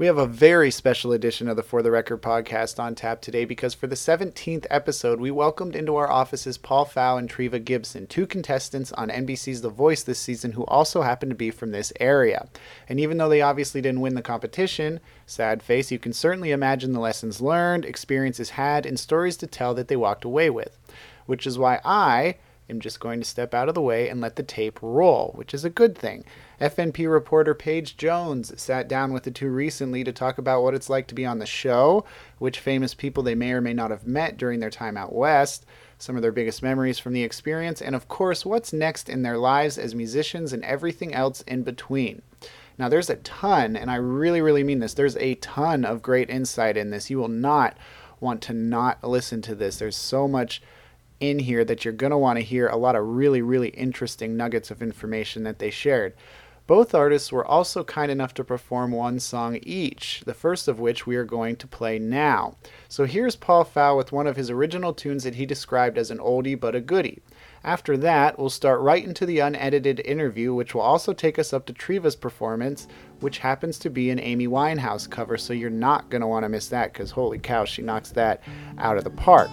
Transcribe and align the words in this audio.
We 0.00 0.06
have 0.06 0.16
a 0.16 0.24
very 0.24 0.70
special 0.70 1.12
edition 1.12 1.46
of 1.46 1.56
the 1.56 1.62
For 1.62 1.82
the 1.82 1.90
Record 1.90 2.22
podcast 2.22 2.82
on 2.82 2.94
tap 2.94 3.20
today 3.20 3.44
because 3.44 3.74
for 3.74 3.86
the 3.86 3.94
17th 3.94 4.64
episode, 4.70 5.20
we 5.20 5.30
welcomed 5.30 5.76
into 5.76 5.94
our 5.96 6.10
offices 6.10 6.56
Paul 6.56 6.86
Pfau 6.86 7.18
and 7.18 7.28
Treeva 7.28 7.62
Gibson, 7.62 8.06
two 8.06 8.26
contestants 8.26 8.92
on 8.92 9.10
NBC's 9.10 9.60
The 9.60 9.68
Voice 9.68 10.02
this 10.02 10.18
season 10.18 10.52
who 10.52 10.64
also 10.64 11.02
happen 11.02 11.28
to 11.28 11.34
be 11.34 11.50
from 11.50 11.72
this 11.72 11.92
area. 12.00 12.48
And 12.88 12.98
even 12.98 13.18
though 13.18 13.28
they 13.28 13.42
obviously 13.42 13.82
didn't 13.82 14.00
win 14.00 14.14
the 14.14 14.22
competition, 14.22 15.00
sad 15.26 15.62
face, 15.62 15.90
you 15.90 15.98
can 15.98 16.14
certainly 16.14 16.50
imagine 16.50 16.94
the 16.94 16.98
lessons 16.98 17.42
learned, 17.42 17.84
experiences 17.84 18.48
had, 18.48 18.86
and 18.86 18.98
stories 18.98 19.36
to 19.36 19.46
tell 19.46 19.74
that 19.74 19.88
they 19.88 19.96
walked 19.96 20.24
away 20.24 20.48
with. 20.48 20.78
Which 21.26 21.46
is 21.46 21.58
why 21.58 21.78
I 21.84 22.36
am 22.70 22.80
just 22.80 23.00
going 23.00 23.20
to 23.20 23.26
step 23.26 23.52
out 23.52 23.68
of 23.68 23.74
the 23.74 23.82
way 23.82 24.08
and 24.08 24.20
let 24.20 24.36
the 24.36 24.42
tape 24.42 24.78
roll, 24.80 25.32
which 25.34 25.52
is 25.52 25.64
a 25.64 25.70
good 25.70 25.98
thing. 25.98 26.24
FNP 26.60 27.10
reporter 27.10 27.54
Paige 27.54 27.96
Jones 27.96 28.58
sat 28.60 28.88
down 28.88 29.12
with 29.12 29.24
the 29.24 29.30
two 29.30 29.50
recently 29.50 30.04
to 30.04 30.12
talk 30.12 30.38
about 30.38 30.62
what 30.62 30.74
it's 30.74 30.88
like 30.88 31.06
to 31.08 31.14
be 31.14 31.26
on 31.26 31.38
the 31.38 31.46
show, 31.46 32.04
which 32.38 32.60
famous 32.60 32.94
people 32.94 33.22
they 33.22 33.34
may 33.34 33.52
or 33.52 33.60
may 33.60 33.74
not 33.74 33.90
have 33.90 34.06
met 34.06 34.36
during 34.36 34.60
their 34.60 34.70
time 34.70 34.96
out 34.96 35.14
west, 35.14 35.66
some 35.98 36.16
of 36.16 36.22
their 36.22 36.32
biggest 36.32 36.62
memories 36.62 36.98
from 36.98 37.12
the 37.12 37.22
experience, 37.22 37.82
and 37.82 37.94
of 37.94 38.08
course, 38.08 38.46
what's 38.46 38.72
next 38.72 39.08
in 39.08 39.22
their 39.22 39.36
lives 39.36 39.76
as 39.76 39.94
musicians 39.94 40.52
and 40.52 40.64
everything 40.64 41.12
else 41.12 41.42
in 41.42 41.62
between. 41.62 42.22
Now, 42.78 42.88
there's 42.88 43.10
a 43.10 43.16
ton, 43.16 43.76
and 43.76 43.90
I 43.90 43.96
really, 43.96 44.40
really 44.40 44.64
mean 44.64 44.78
this, 44.78 44.94
there's 44.94 45.16
a 45.18 45.34
ton 45.36 45.84
of 45.84 46.00
great 46.00 46.30
insight 46.30 46.78
in 46.78 46.90
this. 46.90 47.10
You 47.10 47.18
will 47.18 47.28
not 47.28 47.76
want 48.20 48.40
to 48.42 48.54
not 48.54 49.02
listen 49.04 49.42
to 49.42 49.54
this. 49.54 49.78
There's 49.78 49.96
so 49.96 50.26
much 50.28 50.62
in 51.20 51.38
here 51.38 51.64
that 51.64 51.84
you're 51.84 51.92
going 51.92 52.10
to 52.10 52.18
want 52.18 52.38
to 52.38 52.44
hear 52.44 52.66
a 52.66 52.76
lot 52.76 52.96
of 52.96 53.06
really, 53.06 53.42
really 53.42 53.68
interesting 53.68 54.36
nuggets 54.36 54.70
of 54.70 54.82
information 54.82 55.44
that 55.44 55.58
they 55.58 55.70
shared. 55.70 56.14
Both 56.66 56.94
artists 56.94 57.32
were 57.32 57.44
also 57.44 57.82
kind 57.82 58.12
enough 58.12 58.32
to 58.34 58.44
perform 58.44 58.92
one 58.92 59.18
song 59.18 59.58
each, 59.64 60.22
the 60.24 60.34
first 60.34 60.68
of 60.68 60.78
which 60.78 61.04
we 61.04 61.16
are 61.16 61.24
going 61.24 61.56
to 61.56 61.66
play 61.66 61.98
now. 61.98 62.54
So 62.88 63.06
here's 63.06 63.34
Paul 63.34 63.64
Pfau 63.64 63.96
with 63.96 64.12
one 64.12 64.28
of 64.28 64.36
his 64.36 64.50
original 64.50 64.94
tunes 64.94 65.24
that 65.24 65.34
he 65.34 65.46
described 65.46 65.98
as 65.98 66.12
an 66.12 66.18
oldie 66.18 66.58
but 66.58 66.76
a 66.76 66.80
goodie. 66.80 67.22
After 67.64 67.96
that, 67.96 68.38
we'll 68.38 68.50
start 68.50 68.80
right 68.82 69.04
into 69.04 69.26
the 69.26 69.40
unedited 69.40 69.98
interview, 70.04 70.54
which 70.54 70.72
will 70.72 70.82
also 70.82 71.12
take 71.12 71.40
us 71.40 71.52
up 71.52 71.66
to 71.66 71.72
Treeva's 71.72 72.14
performance, 72.14 72.86
which 73.18 73.38
happens 73.38 73.76
to 73.80 73.90
be 73.90 74.10
an 74.10 74.20
Amy 74.20 74.46
Winehouse 74.46 75.10
cover, 75.10 75.36
so 75.36 75.52
you're 75.52 75.70
not 75.70 76.08
going 76.08 76.20
to 76.20 76.28
want 76.28 76.44
to 76.44 76.48
miss 76.48 76.68
that 76.68 76.92
because 76.92 77.10
holy 77.10 77.40
cow, 77.40 77.64
she 77.64 77.82
knocks 77.82 78.10
that 78.12 78.44
out 78.78 78.96
of 78.96 79.02
the 79.02 79.10
park. 79.10 79.50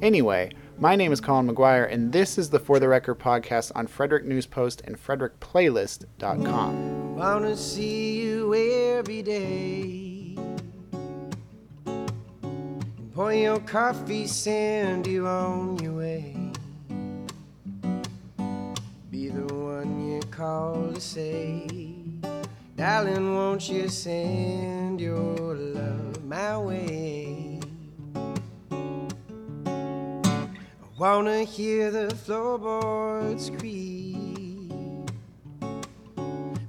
Anyway, 0.00 0.52
my 0.78 0.94
name 0.94 1.12
is 1.12 1.20
Colin 1.20 1.48
McGuire, 1.48 1.90
and 1.90 2.12
this 2.12 2.36
is 2.36 2.50
the 2.50 2.58
For 2.58 2.78
the 2.78 2.88
Record 2.88 3.18
podcast 3.18 3.72
on 3.74 3.86
Frederick 3.86 4.24
News 4.24 4.46
Post 4.46 4.82
and 4.84 5.02
FrederickPlaylist.com. 5.02 7.16
Wanna 7.16 7.56
see 7.56 8.20
you 8.20 8.54
every 8.54 9.22
day. 9.22 10.36
Pour 13.14 13.32
your 13.32 13.60
coffee, 13.60 14.26
send 14.26 15.06
you 15.06 15.26
on 15.26 15.78
your 15.78 15.94
way. 15.94 16.36
Be 19.10 19.28
the 19.30 19.54
one 19.54 20.12
you 20.12 20.20
call 20.30 20.92
to 20.92 21.00
say, 21.00 21.66
Darling, 22.76 23.34
won't 23.34 23.66
you 23.70 23.88
send 23.88 25.00
your 25.00 25.54
love 25.54 26.22
my 26.24 26.58
way? 26.58 27.25
Wanna 30.98 31.44
hear 31.44 31.90
the 31.90 32.08
floorboards 32.08 33.50
creak 33.50 34.56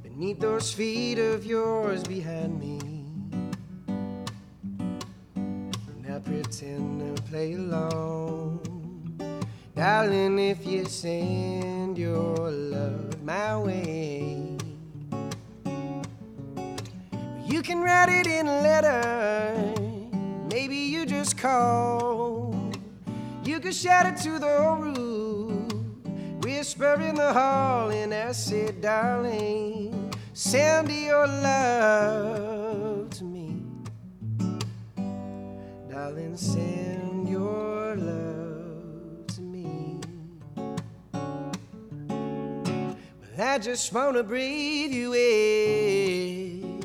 beneath 0.03 0.41
those 0.41 0.73
feet 0.73 1.17
of 1.17 1.45
yours 1.45 2.03
behind 2.03 2.59
me. 2.59 2.77
I 6.13 6.19
pretend 6.19 7.15
to 7.15 7.21
play 7.23 7.53
along. 7.53 8.59
Darling, 9.73 10.39
if 10.39 10.65
you 10.65 10.83
send 10.83 11.97
your 11.97 12.51
love 12.51 13.23
my 13.23 13.57
way, 13.57 14.57
you 17.45 17.61
can 17.61 17.81
write 17.81 18.09
it 18.09 18.27
in 18.27 18.47
a 18.47 18.61
letter. 18.61 19.73
Maybe 20.49 20.75
you 20.75 21.05
just 21.05 21.37
call. 21.37 22.26
You 23.57 23.63
could 23.63 23.73
shout 23.73 24.05
it 24.05 24.17
to 24.17 24.37
the 24.37 24.77
roof, 24.79 25.73
whisper 26.43 26.93
in 27.01 27.15
the 27.15 27.33
hall, 27.33 27.89
and 27.89 28.13
I 28.13 28.31
said, 28.31 28.81
darling, 28.81 30.13
send 30.33 30.91
your 30.91 31.25
love 31.25 33.09
to 33.09 33.23
me. 33.23 33.63
Darling, 35.89 36.37
send 36.37 37.27
your 37.27 37.95
love 37.95 39.25
to 39.25 39.41
me. 39.41 40.01
But 42.05 43.39
I 43.39 43.57
just 43.57 43.91
wanna 43.91 44.21
breathe 44.21 44.91
you 44.91 45.15
in. 45.15 46.77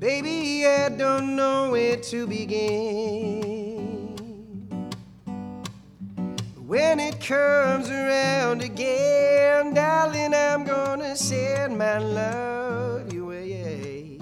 Baby, 0.00 0.66
I 0.66 0.88
don't 0.88 1.36
know 1.36 1.70
where 1.70 1.98
to 1.98 2.26
begin. 2.26 3.67
When 6.68 7.00
it 7.00 7.18
comes 7.18 7.88
around 7.88 8.60
again, 8.60 9.72
darling, 9.72 10.34
I'm 10.34 10.64
gonna 10.64 11.16
send 11.16 11.78
my 11.78 11.96
love 11.96 13.10
your 13.10 13.24
way. 13.28 14.18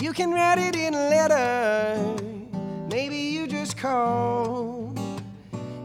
You 0.00 0.14
can 0.14 0.32
write 0.32 0.56
it 0.56 0.76
in 0.76 0.94
a 0.94 1.10
letter, 1.10 2.16
maybe 2.88 3.18
you 3.18 3.46
just 3.46 3.76
call. 3.76 4.94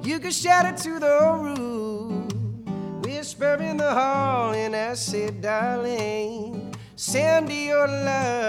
You 0.03 0.19
can 0.19 0.31
shout 0.31 0.65
it 0.65 0.77
to 0.83 0.97
the 0.97 1.19
roof, 1.37 2.31
whisper 3.03 3.55
in 3.55 3.75
the 3.75 3.91
hall, 3.91 4.53
and 4.53 4.73
I 4.73 4.93
said, 4.93 5.41
darling, 5.41 6.73
send 6.95 7.51
your 7.51 7.87
love 7.87 8.46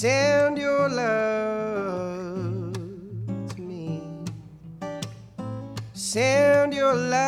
Send 0.00 0.56
your 0.56 0.88
love 0.88 2.72
to 3.54 3.60
me. 3.60 4.00
Send 5.92 6.72
your 6.72 6.94
love. 6.94 7.20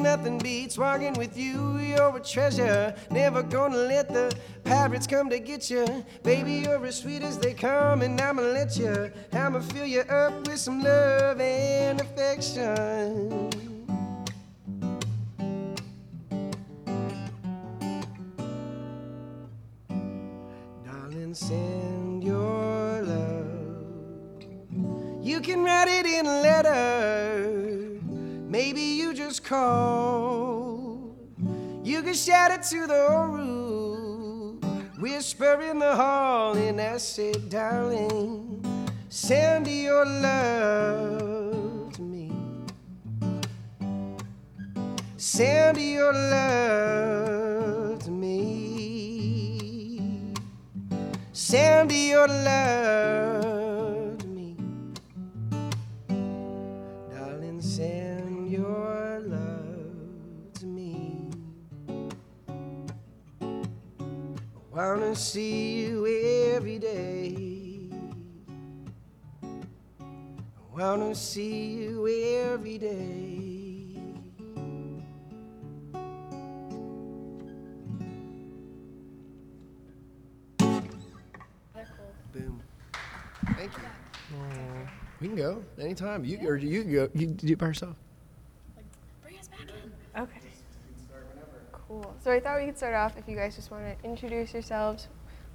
Nothing 0.00 0.38
beats 0.38 0.78
walking 0.78 1.14
with 1.14 1.36
you. 1.36 1.78
You're 1.78 2.16
a 2.16 2.20
treasure. 2.20 2.94
Never 3.10 3.42
gonna 3.42 3.78
let 3.78 4.08
the 4.08 4.32
pirates 4.62 5.08
come 5.08 5.28
to 5.28 5.40
get 5.40 5.68
you. 5.68 6.04
Baby, 6.22 6.52
you're 6.52 6.86
as 6.86 7.00
sweet 7.00 7.24
as 7.24 7.36
they 7.36 7.52
come, 7.52 8.02
and 8.02 8.20
I'ma 8.20 8.42
let 8.42 8.76
you. 8.76 9.10
I'ma 9.32 9.58
fill 9.58 9.86
you 9.86 10.02
up 10.02 10.46
with 10.46 10.60
some 10.60 10.84
love 10.84 11.40
and 11.40 12.00
affection. 12.00 13.65
Call. 29.46 31.16
You 31.84 32.02
can 32.02 32.14
shout 32.14 32.50
it 32.50 32.64
to 32.64 32.86
the 32.88 33.26
roof. 33.30 34.62
Whisper 34.98 35.62
in 35.62 35.78
the 35.78 35.94
hall, 35.94 36.56
and 36.56 36.80
I 36.80 36.96
said, 36.96 37.48
darling, 37.48 38.64
send 39.08 39.68
your 39.68 40.04
love 40.04 41.92
to 41.92 42.02
me. 42.02 42.32
Send 45.16 45.78
your 45.78 46.12
love 46.12 48.00
to 48.00 48.10
me. 48.10 48.74
Send 51.32 51.92
your 51.92 52.26
love 52.26 53.55
wanna 64.76 65.16
see 65.16 65.86
you 65.86 66.06
every 66.54 66.78
day. 66.78 67.88
I 69.42 70.78
wanna 70.78 71.14
see 71.14 71.72
you 71.76 72.06
every 72.06 72.76
day. 72.76 73.98
Boom. 82.34 82.62
Thank 83.56 83.72
you. 83.72 83.82
We 85.20 85.28
can 85.28 85.36
go 85.36 85.64
anytime. 85.80 86.22
You 86.26 86.38
or 86.46 86.56
you 86.56 86.82
can 86.82 86.92
go. 86.92 87.08
You 87.14 87.28
do 87.28 87.52
it 87.54 87.58
by 87.58 87.68
yourself. 87.68 87.96
Bring 89.22 89.38
us 89.38 89.48
back 89.48 89.60
in. 89.62 90.22
Okay. 90.22 90.40
Cool. 91.72 92.15
So 92.26 92.32
I 92.32 92.40
thought 92.40 92.58
we 92.58 92.66
could 92.66 92.76
start 92.76 92.94
off 92.96 93.16
if 93.16 93.28
you 93.28 93.36
guys 93.36 93.54
just 93.54 93.70
want 93.70 93.84
to 93.84 94.04
introduce 94.04 94.52
yourselves, 94.52 95.06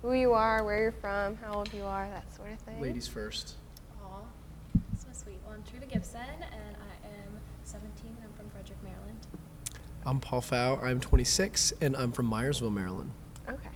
who 0.01 0.13
you 0.13 0.31
are, 0.31 0.63
where 0.63 0.81
you're 0.81 0.93
from, 0.93 1.35
how 1.35 1.51
old 1.51 1.73
you 1.73 1.83
are, 1.83 2.07
that 2.07 2.33
sort 2.33 2.49
of 2.49 2.59
thing. 2.59 2.79
Ladies 2.79 3.09
first. 3.09 3.55
Aw, 4.01 4.21
so 4.97 5.07
sweet. 5.11 5.41
Well, 5.45 5.53
I'm 5.53 5.63
Treeva 5.63 5.91
Gibson, 5.91 6.21
and 6.21 6.77
I 6.77 7.07
am 7.07 7.41
17, 7.65 7.91
and 8.05 8.17
I'm 8.23 8.31
from 8.37 8.49
Frederick, 8.51 8.77
Maryland. 8.85 9.19
I'm 10.05 10.21
Paul 10.21 10.39
Pfau. 10.39 10.81
I'm 10.81 11.01
26, 11.01 11.73
and 11.81 11.93
I'm 11.97 12.13
from 12.13 12.31
Myersville, 12.31 12.71
Maryland. 12.71 13.11
Okay. 13.49 13.67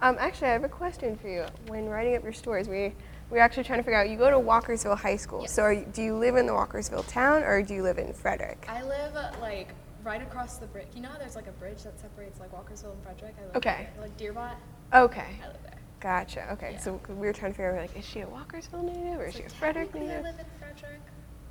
Um, 0.00 0.16
actually, 0.18 0.48
I 0.48 0.52
have 0.52 0.64
a 0.64 0.68
question 0.70 1.18
for 1.18 1.28
you. 1.28 1.44
When 1.66 1.90
writing 1.90 2.16
up 2.16 2.22
your 2.22 2.32
stories, 2.32 2.68
we 2.70 2.94
we 3.28 3.36
were 3.36 3.40
actually 3.40 3.64
trying 3.64 3.80
to 3.80 3.82
figure 3.82 4.00
out. 4.00 4.08
You 4.08 4.16
go 4.16 4.30
to 4.30 4.38
Walkersville 4.38 4.96
High 4.96 5.16
School. 5.16 5.42
Yes. 5.42 5.52
So 5.52 5.60
are 5.60 5.74
you, 5.74 5.86
do 5.92 6.02
you 6.02 6.16
live 6.16 6.36
in 6.36 6.46
the 6.46 6.52
Walkersville 6.52 7.06
town, 7.06 7.42
or 7.42 7.62
do 7.62 7.74
you 7.74 7.82
live 7.82 7.98
in 7.98 8.14
Frederick? 8.14 8.64
I 8.66 8.82
live 8.82 9.14
like 9.42 9.74
right 10.02 10.22
across 10.22 10.56
the 10.58 10.66
bridge. 10.66 10.88
You 10.94 11.02
know 11.02 11.08
how 11.08 11.18
there's 11.18 11.36
like 11.36 11.46
a 11.46 11.52
bridge 11.52 11.82
that 11.84 11.98
separates 12.00 12.40
like 12.40 12.52
Walkersville 12.52 12.92
and 12.92 13.02
Frederick? 13.02 13.34
I 13.40 13.46
live 13.46 13.56
Okay. 13.56 13.88
there. 13.94 14.02
Like 14.02 14.16
Dearbought. 14.16 14.56
Okay. 14.94 15.36
I 15.42 15.46
live 15.48 15.62
there. 15.62 15.78
Gotcha. 16.00 16.52
Okay. 16.52 16.72
Yeah. 16.72 16.78
So 16.78 17.00
we 17.08 17.26
were 17.26 17.32
trying 17.32 17.52
to 17.52 17.56
figure 17.56 17.72
out, 17.76 17.80
like, 17.82 17.96
is 17.98 18.04
she 18.04 18.20
a 18.20 18.26
Walkersville 18.26 18.84
native 18.84 19.20
or 19.20 19.26
is 19.26 19.34
So 19.34 19.40
she 19.40 19.46
a 19.46 19.50
Frederick 19.50 19.92
technically 19.92 20.14
I 20.14 20.20
native? 20.20 20.24
live 20.24 20.40
in 20.40 20.46
Frederick, 20.58 21.00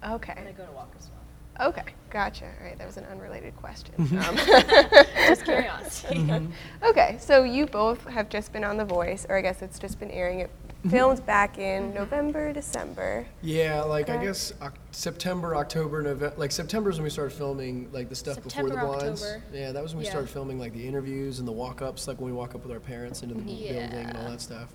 and 0.01 0.11
I 0.11 0.13
Okay. 0.15 0.53
go 0.57 0.65
to 0.65 0.71
Walkersville. 0.71 1.67
Okay. 1.67 1.83
Gotcha. 2.09 2.45
All 2.45 2.65
right. 2.65 2.77
That 2.77 2.87
was 2.87 2.97
an 2.97 3.05
unrelated 3.11 3.55
question. 3.57 3.93
Um, 4.27 4.35
Just 5.27 5.45
curiosity. 5.45 6.47
Okay, 6.83 7.17
so 7.19 7.43
you 7.43 7.65
both 7.65 8.05
have 8.07 8.29
just 8.29 8.51
been 8.53 8.63
on 8.63 8.77
The 8.77 8.85
Voice, 8.85 9.25
or 9.29 9.37
I 9.37 9.41
guess 9.41 9.61
it's 9.61 9.77
just 9.77 9.99
been 9.99 10.09
airing. 10.11 10.39
It. 10.41 10.49
Mm-hmm. 10.79 10.91
filmed 10.91 11.25
back 11.25 11.57
in 11.57 11.93
November, 11.93 12.53
December. 12.53 13.25
Yeah, 13.41 13.81
like 13.83 14.09
I 14.09 14.15
guess 14.23 14.53
Oc- 14.61 14.77
September, 14.91 15.57
October, 15.57 16.01
November. 16.01 16.33
Like 16.37 16.53
September 16.53 16.89
is 16.89 16.95
when 16.97 17.03
we 17.03 17.09
started 17.09 17.35
filming 17.35 17.89
like 17.91 18.07
the 18.07 18.15
stuff 18.15 18.35
September, 18.35 18.69
before 18.75 18.91
the 18.91 18.97
blinds. 18.97 19.21
October. 19.23 19.43
Yeah, 19.53 19.71
that 19.73 19.83
was 19.83 19.93
when 19.93 19.99
we 19.99 20.05
Yeah. 20.05 20.11
started 20.11 20.29
filming 20.29 20.57
like 20.57 20.71
the 20.71 20.87
interviews 20.87 21.39
and 21.39 21.47
the 21.47 21.51
walk-ups, 21.51 22.07
like 22.07 22.21
when 22.21 22.31
we 22.31 22.37
walk 22.37 22.55
up 22.55 22.63
with 22.63 22.71
our 22.71 22.79
parents 22.79 23.23
into 23.23 23.35
the 23.35 23.41
building 23.41 23.67
and 23.75 24.15
all 24.15 24.23
Yeah. 24.23 24.29
that 24.29 24.39
stuff. 24.41 24.69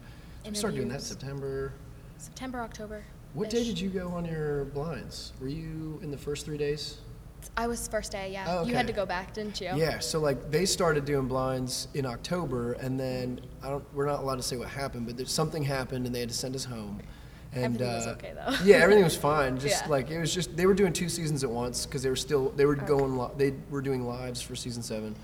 So 0.45 0.51
we 0.51 0.57
started 0.57 0.77
doing 0.77 0.89
that 0.89 0.97
Interviews. 0.97 1.09
September. 1.09 1.73
September, 2.19 2.61
October. 2.61 3.03
What 3.33 3.49
day 3.49 3.65
did 3.65 3.81
you 3.81 3.89
go 3.89 4.09
on 4.09 4.27
your 4.27 4.67
blinds? 4.67 5.33
Were 5.41 5.49
you 5.49 5.99
in 6.03 6.11
the 6.11 6.19
first 6.19 6.45
three 6.45 6.59
days? 6.59 6.99
I 7.57 7.67
was 7.67 7.87
first 7.89 8.13
day. 8.13 8.31
Yeah. 8.33 8.45
Oh, 8.49 8.65
You 8.67 8.75
had 8.75 8.87
to 8.87 8.93
go 8.93 9.07
back, 9.07 9.35
didn't 9.35 9.61
you? 9.61 9.71
Yeah, 9.75 9.99
so 9.99 10.21
like 10.21 10.51
they 10.51 10.65
started 10.67 11.05
doing 11.05 11.27
blinds 11.29 11.89
in 11.95 12.07
October, 12.07 12.73
and 12.75 12.99
then 12.99 13.41
I 13.63 13.69
don't. 13.71 13.85
We're 13.95 14.07
not 14.07 14.21
allowed 14.21 14.37
to 14.37 14.43
say 14.43 14.57
what 14.57 14.69
happened, 14.69 15.07
but 15.07 15.17
there's 15.17 15.33
something 15.33 15.63
happened, 15.63 16.07
and 16.07 16.15
they 16.15 16.21
had 16.21 16.29
to 16.31 16.35
send 16.35 16.55
us 16.55 16.65
home. 16.65 17.01
And, 17.53 17.65
Everything 17.81 17.87
was 17.95 18.07
uh, 18.07 18.11
okay, 18.11 18.33
though. 18.35 18.57
yeah, 18.65 18.77
everything 18.79 19.05
was 19.05 19.17
fine. 19.17 19.59
Just 19.59 19.85
Yeah. 19.85 19.91
like 19.91 20.11
it 20.11 20.19
was 20.19 20.35
just 20.35 20.57
they 20.57 20.67
were 20.67 20.75
doing 20.75 20.93
two 20.93 21.09
seasons 21.09 21.45
at 21.45 21.51
once 21.51 21.87
because 21.87 22.03
they 22.03 22.11
were 22.11 22.17
still 22.17 22.51
they 22.57 22.67
were 22.67 22.75
going 22.75 23.17
li- 23.17 23.31
they 23.37 23.55
were 23.71 23.81
doing 23.83 24.07
lives 24.07 24.43
for 24.43 24.57
season 24.57 24.83
seven, 24.83 25.15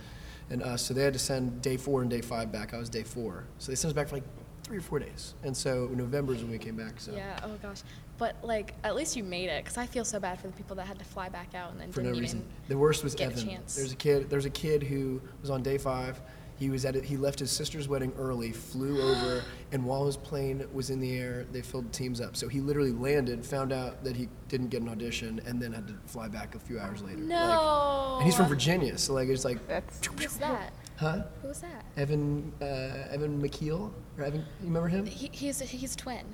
and 0.48 0.62
uh, 0.62 0.76
so 0.76 0.94
they 0.94 1.02
had 1.02 1.12
to 1.12 1.18
send 1.18 1.60
day 1.60 1.76
four 1.76 2.02
and 2.02 2.10
day 2.10 2.20
five 2.20 2.52
back. 2.52 2.72
I 2.72 2.78
was 2.78 2.88
day 2.88 3.02
four, 3.02 3.44
so 3.58 3.72
they 3.72 3.76
sent 3.76 3.90
us 3.90 3.96
back 3.96 4.08
for 4.08 4.16
like 4.16 4.24
three 4.70 4.78
or 4.78 4.82
four 4.82 5.00
days, 5.00 5.34
and 5.42 5.56
so 5.56 5.88
November 5.92 6.32
is 6.32 6.42
when 6.42 6.52
we 6.52 6.58
came 6.58 6.76
back. 6.76 7.00
So 7.00 7.12
Yeah. 7.12 7.36
Oh 7.42 7.50
gosh. 7.60 7.82
But 8.18 8.36
like, 8.44 8.74
at 8.84 8.94
least 8.94 9.16
you 9.16 9.24
made 9.24 9.48
it, 9.48 9.64
because 9.64 9.76
I 9.76 9.86
feel 9.86 10.04
so 10.04 10.20
bad 10.20 10.38
for 10.40 10.46
the 10.46 10.52
people 10.52 10.76
that 10.76 10.86
had 10.86 10.96
to 11.00 11.04
fly 11.04 11.28
back 11.28 11.56
out 11.56 11.72
and 11.72 11.80
then 11.80 11.90
for 11.90 12.02
didn't 12.02 12.12
no 12.12 12.18
even. 12.18 12.22
reason. 12.22 12.44
The 12.68 12.78
worst 12.78 13.02
was 13.02 13.16
get 13.16 13.30
a 13.30 13.32
Evan. 13.32 13.48
chance. 13.48 13.74
There's 13.74 13.90
a 13.92 13.96
kid. 13.96 14.30
There's 14.30 14.44
a 14.44 14.50
kid 14.50 14.84
who 14.84 15.20
was 15.40 15.50
on 15.50 15.64
day 15.64 15.76
five. 15.76 16.20
He 16.56 16.68
was 16.70 16.84
at 16.84 16.94
it. 16.94 17.04
He 17.04 17.16
left 17.16 17.38
his 17.40 17.50
sister's 17.50 17.88
wedding 17.88 18.12
early, 18.18 18.52
flew 18.52 19.00
over, 19.10 19.42
and 19.72 19.84
while 19.84 20.06
his 20.06 20.16
plane 20.16 20.64
was 20.72 20.90
in 20.90 21.00
the 21.00 21.18
air, 21.18 21.46
they 21.50 21.62
filled 21.62 21.92
teams 21.92 22.20
up. 22.20 22.36
So 22.36 22.46
he 22.46 22.60
literally 22.60 22.92
landed, 22.92 23.44
found 23.44 23.72
out 23.72 24.04
that 24.04 24.14
he 24.14 24.28
didn't 24.48 24.68
get 24.68 24.82
an 24.82 24.88
audition, 24.90 25.40
and 25.46 25.60
then 25.60 25.72
had 25.72 25.88
to 25.88 25.94
fly 26.06 26.28
back 26.28 26.54
a 26.54 26.60
few 26.60 26.78
hours 26.78 27.02
later. 27.02 27.16
Like- 27.16 27.26
No. 27.28 28.16
and 28.18 28.26
he's 28.26 28.36
from 28.36 28.46
Virginia, 28.46 28.96
so 28.98 29.14
like 29.14 29.28
it's 29.30 29.44
like, 29.44 29.66
That's 29.66 30.06
Who's 30.18 30.36
that? 30.36 30.72
Huh? 31.00 31.22
Who 31.42 31.48
was 31.48 31.60
that? 31.62 31.84
Evan, 31.96 32.52
uh, 32.60 32.64
Evan 33.10 33.40
McKeel, 33.42 33.90
or 34.18 34.24
Evan, 34.24 34.40
you 34.60 34.66
remember 34.66 34.88
him? 34.88 35.06
He, 35.06 35.28
he's 35.32 35.60
he's 35.60 35.96
twin. 35.96 36.24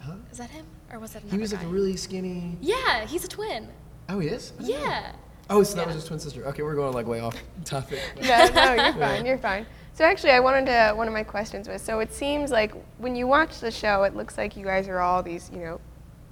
Huh? 0.00 0.12
Is 0.30 0.38
that 0.38 0.50
him 0.50 0.66
or 0.92 0.98
was 0.98 1.12
that 1.14 1.22
another 1.22 1.30
He 1.30 1.36
another 1.36 1.40
was 1.42 1.52
like 1.52 1.62
guy? 1.62 1.66
a 1.68 1.70
really 1.70 1.96
skinny. 1.96 2.56
Yeah, 2.60 3.06
he's 3.06 3.24
a 3.24 3.28
twin. 3.28 3.68
Oh, 4.10 4.18
he 4.20 4.28
is. 4.28 4.52
I 4.58 4.62
didn't 4.62 4.80
know. 4.82 4.86
Yeah. 4.86 5.12
Oh, 5.50 5.62
so 5.62 5.74
that 5.76 5.82
Yeah. 5.82 5.86
was 5.86 5.94
his 5.96 6.04
twin 6.04 6.20
sister. 6.20 6.44
Okay, 6.48 6.62
we're 6.62 6.74
going 6.74 6.92
like 6.92 7.06
way 7.06 7.20
off 7.20 7.36
topic. 7.64 8.00
no, 8.22 8.46
no, 8.54 8.74
you're 8.74 8.92
fine. 9.08 9.26
You're 9.26 9.38
fine. 9.38 9.66
So 9.94 10.04
actually, 10.04 10.32
I 10.32 10.40
wanted 10.40 10.66
to. 10.66 10.92
One 10.94 11.06
of 11.08 11.14
my 11.14 11.22
questions 11.24 11.68
was: 11.68 11.80
so 11.80 12.00
it 12.00 12.12
seems 12.12 12.50
like 12.50 12.72
when 12.98 13.16
you 13.16 13.26
watch 13.26 13.60
the 13.60 13.70
show, 13.70 14.02
it 14.02 14.14
looks 14.14 14.36
like 14.36 14.56
you 14.56 14.64
guys 14.64 14.88
are 14.88 15.00
all 15.00 15.22
these, 15.22 15.50
you 15.52 15.60
know, 15.60 15.80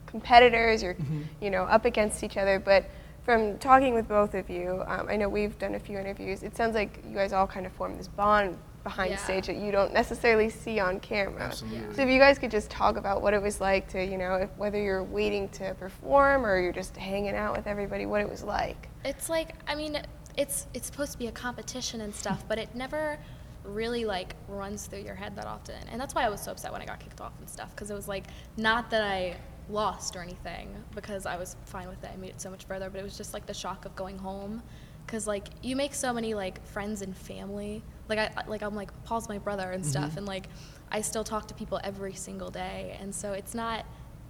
competitors. 0.07 0.83
You're, 0.83 0.95
Mm-hmm. 0.95 1.23
you 1.41 1.51
know, 1.51 1.63
up 1.65 1.85
against 1.85 2.23
each 2.25 2.37
other. 2.37 2.59
But 2.59 2.85
from 3.25 3.59
talking 3.59 3.95
with 3.95 4.09
both 4.09 4.35
of 4.35 4.51
you, 4.51 4.83
um, 4.87 5.09
I 5.09 5.17
know 5.17 5.29
we've 5.29 5.57
done 5.59 5.75
a 5.75 5.79
few 5.79 5.99
interviews. 5.99 6.43
It 6.43 6.57
sounds 6.57 6.75
like 6.75 7.03
you 7.09 7.15
guys 7.15 7.33
all 7.33 7.47
kind 7.47 7.67
of 7.67 7.73
form 7.73 7.97
this 7.97 8.09
bond 8.09 8.59
behind 8.83 9.13
Yeah. 9.13 9.17
stage 9.19 9.47
that 9.47 9.57
you 9.57 9.71
don't 9.71 9.93
necessarily 9.93 10.51
see 10.51 10.81
on 10.81 10.99
camera. 10.99 11.43
Absolutely. 11.43 11.95
So 11.95 12.03
if 12.03 12.09
you 12.09 12.19
guys 12.19 12.39
could 12.39 12.51
just 12.51 12.69
talk 12.69 12.97
about 12.97 13.23
what 13.23 13.33
it 13.33 13.41
was 13.41 13.61
like 13.61 13.87
to, 13.91 14.05
you 14.05 14.19
know, 14.19 14.35
if, 14.35 14.51
whether 14.57 14.81
you're 14.81 15.05
waiting 15.05 15.49
to 15.51 15.75
perform 15.75 16.45
or 16.45 16.61
you're 16.61 16.73
just 16.73 16.97
hanging 16.97 17.37
out 17.37 17.57
with 17.57 17.69
everybody, 17.69 18.07
what 18.07 18.21
it 18.21 18.29
was 18.29 18.43
like. 18.43 18.89
It's 19.05 19.29
like 19.29 19.55
I 19.69 19.77
mean, 19.77 20.03
it's 20.37 20.67
it's 20.75 20.87
supposed 20.87 21.13
to 21.13 21.19
be 21.19 21.29
a 21.29 21.33
competition 21.33 22.01
and 22.01 22.13
stuff, 22.13 22.45
but 22.49 22.59
it 22.59 22.75
never 22.75 23.19
really 23.63 24.05
like 24.05 24.35
runs 24.49 24.87
through 24.87 25.03
your 25.03 25.15
head 25.15 25.37
that 25.37 25.47
often. 25.47 25.77
And 25.93 26.01
that's 26.01 26.17
why 26.17 26.25
I 26.25 26.29
was 26.29 26.41
so 26.41 26.51
upset 26.51 26.73
when 26.73 26.83
I 26.83 26.87
got 26.87 26.99
kicked 26.99 27.21
off 27.21 27.33
and 27.39 27.49
stuff 27.49 27.71
because 27.71 27.91
it 27.91 27.95
was 27.95 28.09
like 28.09 28.25
not 28.57 28.91
that 28.91 29.03
I 29.05 29.37
lost 29.73 30.17
or 30.17 30.23
anything 30.23 30.75
because 30.95 31.27
I 31.27 31.37
was 31.37 31.57
fine 31.65 31.89
with 31.89 32.03
it. 32.05 32.11
I 32.13 32.17
made 32.17 32.31
it 32.31 32.41
so 32.41 32.51
much 32.51 32.65
further, 32.65 32.91
but 32.91 33.01
it 33.01 33.05
was 33.05 33.17
just 33.17 33.35
like 33.35 33.47
the 33.47 33.55
shock 33.55 33.85
of 33.85 33.97
going 33.97 34.19
home 34.19 34.63
because 35.07 35.27
like 35.27 35.49
you 35.63 35.77
make 35.77 35.95
so 35.95 36.13
many 36.13 36.35
like 36.35 36.65
friends 36.67 37.03
and 37.03 37.17
family. 37.17 37.83
Like 38.09 38.19
I 38.19 38.45
like 38.47 38.63
I'm 38.63 38.75
like 38.75 38.91
Paul's 39.05 39.29
my 39.29 39.39
brother 39.39 39.71
and 39.73 39.85
stuff, 39.85 40.11
mm-hmm. 40.11 40.19
and 40.19 40.27
like 40.27 40.49
I 40.91 41.01
still 41.01 41.25
talk 41.25 41.49
to 41.49 41.55
people 41.55 41.81
every 41.83 42.15
single 42.15 42.51
day, 42.51 42.97
and 43.01 43.15
so 43.15 43.33
it's 43.33 43.55
not 43.55 43.87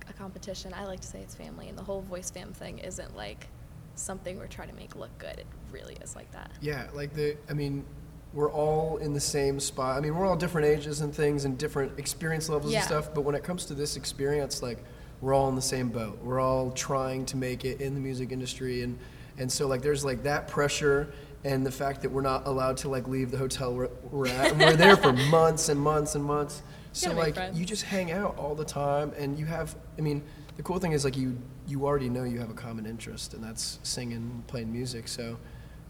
a 0.09 0.13
competition. 0.13 0.73
I 0.75 0.85
like 0.85 1.01
to 1.01 1.09
say 1.09 1.21
it's 1.21 1.35
family, 1.35 1.69
and 1.69 1.77
the 1.77 1.83
whole 1.83 2.03
voice 2.03 2.31
fam 2.31 2.53
thing 2.53 2.79
isn't 2.79 3.17
like 3.17 3.49
something 3.95 4.39
we're 4.39 4.47
trying 4.47 4.69
to 4.69 4.75
make 4.75 4.97
look 4.97 5.17
good. 5.19 5.39
It 5.39 5.47
really 5.71 5.97
is 6.03 6.17
like 6.17 6.31
that. 6.33 6.51
Yeah, 6.61 6.89
like 6.95 7.13
the, 7.15 7.37
I 7.51 7.53
mean, 7.53 7.85
we're 8.33 8.51
all 8.51 8.97
in 8.99 9.13
the 9.13 9.21
same 9.21 9.61
spot. 9.61 9.97
I 9.97 10.01
mean, 10.01 10.17
we're 10.17 10.27
all 10.27 10.37
different 10.37 10.67
ages 10.67 11.01
and 11.01 11.15
things 11.15 11.45
and 11.45 11.59
different 11.59 11.99
experience 11.99 12.49
levels 12.49 12.73
Yeah. 12.73 12.79
and 12.79 12.87
stuff. 12.87 13.15
But 13.15 13.23
when 13.23 13.35
it 13.35 13.45
comes 13.45 13.67
to 13.67 13.75
this 13.75 13.97
experience, 13.97 14.63
like, 14.63 14.79
we're 15.23 15.33
all 15.33 15.49
in 15.49 15.55
the 15.55 15.63
same 15.63 15.89
boat. 15.89 16.19
We're 16.23 16.41
all 16.41 16.73
trying 16.73 17.25
to 17.27 17.39
make 17.39 17.65
it 17.65 17.81
in 17.81 17.95
the 17.95 18.01
music 18.01 18.33
industry, 18.33 18.83
and 18.83 18.99
and 19.39 19.51
so 19.51 19.67
like, 19.67 19.81
there's 19.81 20.05
like 20.05 20.25
that 20.25 20.49
pressure 20.49 21.15
and 21.45 21.67
the 21.67 21.71
fact 21.71 22.03
that 22.03 22.11
we're 22.11 22.21
not 22.21 22.47
allowed 22.47 22.77
to 22.79 22.89
like 22.89 23.09
leave 23.09 23.31
the 23.31 23.39
hotel 23.39 23.75
we're, 23.75 23.89
we're 24.11 24.29
at. 24.29 24.53
And 24.53 24.61
we're 24.61 24.77
there 24.77 24.97
for 24.97 25.13
months 25.31 25.69
and 25.69 25.81
months 25.81 26.15
and 26.15 26.25
months. 26.25 26.63
So 26.93 27.13
like, 27.13 27.35
friends. 27.35 27.59
you 27.59 27.65
just 27.65 27.85
hang 27.85 28.13
out 28.13 28.37
all 28.37 28.55
the 28.55 28.65
time, 28.65 29.13
and 29.17 29.39
you 29.39 29.47
have. 29.47 29.75
I 29.97 30.03
mean, 30.03 30.23
the 30.57 30.63
cool 30.63 30.79
thing 30.79 30.93
is 30.93 31.05
like 31.05 31.17
you 31.17 31.39
you 31.67 31.87
already 31.87 32.09
know 32.09 32.25
you 32.25 32.39
have 32.39 32.51
a 32.51 32.55
common 32.55 32.85
interest, 32.85 33.33
and 33.33 33.43
that's 33.43 33.79
singing, 33.83 34.45
playing 34.47 34.71
music. 34.71 35.09
So, 35.09 35.39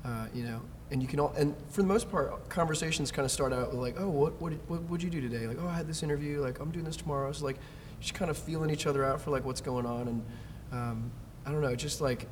uh, 0.05 0.27
you 0.33 0.45
know, 0.45 0.61
and 0.93 1.03
you 1.03 1.09
can 1.09 1.19
all. 1.19 1.33
And 1.37 1.57
for 1.71 1.83
the 1.83 1.89
most 1.89 2.11
part, 2.11 2.49
conversations 2.49 3.11
kind 3.11 3.25
of 3.25 3.33
start 3.33 3.53
out 3.53 3.73
with 3.73 3.81
like, 3.81 3.97
oh, 3.99 4.09
what 4.09 4.41
what 4.41 4.53
what 4.69 4.83
would 4.85 5.03
you 5.03 5.11
do 5.11 5.21
today? 5.21 5.49
Like, 5.49 5.59
oh, 5.61 5.67
I 5.67 5.75
had 5.75 5.89
this 5.89 6.05
interview. 6.05 6.41
Like, 6.41 6.61
I'm 6.61 6.71
doing 6.71 6.85
this 6.85 6.97
tomorrow. 6.97 7.33
So 7.33 7.45
like, 7.45 7.59
just 8.03 8.15
kind 8.15 8.31
of 8.31 8.37
feeling 8.37 8.69
each 8.69 8.87
other 8.87 9.05
out 9.05 9.21
for 9.21 9.31
like 9.31 9.45
what's 9.45 9.61
going 9.61 9.87
on, 9.87 10.09
and 10.09 10.23
um, 10.73 11.11
I 11.47 11.53
don't 11.53 11.63
know, 11.63 11.75
just 11.75 12.01
like 12.01 12.29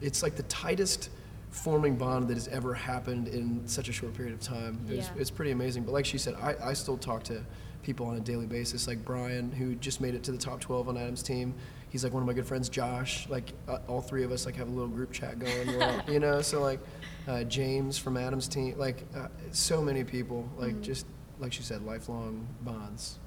it's 0.00 0.22
like 0.22 0.34
the 0.34 0.42
tightest 0.44 1.10
forming 1.50 1.96
bond 1.96 2.26
that 2.28 2.34
has 2.34 2.48
ever 2.48 2.74
happened 2.74 3.28
in 3.28 3.62
such 3.68 3.88
a 3.88 3.92
short 3.92 4.14
period 4.14 4.34
of 4.34 4.40
time. 4.40 4.80
It's, 4.88 5.06
Yeah. 5.06 5.12
it's 5.20 5.30
pretty 5.30 5.50
amazing. 5.52 5.84
But 5.84 5.92
like 5.92 6.04
she 6.06 6.18
said, 6.18 6.34
I, 6.40 6.56
I 6.62 6.72
still 6.72 6.96
talk 6.96 7.22
to 7.24 7.44
people 7.82 8.06
on 8.06 8.16
a 8.16 8.20
daily 8.20 8.46
basis, 8.46 8.88
like 8.88 9.04
Brian, 9.04 9.52
who 9.52 9.74
just 9.76 10.00
made 10.00 10.14
it 10.14 10.22
to 10.24 10.32
the 10.32 10.38
top 10.38 10.60
12 10.60 10.88
on 10.88 10.96
Adam's 10.96 11.22
team. 11.22 11.54
He's 11.90 12.02
like 12.04 12.12
one 12.14 12.22
of 12.22 12.26
my 12.26 12.32
good 12.32 12.46
friends, 12.46 12.68
Josh. 12.70 13.28
Like 13.28 13.52
uh, 13.68 13.78
all 13.86 14.00
three 14.00 14.24
of 14.24 14.32
us, 14.32 14.46
like 14.46 14.56
have 14.56 14.68
a 14.68 14.70
little 14.70 14.88
group 14.88 15.12
chat 15.12 15.38
going, 15.38 15.82
all- 15.82 16.00
you 16.12 16.18
know. 16.20 16.40
So 16.40 16.62
like 16.62 16.80
uh, 17.28 17.44
James 17.44 17.98
from 17.98 18.16
Adam's 18.16 18.48
team, 18.48 18.74
like 18.78 19.04
uh, 19.14 19.28
so 19.52 19.82
many 19.82 20.02
people, 20.04 20.48
like 20.56 20.80
just 20.80 21.06
like 21.38 21.52
she 21.52 21.62
said, 21.62 21.82
lifelong 21.84 22.46
bonds. 22.62 23.18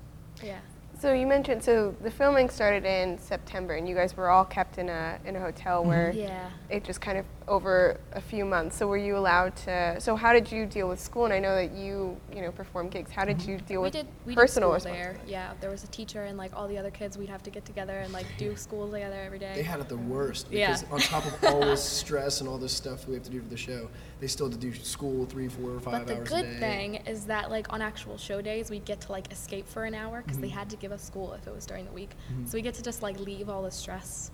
Yeah. 0.43 0.59
So 0.99 1.13
you 1.13 1.27
mentioned 1.27 1.63
so 1.63 1.93
the 2.01 2.11
filming 2.11 2.49
started 2.49 2.85
in 2.85 3.19
September, 3.19 3.75
and 3.75 3.87
you 3.87 3.95
guys 3.95 4.15
were 4.15 4.29
all 4.29 4.45
kept 4.45 4.77
in 4.77 4.89
a 4.89 5.19
in 5.25 5.35
a 5.35 5.39
hotel 5.39 5.83
where 5.83 6.11
mm-hmm. 6.11 6.19
Yeah. 6.19 6.49
it 6.69 6.83
just 6.83 7.01
kind 7.01 7.17
of 7.17 7.25
over 7.47 7.99
a 8.13 8.21
few 8.21 8.43
months. 8.43 8.75
So 8.77 8.87
were 8.87 8.97
you 8.97 9.15
allowed 9.17 9.55
to? 9.57 9.97
So 9.99 10.15
how 10.15 10.33
did 10.33 10.51
you 10.51 10.65
deal 10.65 10.87
with 10.89 10.99
school? 10.99 11.25
And 11.25 11.33
I 11.33 11.39
know 11.39 11.55
that 11.55 11.71
you, 11.75 12.17
you 12.33 12.41
know, 12.41 12.51
perform 12.51 12.89
gigs. 12.89 13.11
How 13.11 13.23
did 13.23 13.41
you 13.43 13.57
deal 13.59 13.81
we 13.81 13.85
with 13.85 13.93
did 13.93 14.07
we 14.25 14.33
personal 14.33 14.71
did 14.73 14.81
school 14.81 14.93
there. 14.93 15.17
Yeah, 15.27 15.53
there 15.61 15.69
was 15.69 15.83
a 15.83 15.87
teacher 15.87 16.23
and 16.23 16.37
like 16.37 16.55
all 16.55 16.67
the 16.67 16.77
other 16.77 16.89
kids. 16.89 17.17
We'd 17.17 17.29
have 17.29 17.43
to 17.43 17.51
get 17.51 17.63
together 17.63 17.99
and 17.99 18.11
like 18.11 18.25
do 18.37 18.55
school 18.55 18.89
together 18.91 19.19
every 19.23 19.37
day. 19.39 19.53
They 19.55 19.63
had 19.63 19.79
it 19.79 19.87
the 19.89 19.97
worst 19.97 20.47
Yeah. 20.49 20.67
because 20.73 20.91
on 20.91 20.99
top 20.99 21.25
of 21.25 21.43
all 21.53 21.59
this 21.61 21.83
stress 22.01 22.39
and 22.41 22.49
all 22.49 22.57
this 22.57 22.73
stuff 22.73 23.07
we 23.07 23.13
have 23.13 23.23
to 23.23 23.29
do 23.29 23.41
for 23.41 23.49
the 23.49 23.57
show, 23.57 23.89
they 24.19 24.27
still 24.27 24.49
had 24.49 24.59
to 24.59 24.67
do 24.71 24.73
school 24.73 25.25
three, 25.27 25.47
four, 25.47 25.71
or 25.71 25.79
five 25.79 25.93
But 25.93 26.07
the 26.07 26.15
hours 26.17 26.29
good 26.29 26.45
a 26.45 26.53
day. 26.53 26.59
thing 26.59 26.95
is 27.07 27.25
that 27.25 27.51
like 27.51 27.71
on 27.71 27.81
actual 27.81 28.17
show 28.17 28.41
days 28.41 28.69
we 28.71 28.79
get 28.79 29.01
to 29.01 29.11
like 29.11 29.31
escape 29.31 29.67
for 29.67 29.83
an 29.85 29.93
hour 29.93 30.21
because 30.21 30.37
Mm-hmm. 30.37 30.41
they 30.41 30.49
had 30.49 30.69
to 30.71 30.77
give 30.77 30.91
us 30.91 31.03
school 31.03 31.33
if 31.33 31.45
it 31.47 31.53
was 31.53 31.65
during 31.67 31.85
the 31.85 31.91
week. 31.91 32.09
So 32.45 32.57
we 32.57 32.61
get 32.63 32.73
to 32.73 32.81
just 32.83 33.01
like 33.03 33.19
leave 33.19 33.49
all 33.49 33.61
the 33.61 33.71
stress 33.71 34.31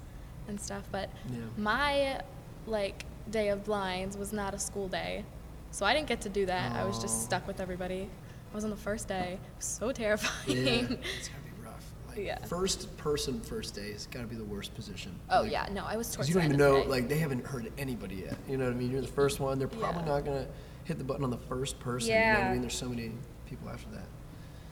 and 0.47 0.59
stuff. 0.59 0.83
But 0.91 1.09
Yeah. 1.29 1.39
my 1.57 2.21
like 2.67 3.05
day 3.29 3.49
of 3.49 3.63
blinds 3.65 4.17
was 4.17 4.33
not 4.33 4.53
a 4.53 4.59
school 4.59 4.87
day, 4.87 5.23
so 5.71 5.85
I 5.85 5.93
didn't 5.93 6.07
get 6.07 6.21
to 6.21 6.29
do 6.29 6.45
that. 6.45 6.71
I 6.73 6.83
was 6.85 6.97
Oh. 6.97 7.01
just 7.01 7.23
stuck 7.23 7.45
with 7.47 7.59
everybody. 7.59 8.09
I 8.51 8.55
was 8.55 8.63
on 8.63 8.69
the 8.69 8.75
first 8.75 9.07
day. 9.07 9.33
It 9.33 9.57
was 9.57 9.65
so 9.65 9.91
terrifying. 9.91 10.57
Yeah, 10.57 10.63
it's 11.17 11.29
gotta 11.29 11.41
be 11.43 11.65
rough. 11.65 11.85
Like, 12.09 12.17
Yeah. 12.19 12.43
First 12.45 12.95
person, 12.97 13.39
first 13.41 13.75
day 13.75 13.93
has 13.93 14.07
gotta 14.07 14.27
be 14.27 14.35
the 14.35 14.43
worst 14.43 14.73
position. 14.75 15.13
oh 15.29 15.41
Like, 15.41 15.51
yeah, 15.51 15.67
no, 15.71 15.85
I 15.85 15.95
was 15.97 16.07
'cause 16.07 16.15
towards 16.15 16.29
you 16.29 16.35
don't 16.35 16.43
even 16.45 16.59
of 16.61 16.73
the 16.73 16.79
know, 16.83 16.89
like 16.89 17.07
they 17.07 17.17
haven't 17.17 17.45
heard 17.45 17.71
anybody 17.77 18.15
yet. 18.25 18.35
You 18.49 18.57
know 18.57 18.65
what 18.65 18.73
I 18.73 18.77
mean? 18.77 18.91
You're 18.91 19.01
the 19.01 19.07
first 19.07 19.39
one. 19.39 19.57
They're 19.59 19.67
probably 19.67 20.01
Yeah. 20.03 20.09
not 20.15 20.25
gonna 20.25 20.47
hit 20.83 20.97
the 20.97 21.03
button 21.03 21.23
on 21.23 21.29
the 21.29 21.37
first 21.37 21.79
person. 21.79 22.09
You 22.09 22.15
know 22.15 22.21
what 22.31 22.37
Yeah. 22.39 22.47
I 22.49 22.51
mean? 22.53 22.61
There's 22.61 22.75
so 22.77 22.89
many 22.89 23.11
people 23.47 23.69
after 23.69 23.89
that. 23.91 24.05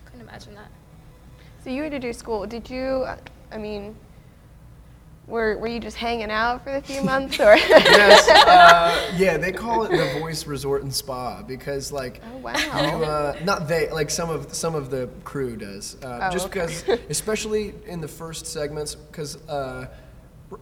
couldn't 0.06 0.22
imagine 0.22 0.56
that. 0.56 0.72
So 1.64 1.70
you 1.70 1.84
had 1.84 1.92
to 1.92 2.00
do 2.00 2.12
school. 2.14 2.46
Did 2.48 2.70
you? 2.70 3.06
I 3.52 3.58
mean, 3.58 3.96
were 5.30 5.58
were 5.58 5.68
you 5.68 5.80
just 5.80 5.96
hanging 5.98 6.32
out 6.32 6.64
for 6.64 6.72
the 6.74 6.82
few 6.82 7.02
months, 7.14 7.40
or? 7.40 7.56
yes. 7.56 8.28
Uh, 8.30 9.14
yeah, 9.18 9.38
they 9.38 9.52
call 9.52 9.84
it 9.84 9.92
the 9.92 10.20
Voice 10.20 10.46
Resort 10.48 10.84
and 10.84 10.94
Spa 10.94 11.42
because, 11.44 11.92
like, 11.92 12.22
Oh, 12.34 12.38
wow. 12.40 12.54
you, 12.56 13.06
uh, 13.06 13.38
not 13.44 13.68
they, 13.68 13.90
like 13.92 14.10
some 14.10 14.30
of 14.30 14.54
some 14.54 14.76
of 14.76 14.90
the 14.90 15.10
crew 15.24 15.56
does. 15.56 15.98
Uh, 16.04 16.20
Oh, 16.24 16.30
just 16.32 16.48
okay. 16.48 16.62
because, 16.66 17.00
especially 17.10 17.74
in 17.86 18.02
the 18.02 18.08
first 18.08 18.46
segments, 18.46 18.96
because 18.96 19.38
uh, 19.48 19.88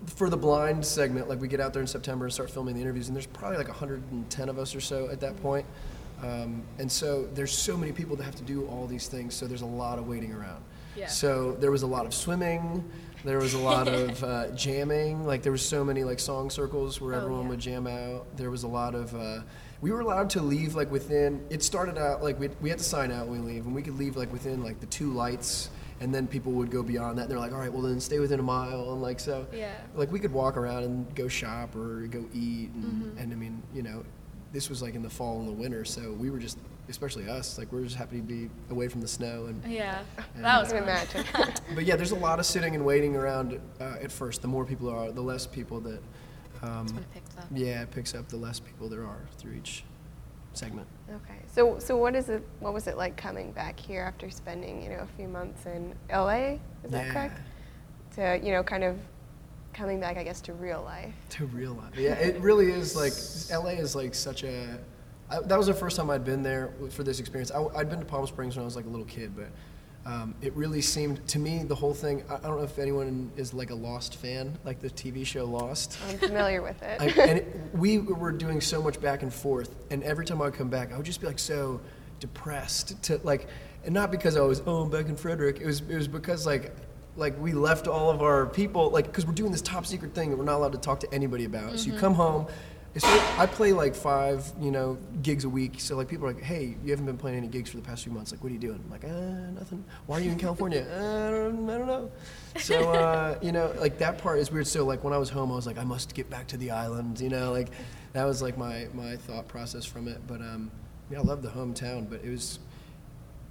for 0.05 0.29
the 0.29 0.37
blind 0.37 0.85
segment, 0.85 1.29
like 1.29 1.39
we 1.39 1.47
get 1.47 1.59
out 1.61 1.71
there 1.73 1.81
in 1.81 1.87
September 1.87 2.25
and 2.25 2.33
start 2.33 2.49
filming 2.49 2.75
the 2.75 2.81
interviews, 2.81 3.07
and 3.07 3.15
there's 3.15 3.25
probably 3.25 3.57
like 3.57 3.69
110 3.69 4.49
of 4.49 4.59
us 4.59 4.75
or 4.75 4.81
so 4.81 5.09
at 5.09 5.19
that 5.21 5.41
point. 5.41 5.65
Um, 6.21 6.63
and 6.79 6.91
so 6.91 7.27
there's 7.35 7.51
so 7.55 7.77
many 7.77 7.91
people 7.91 8.15
that 8.15 8.23
have 8.23 8.35
to 8.35 8.43
do 8.43 8.65
all 8.67 8.87
these 8.87 9.07
things, 9.07 9.33
so 9.35 9.45
there's 9.47 9.61
a 9.61 9.65
lot 9.67 9.97
of 9.99 10.07
waiting 10.07 10.33
around. 10.33 10.63
Yeah. 10.95 11.05
So 11.07 11.51
there 11.59 11.69
was 11.69 11.83
a 11.83 11.87
lot 11.87 12.05
of 12.07 12.13
swimming, 12.13 12.83
there 13.23 13.37
was 13.39 13.53
a 13.53 13.57
lot 13.59 13.87
of 13.99 14.23
uh, 14.23 14.49
jamming. 14.51 15.25
Like 15.25 15.41
there 15.43 15.51
was 15.51 15.65
so 15.65 15.83
many 15.83 16.03
like 16.03 16.19
song 16.19 16.49
circles 16.49 16.99
where 17.01 17.13
Oh, 17.15 17.17
everyone 17.17 17.43
yeah. 17.43 17.49
would 17.49 17.59
jam 17.59 17.87
out. 17.87 18.25
There 18.37 18.51
was 18.51 18.63
a 18.63 18.67
lot 18.67 18.95
of. 18.95 19.13
Uh, 19.15 19.41
we 19.81 19.91
were 19.91 19.99
allowed 19.99 20.29
to 20.31 20.41
leave 20.41 20.75
like 20.75 20.91
within. 20.91 21.45
It 21.49 21.63
started 21.63 21.97
out 21.97 22.23
like 22.23 22.39
we 22.39 22.49
we 22.61 22.69
had 22.69 22.77
to 22.79 22.83
sign 22.83 23.11
out 23.11 23.27
when 23.27 23.43
we 23.45 23.53
leave, 23.53 23.65
and 23.65 23.75
we 23.75 23.81
could 23.81 23.97
leave 23.97 24.15
like 24.17 24.31
within 24.31 24.63
like 24.63 24.79
the 24.79 24.85
two 24.87 25.11
lights, 25.13 25.69
and 25.99 26.13
then 26.13 26.27
people 26.27 26.51
would 26.53 26.71
go 26.71 26.81
beyond 26.83 27.17
that. 27.17 27.23
And 27.23 27.31
they're 27.31 27.39
like, 27.39 27.51
all 27.51 27.59
right, 27.59 27.71
well 27.71 27.83
then 27.83 27.99
stay 27.99 28.19
within 28.19 28.39
a 28.39 28.43
mile, 28.43 28.91
and 28.93 29.01
like 29.01 29.19
so. 29.19 29.45
Yeah. 29.53 29.73
Like 29.95 30.11
we 30.11 30.19
could 30.19 30.33
walk 30.33 30.57
around 30.57 30.83
and 30.83 31.13
go 31.15 31.27
shop 31.27 31.75
or 31.75 32.07
go 32.07 32.25
eat, 32.33 32.69
and, 32.73 32.83
Mm-hmm. 32.83 33.17
and 33.19 33.31
I 33.33 33.35
mean, 33.35 33.61
you 33.73 33.83
know, 33.83 34.03
this 34.53 34.69
was 34.69 34.81
like 34.81 34.95
in 34.95 35.03
the 35.03 35.09
fall 35.09 35.39
and 35.39 35.47
the 35.47 35.51
winter, 35.53 35.85
so 35.85 36.11
we 36.13 36.29
were 36.31 36.39
just, 36.39 36.57
especially 36.89 37.27
us, 37.29 37.57
like 37.57 37.71
we're 37.71 37.83
just 37.83 37.95
happy 37.95 38.17
to 38.17 38.23
be 38.23 38.49
away 38.69 38.87
from 38.87 39.01
the 39.01 39.07
snow 39.07 39.45
and 39.47 39.63
Yeah, 39.71 39.99
And, 40.35 40.43
that 40.43 40.57
uh, 40.57 40.61
was 40.61 40.71
I 40.73 40.79
can 40.79 40.85
fun. 40.85 41.23
imagine. 41.35 41.53
but 41.75 41.85
yeah, 41.85 41.95
there's 41.95 42.11
a 42.11 42.15
lot 42.15 42.39
of 42.39 42.45
sitting 42.45 42.75
and 42.75 42.85
waiting 42.85 43.15
around 43.15 43.59
uh, 43.79 43.95
at 44.01 44.11
first. 44.11 44.41
The 44.41 44.47
more 44.47 44.65
people 44.65 44.89
are, 44.89 45.11
the 45.11 45.21
less 45.21 45.45
people 45.47 45.79
that. 45.81 45.99
Um, 46.63 46.87
That's 46.87 46.91
it 46.99 47.13
picked 47.13 47.37
up. 47.37 47.45
yeah, 47.53 47.81
it 47.83 47.91
picks 47.91 48.15
up 48.15 48.27
the 48.29 48.37
less 48.37 48.59
people 48.59 48.89
there 48.89 49.05
are 49.05 49.19
through 49.37 49.53
each 49.53 49.83
segment. 50.53 50.87
Okay. 51.07 51.37
So 51.45 51.77
so 51.77 51.95
what 51.97 52.15
is 52.15 52.29
it? 52.29 52.41
What 52.61 52.73
was 52.73 52.87
it 52.87 52.97
like 52.97 53.15
coming 53.15 53.51
back 53.51 53.79
here 53.79 54.01
after 54.01 54.29
spending 54.31 54.81
you 54.81 54.89
know 54.89 54.99
a 55.01 55.07
few 55.17 55.27
months 55.27 55.67
in 55.67 55.93
LA? 56.11 56.57
Is 56.83 56.89
that 56.89 57.05
yeah, 57.05 57.13
correct? 57.13 57.39
To 58.15 58.39
you 58.43 58.51
know 58.53 58.63
kind 58.63 58.83
of 58.83 58.97
coming 59.73 59.99
back, 59.99 60.17
I 60.17 60.23
guess, 60.23 60.41
to 60.41 60.53
real 60.53 60.81
life. 60.83 61.13
To 61.31 61.45
real 61.45 61.73
life. 61.73 61.95
Yeah, 61.95 62.13
it 62.13 62.39
really 62.41 62.71
is 62.71 62.95
like 62.95 63.13
LA 63.63 63.71
is 63.79 63.95
like 63.95 64.15
such 64.15 64.43
a. 64.43 64.79
I, 65.29 65.39
that 65.41 65.57
was 65.57 65.67
the 65.67 65.73
first 65.73 65.97
time 65.97 66.09
I'd 66.09 66.25
been 66.25 66.43
there 66.43 66.73
for 66.89 67.03
this 67.03 67.19
experience. 67.19 67.51
I, 67.51 67.63
I'd 67.75 67.89
been 67.89 67.99
to 67.99 68.05
Palm 68.05 68.25
Springs 68.27 68.55
when 68.55 68.63
I 68.63 68.65
was 68.65 68.75
like 68.75 68.85
a 68.85 68.89
little 68.89 69.05
kid, 69.05 69.35
but. 69.35 69.49
Um, 70.05 70.35
it 70.41 70.55
really 70.55 70.79
seemed 70.79 71.27
to 71.27 71.37
me 71.37 71.63
the 71.63 71.75
whole 71.75 71.93
thing. 71.93 72.23
I, 72.29 72.35
I 72.35 72.39
don't 72.39 72.55
know 72.55 72.63
if 72.63 72.79
anyone 72.79 73.29
is 73.35 73.53
like 73.53 73.71
a 73.71 73.75
Lost 73.75 74.15
fan, 74.15 74.57
like 74.63 74.79
the 74.79 74.89
TV 74.89 75.25
show 75.25 75.43
Lost. 75.43 75.97
I'm 76.07 76.17
familiar 76.17 76.61
with 76.61 76.81
it. 76.81 77.01
I, 77.01 77.07
and 77.23 77.39
it, 77.39 77.59
we 77.73 77.97
were 77.97 78.31
doing 78.31 78.61
so 78.61 78.81
much 78.81 79.01
back 79.01 79.21
and 79.21 79.33
forth, 79.33 79.75
and 79.91 80.01
every 80.03 80.25
time 80.25 80.41
I 80.41 80.45
would 80.45 80.53
come 80.53 80.69
back, 80.69 80.93
I 80.93 80.95
would 80.95 81.05
just 81.05 81.19
be 81.19 81.27
like 81.27 81.39
so 81.39 81.81
depressed 82.21 83.03
to 83.03 83.19
like, 83.25 83.47
and 83.83 83.93
not 83.93 84.09
because 84.09 84.37
I 84.37 84.41
was 84.41 84.61
oh 84.65 84.83
I'm 84.83 84.89
back 84.89 85.07
in 85.07 85.17
Frederick. 85.17 85.59
It 85.59 85.65
was 85.65 85.81
it 85.81 85.95
was 85.95 86.07
because 86.07 86.45
like 86.45 86.73
like 87.17 87.37
we 87.41 87.51
left 87.51 87.89
all 87.89 88.09
of 88.09 88.21
our 88.21 88.45
people 88.45 88.89
like 88.91 89.07
because 89.07 89.25
we're 89.25 89.33
doing 89.33 89.51
this 89.51 89.61
top 89.61 89.85
secret 89.85 90.13
thing 90.13 90.29
that 90.29 90.37
we're 90.37 90.45
not 90.45 90.55
allowed 90.55 90.71
to 90.71 90.77
talk 90.77 91.01
to 91.01 91.13
anybody 91.13 91.43
about. 91.43 91.79
So 91.79 91.91
you 91.91 91.99
come 91.99 92.13
home. 92.13 92.47
I 93.37 93.45
play 93.45 93.73
like 93.73 93.93
five, 93.93 94.51
you 94.59 94.71
know, 94.71 94.97
gigs 95.21 95.43
a 95.43 95.49
week. 95.49 95.79
So 95.79 95.95
like 95.95 96.07
people 96.07 96.25
are 96.25 96.33
like, 96.33 96.43
"Hey, 96.43 96.75
you 96.83 96.91
haven't 96.91 97.05
been 97.05 97.17
playing 97.17 97.37
any 97.37 97.47
gigs 97.47 97.69
for 97.69 97.77
the 97.77 97.83
past 97.83 98.03
few 98.03 98.11
months. 98.11 98.31
Like, 98.31 98.41
what 98.43 98.49
are 98.49 98.53
you 98.53 98.59
doing?" 98.59 98.81
I'm 98.83 98.89
like, 98.89 99.03
"Uh, 99.03 99.51
nothing. 99.51 99.83
Why 100.07 100.17
are 100.17 100.21
you 100.21 100.31
in 100.31 100.39
California?" 100.39 100.85
uh, 100.91 101.27
I 101.27 101.31
don't, 101.31 101.69
I 101.69 101.77
don't 101.77 101.87
know. 101.87 102.11
So 102.57 102.91
uh, 102.91 103.37
you 103.41 103.51
know, 103.51 103.71
like 103.77 103.99
that 103.99 104.17
part 104.17 104.39
is 104.39 104.51
weird. 104.51 104.67
So 104.67 104.85
like 104.85 105.03
when 105.03 105.13
I 105.13 105.17
was 105.17 105.29
home, 105.29 105.51
I 105.51 105.55
was 105.55 105.67
like, 105.67 105.77
I 105.77 105.83
must 105.83 106.15
get 106.15 106.29
back 106.29 106.47
to 106.47 106.57
the 106.57 106.71
island. 106.71 107.19
You 107.19 107.29
know, 107.29 107.51
like 107.51 107.69
that 108.13 108.25
was 108.25 108.41
like 108.41 108.57
my 108.57 108.87
my 108.93 109.15
thought 109.15 109.47
process 109.47 109.85
from 109.85 110.07
it. 110.07 110.19
But 110.25 110.41
um, 110.41 110.71
yeah, 111.11 111.19
I 111.19 111.21
love 111.21 111.41
the 111.41 111.49
hometown, 111.49 112.09
but 112.09 112.21
it 112.23 112.29
was 112.31 112.59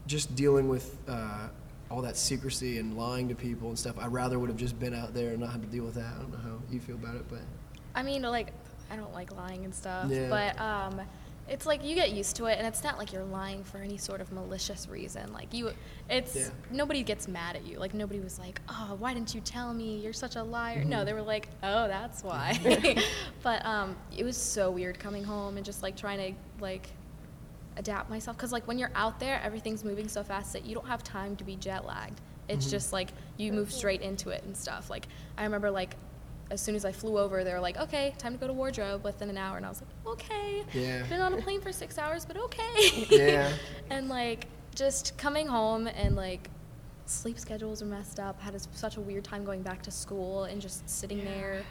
just 0.07 0.35
dealing 0.35 0.69
with 0.69 0.97
uh, 1.09 1.49
all 1.90 2.02
that 2.02 2.16
secrecy 2.16 2.78
and 2.78 2.97
lying 2.97 3.28
to 3.28 3.35
people 3.35 3.69
and 3.69 3.78
stuff. 3.78 3.97
I 3.99 4.07
rather 4.07 4.38
would 4.38 4.49
have 4.49 4.59
just 4.59 4.78
been 4.78 4.95
out 4.95 5.14
there 5.14 5.31
and 5.31 5.40
not 5.40 5.52
had 5.52 5.62
to 5.62 5.69
deal 5.69 5.85
with 5.85 5.95
that. 5.95 6.12
I 6.16 6.19
don't 6.21 6.33
know 6.33 6.38
how 6.38 6.59
you 6.71 6.81
feel 6.81 6.97
about 6.97 7.16
it, 7.16 7.28
but 7.28 7.40
I 7.95 8.02
mean, 8.02 8.23
like, 8.23 8.52
I 8.90 8.97
don't 8.97 9.12
like 9.14 9.35
lying 9.37 9.64
and 9.64 9.75
stuff, 9.75 10.11
Yeah. 10.11 10.28
but 10.28 10.61
um, 10.61 11.00
it's 11.49 11.64
like 11.66 11.85
you 11.85 11.95
get 11.95 12.12
used 12.12 12.37
to 12.37 12.47
it, 12.47 12.59
and 12.59 12.66
it's 12.66 12.83
not 12.83 12.99
like 12.99 13.12
you're 13.12 13.25
lying 13.25 13.62
for 13.64 13.78
any 13.78 13.97
sort 13.99 14.21
of 14.21 14.33
malicious 14.33 14.88
reason. 14.88 15.33
Like 15.33 15.52
you, 15.55 15.71
it's 16.11 16.35
Yeah. 16.35 16.49
nobody 16.71 17.02
gets 17.02 17.28
mad 17.28 17.57
at 17.57 17.64
you. 17.66 17.78
Like 17.78 17.95
nobody 17.95 18.21
was 18.21 18.38
like, 18.38 18.61
"Oh, 18.69 18.97
why 18.99 19.14
didn't 19.14 19.35
you 19.35 19.40
tell 19.40 19.73
me? 19.73 19.99
You're 19.99 20.12
such 20.12 20.37
a 20.37 20.43
liar." 20.43 20.81
Mm-hmm. 20.81 20.90
No, 20.90 21.05
they 21.05 21.12
were 21.12 21.23
like, 21.23 21.49
"Oh, 21.62 21.87
that's 21.88 22.23
why." 22.25 22.59
but 23.43 23.64
um, 23.64 23.97
it 24.16 24.25
was 24.25 24.37
so 24.37 24.71
weird 24.71 24.99
coming 24.99 25.23
home 25.25 25.57
and 25.57 25.64
just 25.64 25.83
like 25.83 25.97
trying 25.97 26.19
to 26.35 26.38
like 26.62 26.88
adapt 27.76 28.09
myself 28.09 28.37
because 28.37 28.52
like 28.52 28.66
when 28.66 28.78
you're 28.78 28.93
out 28.95 29.21
there, 29.21 29.40
everything's 29.45 29.85
moving 29.85 30.09
so 30.09 30.23
fast 30.23 30.52
that 30.52 30.64
you 30.64 30.75
don't 30.75 30.87
have 30.88 31.02
time 31.05 31.37
to 31.37 31.45
be 31.45 31.57
jet 31.57 31.85
lagged. 31.87 32.21
It's 32.49 32.71
just 32.71 32.93
like 32.93 33.11
you 33.37 33.52
move 33.52 33.73
straight 33.73 34.02
into 34.02 34.31
it 34.31 34.43
and 34.45 34.57
stuff. 34.57 34.88
Like 34.88 35.07
I 35.37 35.43
remember 35.45 35.71
like 35.71 35.97
as 36.50 36.61
soon 36.61 36.75
as 36.76 36.85
I 36.85 36.93
flew 36.93 37.19
over, 37.19 37.43
they 37.45 37.53
were 37.53 37.61
like, 37.61 37.76
"Okay, 37.76 38.15
time 38.19 38.33
to 38.33 38.38
go 38.38 38.47
to 38.47 38.53
wardrobe 38.53 39.05
within 39.05 39.31
an 39.31 39.37
hour," 39.37 39.57
and 39.57 39.67
I 39.67 39.69
was 39.69 39.83
like, 39.83 40.15
"Okay." 40.15 40.65
Yeah. 40.73 41.03
Been 41.07 41.21
on 41.21 41.35
a 41.35 41.38
plane 41.43 41.61
for 41.61 41.73
six 41.73 41.99
hours, 41.99 42.25
but 42.25 42.37
okay. 42.37 43.07
Yeah. 43.11 43.53
and 43.91 44.09
like 44.09 44.47
just 44.75 45.17
coming 45.19 45.47
home 45.47 45.87
and 45.88 46.15
like 46.15 46.50
sleep 47.07 47.38
schedules 47.38 47.83
are 47.83 47.87
messed 47.87 48.21
up. 48.21 48.41
Had 48.41 48.55
a, 48.55 48.61
such 48.73 48.97
a 48.97 49.00
weird 49.00 49.25
time 49.25 49.45
going 49.45 49.62
back 49.62 49.83
to 49.83 49.91
school 49.91 50.45
and 50.45 50.61
just 50.61 50.88
sitting 50.88 51.25
there. 51.25 51.62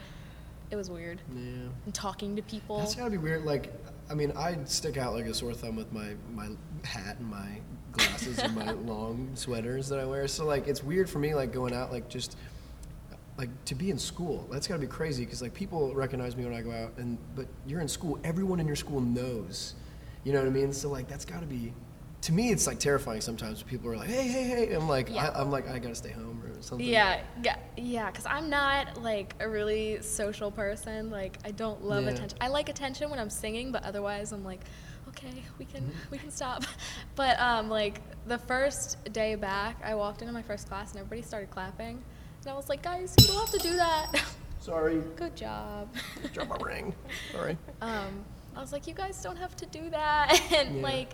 It 0.70 0.76
was 0.76 0.90
weird. 0.90 1.20
yeah. 1.34 1.68
And 1.84 1.94
talking 1.94 2.34
to 2.36 2.42
people. 2.42 2.78
That's 2.78 2.94
gotta 2.96 3.10
be 3.10 3.18
weird. 3.18 3.44
Like, 3.44 3.72
I 4.10 4.14
mean, 4.14 4.32
I 4.36 4.58
stick 4.64 4.96
out 4.96 5.14
like 5.14 5.26
a 5.26 5.34
sore 5.34 5.54
thumb 5.54 5.76
with 5.76 5.92
my 5.92 6.14
my 6.34 6.48
hat 6.84 7.18
and 7.18 7.30
my 7.30 7.60
glasses 7.92 8.38
and 8.40 8.54
my 8.54 8.70
long 8.84 9.30
sweaters 9.34 9.88
that 9.88 10.00
I 10.00 10.04
wear. 10.04 10.26
So 10.28 10.44
like, 10.44 10.66
it's 10.68 10.82
weird 10.82 11.08
for 11.08 11.18
me 11.18 11.34
like 11.34 11.52
going 11.52 11.72
out 11.72 11.92
like 11.92 12.08
just 12.08 12.36
like 13.38 13.50
to 13.66 13.74
be 13.74 13.90
in 13.90 13.98
school. 13.98 14.46
That's 14.50 14.66
gotta 14.66 14.80
be 14.80 14.86
crazy 14.86 15.24
because 15.24 15.42
like 15.42 15.52
people 15.54 15.94
recognize 15.94 16.36
me 16.36 16.44
when 16.44 16.54
I 16.54 16.62
go 16.62 16.72
out, 16.72 16.92
and 16.98 17.18
but 17.34 17.46
you're 17.66 17.80
in 17.80 17.88
school. 17.88 18.18
Everyone 18.24 18.60
in 18.60 18.66
your 18.66 18.76
school 18.76 19.00
knows. 19.00 19.74
You 20.24 20.32
know 20.32 20.40
what 20.40 20.48
I 20.48 20.50
mean? 20.50 20.72
So 20.72 20.88
like, 20.88 21.08
that's 21.08 21.24
gotta 21.24 21.46
be. 21.46 21.72
To 22.22 22.32
me, 22.32 22.50
it's 22.50 22.66
like 22.66 22.80
terrifying 22.80 23.20
sometimes. 23.20 23.60
when 23.62 23.68
People 23.70 23.90
are 23.90 23.96
like, 23.96 24.08
"Hey, 24.08 24.26
hey, 24.26 24.42
hey!" 24.44 24.72
I'm 24.72 24.88
like, 24.88 25.10
Yeah. 25.10 25.28
I, 25.28 25.40
I'm 25.40 25.50
like, 25.50 25.68
I 25.68 25.78
gotta 25.78 25.94
stay 25.94 26.10
home 26.10 26.42
or 26.44 26.60
something. 26.62 26.84
Yeah, 26.86 27.20
yeah, 27.44 27.56
yeah. 27.76 28.10
Because 28.10 28.26
I'm 28.26 28.48
not 28.50 29.00
like 29.02 29.34
a 29.38 29.48
really 29.48 30.00
social 30.02 30.50
person. 30.50 31.10
Like 31.10 31.38
I 31.44 31.50
don't 31.52 31.84
love 31.84 32.04
Yeah. 32.04 32.10
attention. 32.10 32.38
I 32.40 32.48
like 32.48 32.68
attention 32.68 33.10
when 33.10 33.18
I'm 33.20 33.30
singing, 33.30 33.70
but 33.70 33.84
otherwise 33.84 34.32
I'm 34.32 34.44
like, 34.44 34.60
okay, 35.10 35.42
we 35.58 35.66
can 35.66 35.82
Mm-hmm. 35.82 36.10
we 36.10 36.18
can 36.18 36.30
stop. 36.30 36.64
But 37.14 37.38
um, 37.38 37.68
like 37.68 38.00
the 38.26 38.38
first 38.38 39.12
day 39.12 39.34
back, 39.36 39.80
I 39.84 39.94
walked 39.94 40.20
into 40.22 40.32
my 40.32 40.42
first 40.42 40.68
class 40.68 40.90
and 40.92 40.98
everybody 41.00 41.22
started 41.22 41.50
clapping, 41.50 42.02
and 42.46 42.52
I 42.52 42.56
was 42.56 42.68
like, 42.68 42.80
guys, 42.80 43.12
you 43.20 43.26
don't 43.26 43.40
have 43.40 43.50
to 43.50 43.68
do 43.68 43.74
that. 43.76 44.22
Sorry. 44.60 45.02
Good 45.16 45.34
job. 45.34 45.92
Drop 46.32 46.48
my 46.48 46.56
ring. 46.64 46.94
Sorry. 47.32 47.58
um, 47.82 48.24
I 48.54 48.60
was 48.60 48.70
like, 48.72 48.86
you 48.86 48.94
guys 48.94 49.20
don't 49.20 49.36
have 49.36 49.56
to 49.56 49.66
do 49.66 49.90
that. 49.90 50.40
and 50.56 50.76
Yeah. 50.76 50.82
like, 50.82 51.10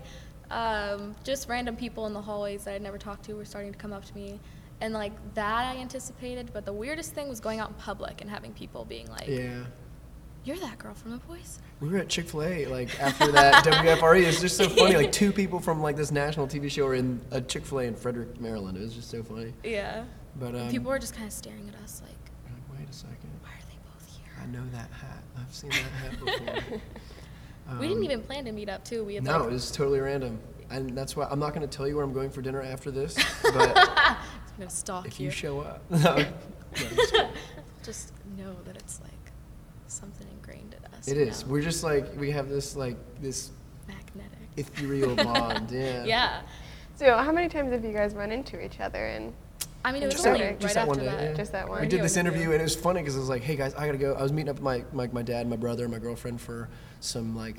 um, 0.51 1.15
just 1.23 1.49
random 1.49 1.75
people 1.75 2.05
in 2.05 2.13
the 2.13 2.21
hallways 2.21 2.65
that 2.65 2.75
I'd 2.75 2.83
never 2.83 2.99
talked 2.99 3.25
to 3.25 3.33
were 3.33 3.45
starting 3.45 3.71
to 3.71 3.77
come 3.79 3.93
up 3.93 4.05
to 4.05 4.15
me. 4.15 4.39
And 4.79 4.93
like 4.93 5.13
that 5.33 5.75
I 5.75 5.79
anticipated, 5.79 6.51
but 6.53 6.65
the 6.65 6.73
weirdest 6.73 7.13
thing 7.13 7.29
was 7.29 7.39
going 7.39 7.59
out 7.59 7.69
in 7.69 7.75
public 7.75 8.21
and 8.21 8.29
having 8.29 8.53
people 8.53 8.85
being 8.85 9.07
like, 9.07 9.27
Yeah. 9.27 9.63
You're 10.45 10.57
that 10.57 10.77
girl 10.77 10.93
from 10.93 11.11
The 11.11 11.17
Voice. 11.17 11.59
We 11.79 11.87
were 11.89 11.97
at 11.99 12.09
Chick 12.09 12.27
Fil 12.27 12.43
A 12.43 12.65
like 12.67 12.99
after 13.01 13.31
that 13.31 13.63
WFRE. 13.63 14.23
It's 14.23 14.39
just 14.41 14.57
so 14.57 14.69
funny. 14.69 14.95
Like 14.97 15.11
two 15.11 15.31
people 15.31 15.59
from 15.59 15.81
like 15.81 15.95
this 15.95 16.11
national 16.11 16.47
TV 16.47 16.69
show 16.69 16.85
are 16.85 16.95
in 16.95 17.21
a 17.31 17.41
Chick 17.41 17.65
Fil 17.65 17.79
A 17.79 17.83
in 17.85 17.95
Frederick, 17.95 18.39
Maryland. 18.39 18.77
It 18.77 18.81
was 18.81 18.93
just 18.93 19.09
so 19.09 19.23
funny. 19.23 19.53
Yeah. 19.63 20.03
But 20.39 20.55
um, 20.55 20.69
People 20.69 20.89
were 20.89 20.99
just 20.99 21.13
kind 21.13 21.27
of 21.27 21.33
staring 21.33 21.69
at 21.69 21.81
us 21.83 22.01
like, 22.03 22.11
like, 22.45 22.79
wait 22.79 22.89
a 22.89 22.93
second. 22.93 23.29
why 23.41 23.49
are 23.49 23.65
they 23.69 23.77
both 23.83 24.07
here? 24.17 24.33
I 24.41 24.45
know 24.47 24.63
that 24.71 24.89
hat. 24.91 25.23
I've 25.37 25.53
seen 25.53 25.69
that 25.69 25.79
hat 25.79 26.19
before. 26.19 26.79
we 27.79 27.87
didn't 27.87 27.97
Um, 27.99 28.03
even 28.03 28.21
plan 28.21 28.45
to 28.45 28.51
meet 28.51 28.69
up 28.69 28.83
too. 28.83 29.03
We 29.03 29.15
had 29.15 29.23
No, 29.23 29.39
like, 29.39 29.49
it 29.49 29.53
was 29.53 29.71
totally 29.71 29.99
random. 29.99 30.39
And 30.69 30.97
that's 30.97 31.15
why 31.15 31.27
I'm 31.29 31.39
not 31.39 31.53
going 31.53 31.67
to 31.67 31.77
tell 31.77 31.87
you 31.87 31.95
where 31.95 32.03
I'm 32.03 32.13
going 32.13 32.29
for 32.31 32.41
dinner 32.41 32.61
after 32.61 32.89
this. 32.91 33.15
But 33.43 33.77
I'm 33.77 34.17
gonna 34.57 34.69
stalk 34.69 35.05
if 35.07 35.19
you. 35.19 35.25
you 35.25 35.31
show 35.31 35.59
up, 35.61 35.81
no, 35.89 36.15
no, 36.17 37.29
just 37.83 38.13
know 38.37 38.55
that 38.65 38.75
it's 38.77 39.01
like 39.01 39.11
something 39.87 40.27
ingrained 40.31 40.75
in 40.77 40.93
us. 40.93 41.07
It 41.07 41.17
is. 41.17 41.43
know? 41.43 41.51
We're 41.53 41.61
just 41.63 41.83
like 41.83 42.15
we 42.19 42.29
have 42.31 42.49
this 42.49 42.75
like 42.75 42.95
this 43.19 43.49
magnetic. 43.87 44.37
ethereal 44.57 45.15
bond. 45.15 45.71
Yeah. 45.71 46.03
Yeah. 46.05 46.41
So 46.95 47.17
how 47.17 47.31
many 47.31 47.49
times 47.49 47.71
have 47.71 47.83
you 47.83 47.93
guys 47.93 48.13
run 48.13 48.31
into 48.31 48.63
each 48.63 48.79
other? 48.79 49.03
And 49.07 49.33
I 49.85 49.91
mean, 49.91 50.03
it 50.03 50.05
was 50.05 50.15
Just 50.15 50.27
only 50.27 50.39
that, 50.39 50.45
right 50.45 50.59
just 50.59 50.73
that 50.75 50.79
after 50.81 50.89
one 50.89 50.99
day. 50.99 51.05
that. 51.05 51.23
yeah. 51.23 51.33
Just 51.33 51.51
that 51.51 51.67
one. 51.69 51.81
We 51.81 51.87
did 51.87 52.01
this 52.01 52.15
interview, 52.17 52.51
and 52.51 52.59
it 52.59 52.63
was 52.63 52.75
funny 52.75 53.01
because 53.01 53.15
it 53.15 53.19
was 53.19 53.29
like, 53.29 53.41
"Hey 53.43 53.55
guys, 53.55 53.73
I 53.75 53.85
gotta 53.85 53.97
go." 53.97 54.13
I 54.13 54.21
was 54.23 54.31
meeting 54.31 54.49
up 54.49 54.55
with 54.55 54.63
my 54.63 54.83
my, 54.93 55.07
my 55.11 55.21
dad, 55.21 55.47
my 55.47 55.55
brother, 55.57 55.83
and 55.83 55.91
my 55.91 55.99
girlfriend 55.99 56.39
for 56.39 56.69
some 57.01 57.35
like 57.35 57.57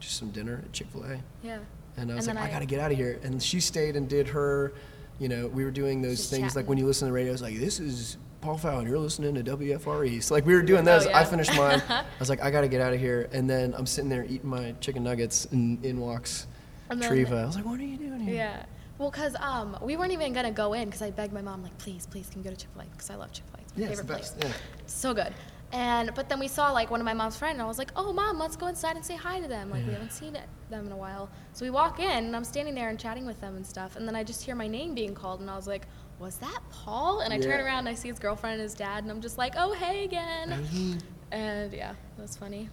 just 0.00 0.16
some 0.16 0.30
dinner 0.30 0.62
at 0.64 0.72
Chick 0.72 0.88
Fil 0.92 1.04
A, 1.04 1.18
Yeah. 1.44 1.58
and 1.96 2.10
I 2.10 2.14
was 2.16 2.26
And 2.26 2.36
like, 2.36 2.46
"I 2.46 2.48
I- 2.48 2.52
gotta 2.52 2.66
get 2.66 2.80
out 2.80 2.90
of 2.90 2.96
here." 2.96 3.20
And 3.22 3.40
she 3.42 3.60
stayed 3.60 3.94
and 3.96 4.08
did 4.08 4.28
her, 4.28 4.72
you 5.18 5.28
know, 5.28 5.46
we 5.46 5.64
were 5.64 5.70
doing 5.70 6.02
those 6.02 6.16
Just 6.18 6.30
things 6.30 6.56
like 6.56 6.68
when 6.68 6.76
you 6.78 6.86
listen 6.86 7.06
to 7.06 7.10
the 7.10 7.14
radio, 7.14 7.32
it's 7.32 7.42
like, 7.42 7.56
"This 7.58 7.78
is 7.78 8.16
Paul 8.40 8.56
Fallon, 8.58 8.86
you're 8.88 8.98
listening 8.98 9.34
to 9.36 9.42
WFRE." 9.44 10.20
So 10.22 10.34
like 10.34 10.46
we 10.46 10.54
were 10.54 10.62
doing 10.62 10.80
oh, 10.88 10.98
those. 10.98 11.06
Oh, 11.06 11.12
I 11.14 11.24
finished 11.24 11.54
mine. 11.56 11.80
I 11.88 12.04
was 12.18 12.28
like, 12.30 12.42
"I 12.42 12.50
gotta 12.50 12.68
get 12.68 12.80
out 12.80 12.92
of 12.92 12.98
here," 12.98 13.28
and 13.32 13.48
then 13.48 13.74
I'm 13.76 13.86
sitting 13.86 14.10
there 14.10 14.24
eating 14.24 14.48
my 14.50 14.74
chicken 14.80 15.04
nuggets, 15.04 15.46
and 15.52 15.84
in 15.84 16.00
walks 16.00 16.48
And 16.88 17.00
then- 17.00 17.12
Treeva. 17.12 17.42
I 17.42 17.46
was 17.46 17.54
like, 17.54 17.64
"What 17.66 17.78
are 17.78 17.84
you 17.84 17.96
doing 17.96 18.18
here?" 18.20 18.34
Yeah. 18.34 18.64
Well, 19.00 19.10
cause 19.10 19.34
um, 19.40 19.78
we 19.80 19.96
weren't 19.96 20.12
even 20.12 20.34
gonna 20.34 20.50
go 20.52 20.74
in 20.74 20.84
because 20.84 21.00
I 21.00 21.10
begged 21.10 21.32
my 21.32 21.40
mom 21.40 21.62
like, 21.62 21.76
please, 21.78 22.06
please, 22.06 22.28
can 22.28 22.42
we 22.42 22.44
go 22.44 22.50
to 22.50 22.56
Chick 22.56 22.68
Fil 22.74 22.82
A 22.82 22.84
because 22.84 23.08
I 23.08 23.14
love 23.14 23.32
Chick 23.32 23.44
Fil 23.50 23.60
A. 23.60 23.62
It's 23.62 23.74
my 23.74 23.82
Yeah, 23.82 23.88
it's 23.88 24.00
favorite 24.00 24.14
the 24.14 24.20
best. 24.22 24.40
place. 24.40 24.50
Yeah. 24.52 24.56
So 24.84 25.14
good. 25.14 25.32
And 25.72 26.14
but 26.14 26.28
then 26.28 26.38
we 26.38 26.48
saw 26.48 26.70
like 26.70 26.90
one 26.90 27.00
of 27.00 27.06
my 27.06 27.14
mom's 27.14 27.38
friends, 27.38 27.54
and 27.54 27.62
I 27.62 27.64
was 27.64 27.78
like, 27.78 27.92
oh 27.96 28.12
mom, 28.12 28.38
let's 28.38 28.56
go 28.56 28.66
inside 28.66 28.96
and 28.96 29.04
say 29.04 29.16
hi 29.16 29.40
to 29.40 29.48
them. 29.48 29.70
Like 29.70 29.86
we 29.86 29.92
haven't 29.94 30.12
seen 30.12 30.36
it, 30.36 30.42
them 30.68 30.84
in 30.84 30.92
a 30.92 30.96
while. 30.98 31.30
So 31.54 31.64
we 31.64 31.70
walk 31.70 31.98
in, 31.98 32.10
and 32.26 32.36
I'm 32.36 32.44
standing 32.44 32.74
there 32.74 32.90
and 32.90 32.98
chatting 33.00 33.24
with 33.24 33.40
them 33.40 33.56
and 33.56 33.66
stuff. 33.66 33.96
And 33.96 34.06
then 34.06 34.14
I 34.14 34.22
just 34.22 34.42
hear 34.44 34.54
my 34.54 34.66
name 34.68 34.94
being 34.94 35.14
called, 35.14 35.40
and 35.40 35.48
I 35.48 35.56
was 35.56 35.66
like, 35.66 35.86
was 36.18 36.36
that 36.36 36.60
Paul? 36.70 37.20
And 37.20 37.32
I 37.32 37.38
turn 37.38 37.58
around, 37.60 37.78
and 37.78 37.88
I 37.88 37.94
see 37.94 38.08
his 38.08 38.18
girlfriend 38.18 38.54
and 38.54 38.62
his 38.62 38.74
dad, 38.74 39.04
and 39.04 39.10
I'm 39.10 39.22
just 39.22 39.38
like, 39.38 39.54
oh 39.56 39.72
hey 39.72 40.04
again. 40.04 40.50
Mhm. 40.50 41.00
And 41.32 41.72
yeah, 41.72 41.92
it 42.18 42.20
was 42.20 42.36
funny. 42.36 42.68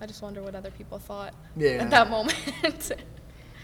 I 0.00 0.06
just 0.06 0.22
wonder 0.22 0.40
what 0.42 0.54
other 0.54 0.70
people 0.70 0.98
thought 0.98 1.34
Yeah. 1.58 1.72
at 1.82 1.90
that 1.90 2.08
moment. 2.08 2.92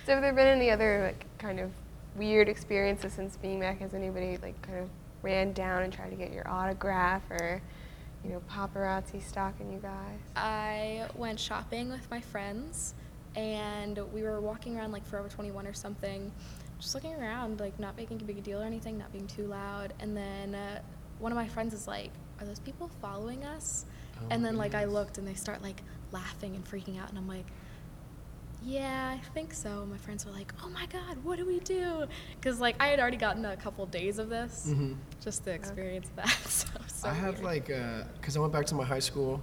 so 0.08 0.14
have 0.14 0.22
there 0.22 0.32
been 0.32 0.46
any 0.46 0.70
other 0.70 1.02
like 1.04 1.26
kind 1.36 1.60
of 1.60 1.70
weird 2.16 2.48
experiences 2.48 3.12
since 3.12 3.36
being 3.36 3.60
back? 3.60 3.78
Has 3.80 3.92
anybody 3.92 4.38
like 4.40 4.60
kind 4.62 4.78
of 4.78 4.88
ran 5.20 5.52
down 5.52 5.82
and 5.82 5.92
tried 5.92 6.08
to 6.08 6.16
get 6.16 6.32
your 6.32 6.48
autograph 6.48 7.30
or, 7.30 7.60
you 8.24 8.30
know, 8.30 8.40
paparazzi 8.50 9.22
stalking 9.22 9.70
you 9.70 9.78
guys? 9.80 10.18
I 10.34 11.06
went 11.14 11.38
shopping 11.38 11.90
with 11.90 12.10
my 12.10 12.22
friends, 12.22 12.94
and 13.36 14.00
we 14.10 14.22
were 14.22 14.40
walking 14.40 14.78
around 14.78 14.92
like 14.92 15.06
Forever 15.06 15.28
21 15.28 15.66
or 15.66 15.74
something, 15.74 16.32
just 16.80 16.94
looking 16.94 17.12
around, 17.14 17.60
like 17.60 17.78
not 17.78 17.94
making 17.94 18.22
a 18.22 18.24
big 18.24 18.42
deal 18.42 18.62
or 18.62 18.64
anything, 18.64 18.96
not 18.96 19.12
being 19.12 19.26
too 19.26 19.44
loud. 19.44 19.92
And 20.00 20.16
then 20.16 20.54
uh, 20.54 20.80
one 21.18 21.32
of 21.32 21.36
my 21.36 21.48
friends 21.48 21.74
is 21.74 21.86
like, 21.86 22.12
"Are 22.40 22.46
those 22.46 22.60
people 22.60 22.90
following 23.02 23.44
us?" 23.44 23.84
Oh 24.16 24.26
and 24.30 24.42
my 24.42 24.48
then 24.48 24.56
like 24.56 24.74
I 24.74 24.86
looked, 24.86 25.18
and 25.18 25.28
they 25.28 25.34
start 25.34 25.60
like 25.62 25.82
laughing 26.12 26.56
and 26.56 26.64
freaking 26.64 26.98
out, 26.98 27.10
and 27.10 27.18
I'm 27.18 27.28
like. 27.28 27.44
Yeah, 28.64 29.16
I 29.16 29.20
think 29.34 29.54
so. 29.54 29.86
My 29.90 29.96
friends 29.98 30.26
were 30.26 30.32
like, 30.32 30.52
"Oh 30.62 30.68
my 30.68 30.86
God, 30.86 31.16
what 31.22 31.38
do 31.38 31.46
we 31.46 31.60
do?" 31.60 32.06
Because 32.40 32.60
like 32.60 32.76
I 32.80 32.88
had 32.88 32.98
already 33.00 33.16
gotten 33.16 33.44
a 33.44 33.56
couple 33.56 33.86
days 33.86 34.18
of 34.18 34.28
this, 34.28 34.66
Mhm. 34.68 34.96
just 35.20 35.44
to 35.44 35.50
experience 35.52 36.10
that. 36.16 36.26
So, 36.48 36.66
so 36.88 37.08
I 37.08 37.12
had 37.14 37.34
weird. 37.34 37.44
like, 37.44 37.66
because 38.20 38.36
I 38.36 38.40
went 38.40 38.52
back 38.52 38.66
to 38.66 38.74
my 38.74 38.84
high 38.84 38.98
school, 38.98 39.40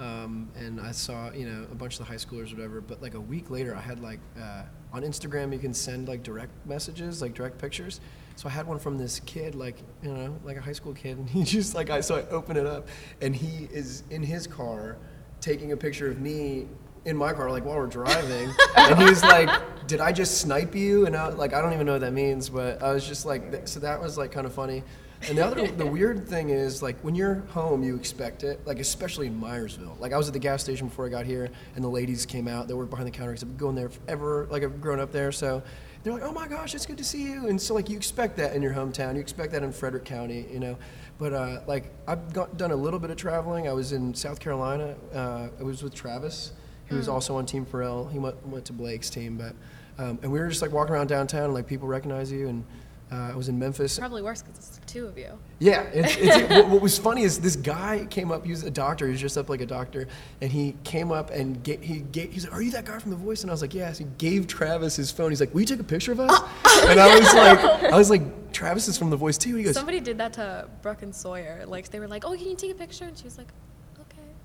um, 0.00 0.50
and 0.56 0.80
I 0.80 0.90
saw 0.90 1.30
you 1.32 1.48
know 1.48 1.66
a 1.70 1.74
bunch 1.74 1.94
of 1.94 1.98
the 2.00 2.04
high 2.06 2.16
schoolers 2.16 2.52
or 2.52 2.56
whatever. 2.56 2.80
But 2.80 3.00
like 3.00 3.14
a 3.14 3.20
week 3.20 3.50
later, 3.50 3.74
I 3.76 3.80
had 3.80 4.00
like 4.00 4.18
uh, 4.40 4.62
on 4.92 5.02
Instagram 5.02 5.52
you 5.52 5.58
can 5.60 5.72
send 5.72 6.08
like 6.08 6.22
direct 6.24 6.50
messages, 6.66 7.22
like 7.22 7.34
direct 7.34 7.58
pictures. 7.58 8.00
So 8.34 8.48
I 8.48 8.52
had 8.52 8.66
one 8.66 8.78
from 8.80 8.98
this 8.98 9.20
kid, 9.20 9.54
like 9.54 9.78
you 10.02 10.12
know, 10.12 10.36
like 10.44 10.56
a 10.56 10.60
high 10.60 10.72
school 10.72 10.92
kid, 10.92 11.16
and 11.20 11.30
he 11.30 11.44
just 11.44 11.74
like 11.76 11.88
I 11.88 12.00
so 12.00 12.16
I 12.16 12.22
open 12.30 12.56
it 12.56 12.66
up, 12.66 12.88
and 13.22 13.34
he 13.34 13.66
is 13.72 14.02
in 14.10 14.22
his 14.24 14.46
car 14.48 14.96
taking 15.40 15.70
a 15.72 15.76
picture 15.76 16.10
of 16.10 16.18
me 16.20 16.66
in 17.06 17.16
my 17.16 17.32
car, 17.32 17.50
like 17.50 17.64
while 17.64 17.76
we're 17.76 17.86
driving, 17.86 18.50
and 18.76 18.98
he's 18.98 19.22
like, 19.22 19.48
"Did 19.86 20.00
I 20.00 20.12
just 20.12 20.38
snipe 20.38 20.74
you?" 20.74 21.06
And 21.06 21.16
I 21.16 21.28
like 21.28 21.54
I 21.54 21.62
don't 21.62 21.72
even 21.72 21.86
know 21.86 21.92
what 21.92 22.02
that 22.02 22.12
means, 22.12 22.50
but 22.50 22.82
I 22.82 22.92
was 22.92 23.06
just 23.06 23.24
like, 23.24 23.50
th- 23.50 23.68
so 23.68 23.80
that 23.80 24.00
was 24.00 24.18
like 24.18 24.32
kind 24.32 24.46
of 24.46 24.52
funny. 24.52 24.82
And 25.28 25.38
the 25.38 25.46
other, 25.46 25.66
the 25.66 25.86
weird 25.86 26.28
thing 26.28 26.50
is, 26.50 26.82
like, 26.82 27.00
when 27.00 27.14
you're 27.14 27.36
home, 27.48 27.82
you 27.82 27.96
expect 27.96 28.44
it. 28.44 28.64
Like, 28.66 28.78
especially 28.78 29.28
in 29.28 29.40
Myersville. 29.40 29.98
Like, 29.98 30.12
I 30.12 30.18
was 30.18 30.28
at 30.28 30.34
the 30.34 30.38
gas 30.38 30.62
station 30.62 30.88
before 30.88 31.06
I 31.06 31.08
got 31.08 31.24
here, 31.24 31.48
and 31.74 31.82
the 31.82 31.88
ladies 31.88 32.26
came 32.26 32.46
out. 32.46 32.68
They 32.68 32.74
work 32.74 32.90
behind 32.90 33.06
the 33.06 33.10
counter 33.10 33.32
because 33.32 33.42
I've 33.42 33.48
been 33.48 33.56
going 33.56 33.74
there 33.76 33.88
forever. 33.88 34.46
Like, 34.50 34.62
I've 34.62 34.78
grown 34.80 35.00
up 35.00 35.12
there, 35.12 35.32
so 35.32 35.62
they're 36.02 36.12
like, 36.12 36.22
"Oh 36.22 36.32
my 36.32 36.46
gosh, 36.46 36.74
it's 36.74 36.84
good 36.84 36.98
to 36.98 37.04
see 37.04 37.22
you." 37.22 37.48
And 37.48 37.60
so, 37.60 37.74
like, 37.74 37.88
you 37.88 37.96
expect 37.96 38.36
that 38.36 38.54
in 38.54 38.60
your 38.60 38.74
hometown. 38.74 39.14
You 39.14 39.20
expect 39.20 39.52
that 39.52 39.62
in 39.62 39.72
Frederick 39.72 40.04
County, 40.04 40.46
you 40.52 40.60
know. 40.60 40.76
But 41.18 41.32
uh, 41.32 41.60
like, 41.66 41.90
I've 42.06 42.32
got, 42.34 42.58
done 42.58 42.72
a 42.72 42.76
little 42.76 43.00
bit 43.00 43.10
of 43.10 43.16
traveling. 43.16 43.66
I 43.66 43.72
was 43.72 43.92
in 43.92 44.14
South 44.14 44.38
Carolina. 44.38 44.96
Uh, 45.14 45.48
I 45.58 45.62
was 45.62 45.82
with 45.82 45.94
Travis. 45.94 46.52
He 46.88 46.94
was 46.94 47.08
also 47.08 47.36
on 47.36 47.46
Team 47.46 47.66
Pharrell. 47.66 48.10
He 48.10 48.18
went, 48.18 48.46
went 48.46 48.64
to 48.66 48.72
Blake's 48.72 49.10
team, 49.10 49.36
but 49.36 49.54
um, 49.98 50.18
and 50.22 50.30
we 50.30 50.38
were 50.38 50.48
just 50.48 50.62
like 50.62 50.72
walking 50.72 50.94
around 50.94 51.08
downtown, 51.08 51.44
and 51.44 51.54
like 51.54 51.66
people 51.66 51.88
recognize 51.88 52.30
you. 52.30 52.48
And 52.48 52.64
uh, 53.10 53.30
I 53.32 53.36
was 53.36 53.48
in 53.48 53.58
Memphis. 53.58 53.98
Probably 53.98 54.22
worse 54.22 54.42
because 54.42 54.58
it's 54.58 54.80
two 54.92 55.06
of 55.06 55.16
you. 55.16 55.38
Yeah, 55.58 55.82
it's, 55.92 56.16
it's, 56.16 56.50
what, 56.50 56.68
what 56.68 56.82
was 56.82 56.98
funny 56.98 57.22
is 57.22 57.38
this 57.38 57.56
guy 57.56 58.06
came 58.10 58.32
up. 58.32 58.44
He 58.44 58.50
was 58.50 58.64
a 58.64 58.70
doctor. 58.70 59.06
He 59.06 59.12
was 59.12 59.20
dressed 59.20 59.38
up 59.38 59.48
like 59.48 59.60
a 59.60 59.66
doctor, 59.66 60.08
and 60.40 60.50
he 60.50 60.74
came 60.84 61.12
up 61.12 61.30
and 61.30 61.62
ga- 61.62 61.78
he 61.80 62.00
gave, 62.00 62.32
he's 62.32 62.44
like, 62.44 62.54
"Are 62.54 62.62
you 62.62 62.72
that 62.72 62.84
guy 62.84 62.98
from 62.98 63.10
The 63.10 63.16
Voice?" 63.16 63.42
And 63.42 63.50
I 63.50 63.54
was 63.54 63.62
like, 63.62 63.74
"Yes." 63.74 63.98
He 63.98 64.06
gave 64.18 64.46
Travis 64.46 64.96
his 64.96 65.10
phone. 65.10 65.30
He's 65.30 65.40
like, 65.40 65.54
"Will 65.54 65.60
you 65.60 65.66
take 65.66 65.80
a 65.80 65.84
picture 65.84 66.12
of 66.12 66.20
us?" 66.20 66.30
and 66.88 67.00
I 67.00 67.18
was 67.18 67.34
like, 67.34 67.92
"I 67.92 67.96
was 67.96 68.10
like, 68.10 68.52
Travis 68.52 68.88
is 68.88 68.98
from 68.98 69.10
The 69.10 69.16
Voice 69.16 69.38
too." 69.38 69.54
He 69.56 69.62
goes, 69.62 69.74
Somebody 69.74 70.00
did 70.00 70.18
that 70.18 70.32
to 70.34 70.68
Brooke 70.82 71.02
and 71.02 71.14
Sawyer. 71.14 71.64
Like 71.66 71.90
they 71.90 72.00
were 72.00 72.08
like, 72.08 72.24
"Oh, 72.24 72.36
can 72.36 72.48
you 72.48 72.56
take 72.56 72.72
a 72.72 72.74
picture?" 72.74 73.04
And 73.04 73.16
she 73.16 73.24
was 73.24 73.38
like. 73.38 73.48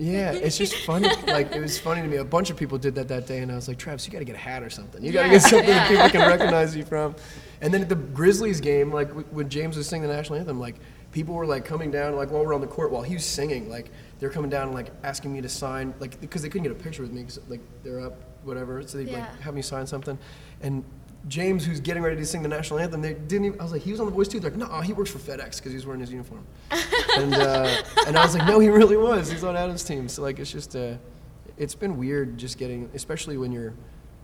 Yeah, 0.02 0.32
it's 0.32 0.58
just 0.58 0.74
funny. 0.86 1.08
Like 1.26 1.54
it 1.54 1.60
was 1.60 1.78
funny 1.78 2.02
to 2.02 2.08
me. 2.08 2.16
A 2.16 2.24
bunch 2.24 2.50
of 2.50 2.56
people 2.56 2.76
did 2.78 2.94
that 2.96 3.08
that 3.08 3.26
day, 3.26 3.38
and 3.38 3.52
I 3.52 3.54
was 3.54 3.68
like, 3.68 3.78
Travis, 3.78 4.04
you 4.06 4.12
got 4.12 4.18
to 4.18 4.24
get 4.24 4.34
a 4.34 4.38
hat 4.38 4.62
or 4.62 4.70
something. 4.70 5.02
You 5.02 5.12
got 5.12 5.22
to 5.22 5.28
Yeah, 5.28 5.32
get 5.34 5.42
something 5.42 5.68
that 5.68 5.88
people 5.90 6.10
can 6.10 6.28
recognize 6.28 6.74
you 6.74 6.84
from. 6.84 7.14
And 7.60 7.72
then 7.72 7.82
at 7.82 7.88
the 7.88 7.94
Grizzlies 7.94 8.60
game, 8.60 8.92
like 8.92 9.10
when 9.32 9.48
James 9.48 9.76
was 9.76 9.86
singing 9.88 10.08
the 10.08 10.14
national 10.14 10.40
anthem, 10.40 10.58
like 10.58 10.76
people 11.12 11.34
were 11.34 11.46
like 11.46 11.64
coming 11.64 11.90
down, 11.90 12.16
like 12.16 12.30
while 12.32 12.44
we're 12.44 12.54
on 12.54 12.60
the 12.60 12.66
court 12.66 12.90
while 12.90 13.02
he 13.02 13.14
was 13.14 13.24
singing, 13.24 13.68
like 13.70 13.90
they're 14.18 14.30
coming 14.30 14.50
down 14.50 14.66
and 14.68 14.74
like 14.74 14.90
asking 15.04 15.32
me 15.32 15.40
to 15.40 15.48
sign, 15.48 15.94
like 16.00 16.20
because 16.20 16.42
they 16.42 16.48
couldn't 16.48 16.64
get 16.64 16.72
a 16.72 16.82
picture 16.82 17.02
with 17.02 17.12
me 17.12 17.20
because 17.22 17.38
like 17.48 17.60
they're 17.84 18.00
up, 18.00 18.14
whatever. 18.42 18.82
So 18.86 18.98
they 18.98 19.04
Yeah. 19.04 19.20
like 19.20 19.40
have 19.40 19.54
me 19.54 19.62
sign 19.62 19.86
something, 19.86 20.18
and. 20.62 20.84
James, 21.28 21.64
who's 21.64 21.80
getting 21.80 22.02
ready 22.02 22.16
to 22.16 22.26
sing 22.26 22.42
the 22.42 22.48
national 22.48 22.80
anthem, 22.80 23.00
they 23.00 23.14
didn't. 23.14 23.44
Even, 23.46 23.60
I 23.60 23.62
was 23.62 23.72
like, 23.72 23.82
he 23.82 23.92
was 23.92 24.00
on 24.00 24.06
the 24.06 24.12
voice 24.12 24.28
too. 24.28 24.40
They're 24.40 24.50
like, 24.50 24.58
no, 24.58 24.80
he 24.80 24.92
works 24.92 25.10
for 25.10 25.18
FedEx 25.18 25.58
because 25.58 25.72
he's 25.72 25.86
wearing 25.86 26.00
his 26.00 26.10
uniform. 26.10 26.44
and 27.16 27.34
uh, 27.34 27.82
and 28.06 28.18
I 28.18 28.24
was 28.24 28.34
like, 28.34 28.46
no, 28.46 28.58
he 28.58 28.68
really 28.68 28.96
was. 28.96 29.30
He's 29.30 29.44
on 29.44 29.56
Adam's 29.56 29.84
team. 29.84 30.08
So 30.08 30.22
like, 30.22 30.38
it's 30.38 30.50
just 30.50 30.74
uh, 30.74 30.94
it's 31.56 31.74
been 31.74 31.96
weird 31.96 32.38
just 32.38 32.58
getting, 32.58 32.90
especially 32.94 33.36
when 33.36 33.52
you're 33.52 33.72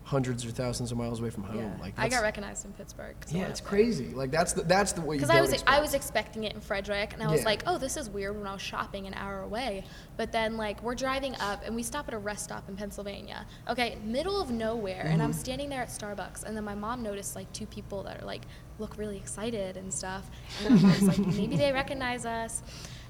hundreds 0.09 0.43
or 0.47 0.51
thousands 0.51 0.91
of 0.91 0.97
miles 0.97 1.21
away 1.21 1.29
from 1.29 1.43
home. 1.43 1.59
Yeah. 1.59 1.71
Like 1.83 1.93
I 1.99 2.09
got 2.09 2.23
recognized 2.23 2.65
in 2.65 2.73
Pittsburgh. 2.73 3.15
Yeah, 3.31 3.43
it's 3.49 3.61
up 3.61 3.67
there. 3.67 3.69
crazy. 3.79 4.07
Like 4.15 4.31
that's 4.31 4.55
the 4.55 4.63
that's 4.63 4.93
the 4.93 5.03
way 5.03 5.17
Because 5.17 5.29
I 5.29 5.43
was 5.43 5.53
expect. 5.53 5.71
I 5.71 5.81
was 5.83 5.93
expecting 5.93 6.45
it 6.45 6.55
in 6.55 6.63
Frederick, 6.63 7.13
and 7.13 7.23
I 7.23 7.31
was 7.31 7.41
Yeah. 7.41 7.47
like, 7.47 7.63
"Oh, 7.67 7.77
this 7.77 7.99
is 7.99 8.09
weird." 8.09 8.35
When 8.39 8.47
I 8.47 8.55
was 8.55 8.63
shopping 8.63 9.07
an 9.07 9.13
hour 9.15 9.43
away, 9.43 9.85
but 10.17 10.33
then 10.33 10.57
like 10.57 10.83
we're 10.83 10.95
driving 10.95 11.35
up, 11.37 11.63
and 11.67 11.77
we 11.77 11.83
stop 11.83 12.09
at 12.09 12.15
a 12.15 12.19
rest 12.19 12.45
stop 12.45 12.67
in 12.71 12.77
Pennsylvania. 12.77 13.45
Okay, 13.69 13.99
middle 14.03 14.41
of 14.41 14.51
nowhere, 14.51 15.03
and 15.03 15.13
Mm-hmm. 15.19 15.23
I'm 15.23 15.33
standing 15.35 15.69
there 15.69 15.83
at 15.83 15.89
Starbucks, 15.91 16.45
and 16.45 16.57
then 16.57 16.65
my 16.65 16.75
mom 16.75 17.03
noticed 17.03 17.37
like 17.37 17.53
two 17.53 17.67
people 17.67 18.03
that 18.05 18.23
are 18.23 18.25
like 18.25 18.43
look 18.79 18.97
really 18.97 19.19
excited 19.19 19.77
and 19.77 19.93
stuff, 19.93 20.31
and 20.65 20.79
I 20.87 20.89
was 20.89 21.03
like, 21.03 21.19
maybe 21.37 21.57
they 21.57 21.71
recognize 21.73 22.25
us, 22.25 22.63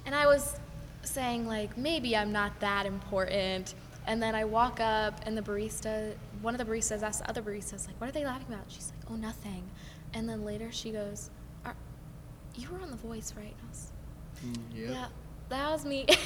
and 0.05 0.15
I 0.17 0.27
was 0.27 0.59
saying 1.05 1.47
like 1.47 1.79
maybe 1.79 2.17
I'm 2.17 2.33
not 2.33 2.59
that 2.59 2.87
important. 2.87 3.75
And 4.07 4.23
then 4.23 4.35
I 4.35 4.47
walk 4.47 4.81
up, 4.81 5.21
and 5.27 5.37
the 5.37 5.43
barista, 5.43 6.15
one 6.42 6.55
of 6.55 6.59
the 6.64 6.70
baristas 6.70 7.03
asks 7.03 7.18
the 7.22 7.29
other 7.31 7.42
baristas, 7.42 7.87
like, 7.87 8.01
what 8.01 8.09
are 8.09 8.12
they 8.12 8.24
laughing 8.24 8.53
about? 8.53 8.64
She's 8.68 8.92
like, 8.94 9.11
oh, 9.11 9.16
nothing. 9.16 9.62
And 10.14 10.29
then 10.29 10.44
later 10.44 10.70
she 10.72 10.90
goes, 10.90 11.31
are, 11.64 11.74
you 12.55 12.68
were 12.70 12.81
on 12.81 12.90
The 12.90 12.96
Voice, 12.96 13.35
right? 13.37 13.55
And 13.61 13.62
I 13.64 13.68
was, 13.68 13.92
mm, 14.44 14.79
Yep. 14.81 14.90
yeah, 14.90 15.07
that 15.48 15.70
was 15.70 15.85
me. 15.85 16.07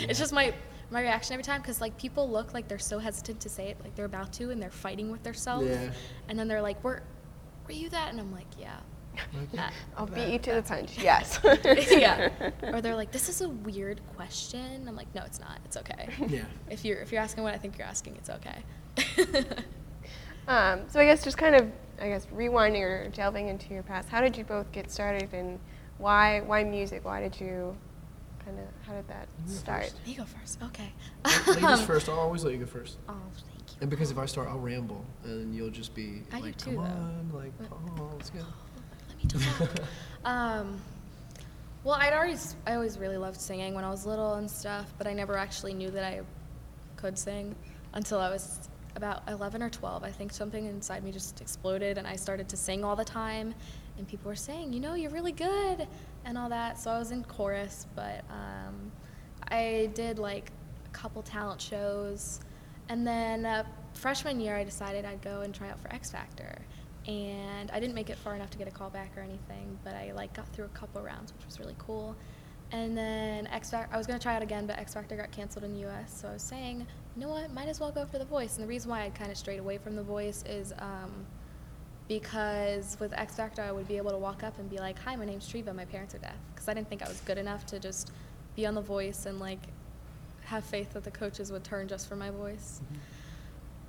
It's 0.00 0.18
just 0.18 0.32
my 0.32 0.54
my 0.90 1.00
reaction 1.00 1.32
every 1.34 1.42
time 1.44 1.60
because 1.62 1.80
like 1.80 1.96
people 1.96 2.28
look 2.30 2.52
like 2.54 2.68
they're 2.68 2.78
so 2.78 2.98
hesitant 2.98 3.40
to 3.40 3.48
say 3.48 3.68
it, 3.70 3.78
like 3.82 3.94
they're 3.94 4.04
about 4.04 4.32
to, 4.34 4.50
and 4.50 4.60
they're 4.62 4.70
fighting 4.70 5.10
with 5.10 5.22
themselves. 5.22 5.66
Yeah. 5.68 5.90
And 6.28 6.38
then 6.38 6.48
they're 6.48 6.62
like, 6.62 6.82
"Were, 6.84 7.02
were 7.66 7.72
you 7.72 7.88
that?" 7.90 8.10
And 8.10 8.20
I'm 8.20 8.30
like, 8.32 8.46
"Yeah." 8.58 8.76
That- 9.54 9.72
I'll 9.96 10.06
that- 10.06 10.14
beat 10.14 10.32
you 10.32 10.38
to 10.38 10.50
the 10.50 10.56
that's 10.62 10.68
punch. 10.70 10.98
Yes. 10.98 11.40
yeah. 11.90 12.30
Or 12.62 12.80
they're 12.80 12.94
like, 12.96 13.10
"This 13.10 13.28
is 13.28 13.40
a 13.40 13.48
weird 13.48 14.00
question." 14.16 14.86
I'm 14.86 14.94
like, 14.96 15.12
"No, 15.14 15.22
it's 15.24 15.40
not. 15.40 15.58
It's 15.64 15.76
okay. 15.78 16.08
Yeah. 16.28 16.44
If 16.70 16.84
you're 16.84 16.98
if 17.00 17.10
you're 17.10 17.22
asking 17.22 17.42
what 17.44 17.54
I 17.54 17.58
think 17.58 17.78
you're 17.78 17.86
asking, 17.88 18.16
it's 18.16 18.30
okay." 18.30 18.62
Um, 20.48 20.80
so 20.88 20.98
I 20.98 21.04
guess 21.04 21.22
just 21.22 21.38
kind 21.38 21.54
of, 21.54 21.70
I 22.00 22.08
guess 22.08 22.26
rewinding 22.26 22.80
or 22.82 23.08
delving 23.10 23.46
into 23.48 23.72
your 23.72 23.84
past. 23.84 24.08
How 24.08 24.20
did 24.20 24.36
you 24.36 24.42
both 24.42 24.70
get 24.72 24.90
started, 24.90 25.32
and 25.32 25.60
why 25.98 26.40
why 26.40 26.64
music? 26.64 27.04
Why 27.04 27.20
did 27.20 27.38
you 27.40 27.76
kind 28.44 28.58
of 28.58 28.64
how 28.84 28.92
did 28.92 29.06
that 29.06 29.28
You 29.46 29.52
go 29.52 29.58
start? 29.58 29.82
first. 29.84 29.96
you 30.04 30.16
go 30.16 30.24
first. 30.24 30.58
Okay. 30.64 30.92
Ladies 31.46 31.62
Um, 31.64 31.78
first. 31.86 32.08
I'll 32.08 32.18
always 32.18 32.42
let 32.44 32.54
you 32.54 32.58
go 32.58 32.66
first. 32.66 32.98
Oh, 33.08 33.14
thank 33.36 33.70
you. 33.70 33.76
And 33.82 33.88
because 33.88 34.10
if 34.10 34.18
I 34.18 34.26
start, 34.26 34.48
I'll 34.48 34.58
ramble, 34.58 35.04
and 35.22 35.54
you'll 35.54 35.70
just 35.70 35.94
be 35.94 36.22
I 36.32 36.38
do 36.38 36.42
like, 36.46 36.56
too, 36.56 36.74
"Come 36.74 36.74
though. 36.76 36.80
on, 36.90 37.30
like, 37.32 37.52
But- 37.58 37.68
oh, 38.00 38.10
let's 38.16 38.30
go." 38.30 38.40
Let 39.08 39.18
me 39.38 39.40
talk. 39.58 39.70
um, 40.24 40.80
well, 41.84 41.94
I'd 41.94 42.14
always 42.14 42.56
I 42.66 42.74
always 42.74 42.98
really 42.98 43.16
loved 43.16 43.40
singing 43.40 43.74
when 43.74 43.84
I 43.84 43.90
was 43.90 44.04
little 44.06 44.34
and 44.34 44.50
stuff, 44.50 44.92
but 44.98 45.06
I 45.06 45.12
never 45.12 45.38
actually 45.38 45.72
knew 45.72 45.92
that 45.92 46.02
I 46.02 46.22
could 46.96 47.16
sing 47.16 47.54
until 47.94 48.18
I 48.18 48.28
was 48.28 48.68
about 48.94 49.22
11 49.28 49.62
or 49.62 49.70
12. 49.70 50.04
I 50.04 50.10
think 50.10 50.32
something 50.32 50.66
inside 50.66 51.02
me 51.04 51.12
just 51.12 51.40
exploded, 51.40 51.98
and 51.98 52.06
I 52.06 52.16
started 52.16 52.48
to 52.50 52.56
sing 52.56 52.84
all 52.84 52.96
the 52.96 53.04
time. 53.04 53.54
And 53.98 54.08
people 54.08 54.28
were 54.28 54.36
saying, 54.36 54.72
you 54.72 54.80
know, 54.80 54.94
you're 54.94 55.10
really 55.10 55.32
good, 55.32 55.86
and 56.24 56.38
all 56.38 56.48
that. 56.48 56.78
So 56.78 56.90
I 56.90 56.98
was 56.98 57.10
in 57.10 57.24
chorus, 57.24 57.86
but 57.94 58.24
um, 58.30 58.90
I 59.48 59.90
did 59.94 60.18
like 60.18 60.50
a 60.86 60.88
couple 60.90 61.22
talent 61.22 61.60
shows, 61.60 62.40
and 62.88 63.06
then 63.06 63.44
uh, 63.44 63.64
freshman 63.94 64.40
year 64.40 64.56
I 64.56 64.64
decided 64.64 65.04
I'd 65.04 65.22
go 65.22 65.42
and 65.42 65.54
try 65.54 65.68
out 65.68 65.78
for 65.80 65.92
X 65.92 66.10
Factor, 66.10 66.58
and 67.06 67.70
I 67.70 67.80
didn't 67.80 67.94
make 67.94 68.10
it 68.10 68.18
far 68.18 68.34
enough 68.34 68.50
to 68.50 68.58
get 68.58 68.68
a 68.68 68.70
call 68.70 68.90
back 68.90 69.16
or 69.16 69.20
anything, 69.20 69.78
but 69.84 69.94
I 69.94 70.12
like 70.12 70.32
got 70.34 70.48
through 70.48 70.66
a 70.66 70.68
couple 70.68 71.02
rounds, 71.02 71.32
which 71.32 71.44
was 71.44 71.58
really 71.58 71.76
cool. 71.78 72.16
And 72.72 72.96
then 72.96 73.46
X 73.48 73.70
Factor, 73.70 73.94
I 73.94 73.98
was 73.98 74.06
gonna 74.06 74.18
try 74.18 74.34
out 74.34 74.42
again, 74.42 74.66
but 74.66 74.78
X 74.78 74.94
Factor 74.94 75.16
got 75.16 75.30
canceled 75.30 75.64
in 75.64 75.74
the 75.74 75.80
U.S. 75.80 76.20
So 76.20 76.28
I 76.28 76.32
was 76.32 76.42
saying, 76.42 76.86
you 77.14 77.22
know 77.22 77.28
what, 77.28 77.52
might 77.52 77.68
as 77.68 77.80
well 77.80 77.92
go 77.92 78.06
for 78.06 78.18
The 78.18 78.24
Voice. 78.24 78.56
And 78.56 78.64
the 78.64 78.68
reason 78.68 78.90
why 78.90 79.04
I 79.04 79.10
kind 79.10 79.30
of 79.30 79.36
strayed 79.36 79.60
away 79.60 79.76
from 79.78 79.94
The 79.94 80.02
Voice 80.02 80.42
is 80.48 80.72
um, 80.78 81.26
because 82.08 82.96
with 82.98 83.12
X 83.12 83.36
Factor, 83.36 83.62
I 83.62 83.72
would 83.72 83.86
be 83.86 83.98
able 83.98 84.10
to 84.10 84.18
walk 84.18 84.42
up 84.42 84.58
and 84.58 84.70
be 84.70 84.78
like, 84.78 84.98
"Hi, 85.00 85.16
my 85.16 85.24
name's 85.24 85.46
Treeva. 85.48 85.74
My 85.74 85.84
parents 85.84 86.14
are 86.14 86.18
deaf," 86.18 86.36
because 86.54 86.68
I 86.68 86.74
didn't 86.74 86.88
think 86.88 87.02
I 87.02 87.08
was 87.08 87.20
good 87.20 87.38
enough 87.38 87.66
to 87.66 87.78
just 87.78 88.10
be 88.56 88.66
on 88.66 88.74
The 88.74 88.80
Voice 88.80 89.26
and 89.26 89.38
like 89.38 89.60
have 90.44 90.64
faith 90.64 90.92
that 90.92 91.04
the 91.04 91.10
coaches 91.10 91.52
would 91.52 91.64
turn 91.64 91.88
just 91.88 92.08
for 92.08 92.16
my 92.16 92.30
voice. 92.30 92.80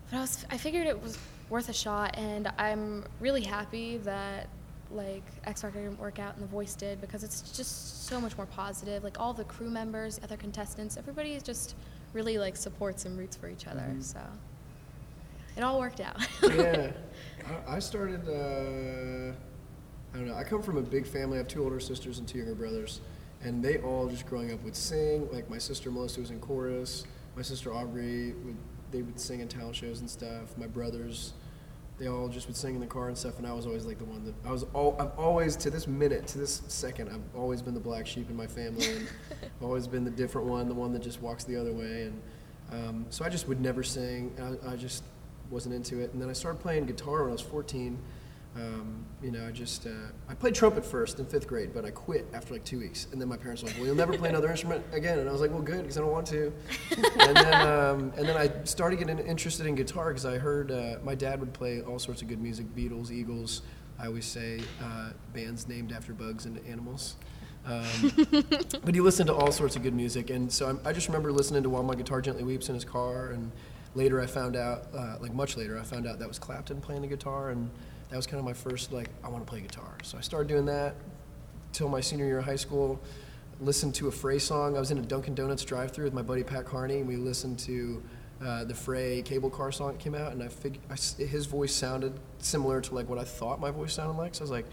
But 0.09 0.17
I 0.17 0.21
was, 0.21 0.45
I 0.51 0.57
figured 0.57 0.87
it 0.87 1.01
was 1.01 1.17
worth 1.49 1.69
a 1.69 1.73
shot, 1.73 2.17
and 2.17 2.51
I'm 2.57 3.03
really 3.19 3.41
happy 3.41 3.97
that 3.97 4.47
like 4.95 5.23
X 5.45 5.61
Factor 5.61 5.79
didn't 5.81 5.99
work 5.99 6.19
out 6.19 6.35
and 6.35 6.43
The 6.43 6.47
Voice 6.47 6.75
did 6.75 7.01
because 7.01 7.23
it's 7.23 7.41
just 7.55 8.05
so 8.07 8.19
much 8.21 8.35
more 8.37 8.45
positive. 8.45 9.03
Like 9.03 9.19
all 9.19 9.33
the 9.33 9.43
crew 9.45 9.69
members, 9.69 10.19
other 10.23 10.37
contestants, 10.37 10.97
everybody 10.97 11.39
just 11.43 11.75
really 12.13 12.37
like 12.37 12.55
supports 12.55 13.05
and 13.05 13.17
roots 13.17 13.35
for 13.35 13.49
each 13.49 13.67
other. 13.67 13.81
Mhm. 13.81 14.03
So 14.03 14.19
it 15.57 15.61
all 15.63 15.79
worked 15.79 15.99
out. 15.99 16.17
yeah. 16.43 16.91
I, 17.67 17.75
I 17.75 17.79
started, 17.79 18.27
uh, 18.27 19.33
I 20.13 20.17
don't 20.17 20.27
know, 20.27 20.35
I 20.35 20.43
come 20.43 20.61
from 20.61 20.77
a 20.77 20.81
big 20.81 21.05
family. 21.05 21.37
I 21.37 21.39
have 21.39 21.47
two 21.47 21.63
older 21.63 21.79
sisters 21.79 22.19
and 22.19 22.27
two 22.27 22.39
younger 22.39 22.55
brothers. 22.55 23.01
And 23.43 23.63
they 23.63 23.77
all 23.79 24.07
just 24.07 24.25
growing 24.25 24.51
up 24.53 24.63
would 24.63 24.75
sing. 24.75 25.29
Like 25.31 25.49
my 25.49 25.57
sister 25.57 25.91
Melissa 25.91 26.21
was 26.21 26.31
in 26.31 26.39
chorus. 26.39 27.03
My 27.35 27.41
sister 27.41 27.73
Aubrey 27.73 28.33
would, 28.45 28.55
they 28.91 29.01
would 29.01 29.19
sing 29.19 29.41
in 29.41 29.47
talent 29.47 29.75
shows 29.75 29.99
and 29.99 30.09
stuff. 30.09 30.57
My 30.57 30.67
brothers, 30.67 31.33
they 31.99 32.07
all 32.07 32.27
just 32.27 32.47
would 32.47 32.55
sing 32.55 32.75
in 32.75 32.81
the 32.81 32.87
car 32.87 33.07
and 33.07 33.17
stuff. 33.17 33.37
And 33.37 33.47
I 33.47 33.53
was 33.53 33.65
always 33.65 33.85
like 33.85 33.99
the 33.99 34.05
one 34.05 34.25
that, 34.25 34.33
I 34.47 34.51
was 34.51 34.65
all, 34.73 34.95
I've 34.99 35.17
always, 35.17 35.55
to 35.57 35.69
this 35.69 35.87
minute, 35.87 36.27
to 36.27 36.37
this 36.37 36.61
second, 36.67 37.09
I've 37.09 37.39
always 37.39 37.61
been 37.61 37.73
the 37.73 37.79
black 37.79 38.07
sheep 38.07 38.29
in 38.29 38.35
my 38.35 38.47
family. 38.47 38.87
And 38.89 39.07
I've 39.43 39.63
always 39.63 39.87
been 39.87 40.03
the 40.03 40.11
different 40.11 40.47
one, 40.47 40.67
the 40.67 40.73
one 40.73 40.91
that 40.93 41.01
just 41.01 41.21
walks 41.21 41.43
the 41.43 41.55
other 41.55 41.71
way. 41.71 42.03
And 42.03 42.21
um, 42.71 43.05
so 43.09 43.23
I 43.23 43.29
just 43.29 43.47
would 43.47 43.61
never 43.61 43.83
sing. 43.83 44.31
I, 44.65 44.73
I 44.73 44.75
just 44.75 45.03
wasn't 45.49 45.75
into 45.75 45.99
it. 45.99 46.13
And 46.13 46.21
then 46.21 46.29
I 46.29 46.33
started 46.33 46.59
playing 46.61 46.85
guitar 46.85 47.21
when 47.21 47.29
I 47.29 47.33
was 47.33 47.41
14. 47.41 47.97
Um, 48.55 49.03
you 49.23 49.31
know, 49.31 49.47
I 49.47 49.51
just 49.51 49.87
uh, 49.87 49.89
I 50.29 50.33
played 50.35 50.53
trumpet 50.53 50.85
first 50.85 51.17
in 51.17 51.25
fifth 51.25 51.47
grade, 51.47 51.71
but 51.73 51.85
I 51.85 51.89
quit 51.89 52.27
after 52.33 52.53
like 52.53 52.63
two 52.63 52.79
weeks. 52.79 53.07
And 53.11 53.19
then 53.19 53.27
my 53.27 53.37
parents 53.37 53.63
were 53.63 53.69
like, 53.69 53.77
"Well, 53.77 53.87
you'll 53.87 53.95
never 53.95 54.15
play 54.17 54.29
another 54.29 54.49
instrument 54.49 54.85
again." 54.91 55.19
And 55.19 55.27
I 55.29 55.31
was 55.31 55.41
like, 55.41 55.49
"Well, 55.49 55.61
good, 55.61 55.81
because 55.81 55.97
I 55.97 56.01
don't 56.01 56.11
want 56.11 56.27
to." 56.27 56.53
and 57.19 57.37
then 57.37 57.67
um, 57.67 58.13
and 58.17 58.27
then 58.27 58.37
I 58.37 58.51
started 58.65 58.99
getting 58.99 59.17
interested 59.19 59.65
in 59.65 59.75
guitar 59.75 60.09
because 60.09 60.25
I 60.25 60.37
heard 60.37 60.71
uh, 60.71 60.97
my 61.03 61.15
dad 61.15 61.39
would 61.39 61.53
play 61.53 61.81
all 61.81 61.97
sorts 61.97 62.21
of 62.21 62.27
good 62.27 62.41
music, 62.41 62.67
Beatles, 62.75 63.11
Eagles. 63.11 63.63
I 63.97 64.07
always 64.07 64.25
say 64.25 64.59
uh, 64.83 65.11
bands 65.33 65.67
named 65.67 65.91
after 65.91 66.13
bugs 66.13 66.45
and 66.45 66.59
animals. 66.67 67.15
Um, 67.65 68.11
but 68.83 68.93
he 68.93 69.01
listened 69.01 69.27
to 69.27 69.33
all 69.33 69.51
sorts 69.51 69.75
of 69.75 69.83
good 69.83 69.95
music, 69.95 70.29
and 70.29 70.51
so 70.51 70.67
I'm, 70.67 70.79
I 70.85 70.91
just 70.91 71.07
remember 71.07 71.31
listening 71.31 71.63
to 71.63 71.69
"While 71.69 71.83
My 71.83 71.95
Guitar 71.95 72.21
Gently 72.21 72.43
Weeps" 72.43 72.67
in 72.67 72.75
his 72.75 72.85
car, 72.85 73.31
and 73.31 73.51
later 73.95 74.19
I 74.19 74.25
found 74.25 74.55
out, 74.55 74.87
uh, 74.93 75.17
like 75.21 75.33
much 75.33 75.55
later, 75.57 75.79
I 75.79 75.83
found 75.83 76.05
out 76.05 76.19
that 76.19 76.27
was 76.27 76.39
Clapton 76.39 76.81
playing 76.81 77.01
the 77.01 77.07
guitar, 77.07 77.49
and 77.49 77.69
that 78.13 78.17
was 78.17 78.27
kind 78.27 78.37
of 78.37 78.45
my 78.45 78.53
first 78.53 78.91
like 78.91 79.09
I 79.23 79.27
want 79.27 79.43
to 79.43 79.49
play 79.49 79.59
guitar. 79.59 79.97
So 80.03 80.19
I 80.19 80.21
started 80.21 80.47
doing 80.47 80.67
that 80.67 80.93
till 81.71 81.89
my 81.89 81.99
senior 81.99 82.25
year 82.25 82.37
of 82.37 82.45
high 82.45 82.55
school. 82.55 83.01
Listened 83.59 83.95
to 83.95 84.07
a 84.07 84.11
Fray 84.11 84.37
song. 84.37 84.77
I 84.77 84.79
was 84.79 84.91
in 84.91 84.99
a 84.99 85.01
Dunkin' 85.01 85.33
Donuts 85.33 85.63
drive-through 85.63 86.05
with 86.05 86.13
my 86.13 86.21
buddy 86.21 86.43
Pat 86.43 86.63
Carney, 86.63 86.99
and 86.99 87.07
we 87.07 87.15
listened 87.15 87.57
to 87.59 88.03
uh, 88.45 88.65
the 88.65 88.75
Fray 88.75 89.23
cable 89.23 89.49
car 89.49 89.71
song 89.71 89.93
that 89.93 89.99
came 89.99 90.13
out, 90.13 90.31
and 90.31 90.43
I 90.43 90.47
figured 90.47 90.83
his 91.17 91.47
voice 91.47 91.73
sounded 91.73 92.13
similar 92.37 92.81
to 92.81 92.93
like 92.93 93.09
what 93.09 93.17
I 93.17 93.23
thought 93.23 93.59
my 93.59 93.71
voice 93.71 93.93
sounded 93.93 94.15
like. 94.15 94.35
So 94.35 94.41
I 94.41 94.43
was 94.43 94.51
like, 94.51 94.65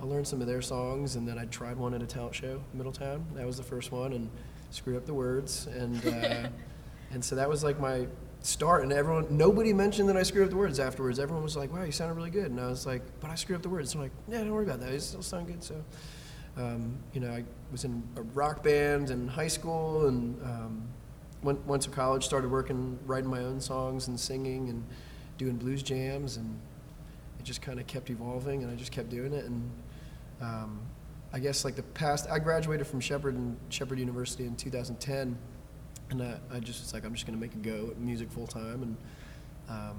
I'll 0.00 0.08
learn 0.08 0.24
some 0.24 0.40
of 0.40 0.48
their 0.48 0.60
songs, 0.60 1.14
and 1.14 1.28
then 1.28 1.38
I 1.38 1.44
tried 1.44 1.76
one 1.76 1.94
at 1.94 2.02
a 2.02 2.06
talent 2.06 2.34
show, 2.34 2.64
Middletown. 2.74 3.24
That 3.36 3.46
was 3.46 3.58
the 3.58 3.62
first 3.62 3.92
one, 3.92 4.12
and 4.12 4.28
screwed 4.70 4.96
up 4.96 5.06
the 5.06 5.14
words, 5.14 5.68
and 5.68 6.04
uh, 6.04 6.48
and 7.12 7.24
so 7.24 7.36
that 7.36 7.48
was 7.48 7.62
like 7.62 7.78
my 7.78 8.08
start. 8.42 8.82
And 8.82 8.92
everyone, 8.92 9.26
nobody 9.30 9.72
mentioned 9.72 10.08
that 10.08 10.16
I 10.16 10.22
screwed 10.22 10.44
up 10.44 10.50
the 10.50 10.56
words 10.56 10.78
afterwards. 10.78 11.18
Everyone 11.18 11.42
was 11.42 11.56
like, 11.56 11.72
"Wow, 11.72 11.84
you 11.84 11.92
sounded 11.92 12.14
really 12.14 12.30
good," 12.30 12.50
and 12.50 12.60
I 12.60 12.66
was 12.66 12.86
like, 12.86 13.02
"But 13.20 13.30
I 13.30 13.34
screwed 13.34 13.56
up 13.56 13.62
the 13.62 13.68
words." 13.68 13.92
So 13.92 13.98
I'm 13.98 14.04
like, 14.04 14.12
"Yeah, 14.28 14.38
don't 14.38 14.52
worry 14.52 14.64
about 14.64 14.80
that. 14.80 14.92
It 14.92 15.00
still 15.02 15.22
sound 15.22 15.46
good." 15.46 15.62
So, 15.62 15.82
um, 16.56 16.96
you 17.12 17.20
know, 17.20 17.30
I 17.30 17.44
was 17.70 17.84
in 17.84 18.02
a 18.16 18.22
rock 18.22 18.62
band 18.62 19.10
in 19.10 19.28
high 19.28 19.48
school, 19.48 20.06
and 20.06 20.42
um, 20.42 20.88
went 21.42 21.64
went 21.66 21.82
to 21.82 21.90
college, 21.90 22.24
started 22.24 22.50
working, 22.50 22.98
writing 23.06 23.30
my 23.30 23.40
own 23.40 23.60
songs 23.60 24.08
and 24.08 24.18
singing 24.18 24.68
and 24.68 24.84
doing 25.38 25.56
blues 25.56 25.82
jams, 25.82 26.36
and 26.36 26.58
it 27.38 27.44
just 27.44 27.62
kind 27.62 27.80
of 27.80 27.86
kept 27.86 28.10
evolving, 28.10 28.62
and 28.62 28.70
I 28.70 28.74
just 28.74 28.92
kept 28.92 29.08
doing 29.08 29.32
it. 29.32 29.44
And 29.44 29.70
um, 30.40 30.80
I 31.32 31.38
guess 31.38 31.64
like 31.64 31.76
the 31.76 31.82
past, 31.82 32.28
I 32.30 32.38
graduated 32.38 32.86
from 32.86 33.00
Shepherd 33.00 33.34
and 33.34 33.56
Shepherd 33.68 33.98
University 33.98 34.44
in 34.44 34.54
2010, 34.56 35.36
and 36.12 36.22
I, 36.22 36.56
I 36.56 36.60
just 36.60 36.80
was 36.80 36.94
like, 36.94 37.04
I'm 37.04 37.14
just 37.14 37.26
gonna 37.26 37.38
make 37.38 37.54
a 37.54 37.58
go 37.58 37.88
at 37.90 37.98
music 37.98 38.30
full 38.30 38.46
time, 38.46 38.82
and 38.82 38.96
um, 39.68 39.96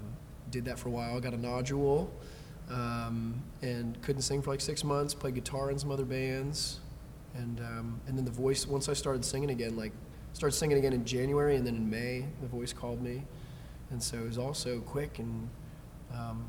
did 0.50 0.64
that 0.64 0.78
for 0.78 0.88
a 0.88 0.92
while. 0.92 1.20
Got 1.20 1.34
a 1.34 1.36
nodule, 1.36 2.10
um, 2.70 3.42
and 3.62 4.00
couldn't 4.02 4.22
sing 4.22 4.40
for 4.40 4.50
like 4.50 4.60
six 4.60 4.82
months. 4.84 5.12
Played 5.12 5.34
guitar 5.34 5.70
in 5.70 5.78
some 5.78 5.90
other 5.90 6.04
bands, 6.04 6.80
and 7.34 7.60
um, 7.60 8.00
and 8.06 8.16
then 8.16 8.24
the 8.24 8.30
voice. 8.30 8.66
Once 8.66 8.88
I 8.88 8.94
started 8.94 9.24
singing 9.24 9.50
again, 9.50 9.76
like 9.76 9.92
started 10.32 10.56
singing 10.56 10.78
again 10.78 10.92
in 10.92 11.04
January, 11.04 11.56
and 11.56 11.66
then 11.66 11.74
in 11.74 11.90
May, 11.90 12.24
the 12.40 12.48
voice 12.48 12.72
called 12.72 13.02
me, 13.02 13.24
and 13.90 14.02
so 14.02 14.18
it 14.18 14.26
was 14.26 14.38
all 14.38 14.54
so 14.54 14.80
quick 14.80 15.18
and. 15.18 15.48
Um, 16.12 16.46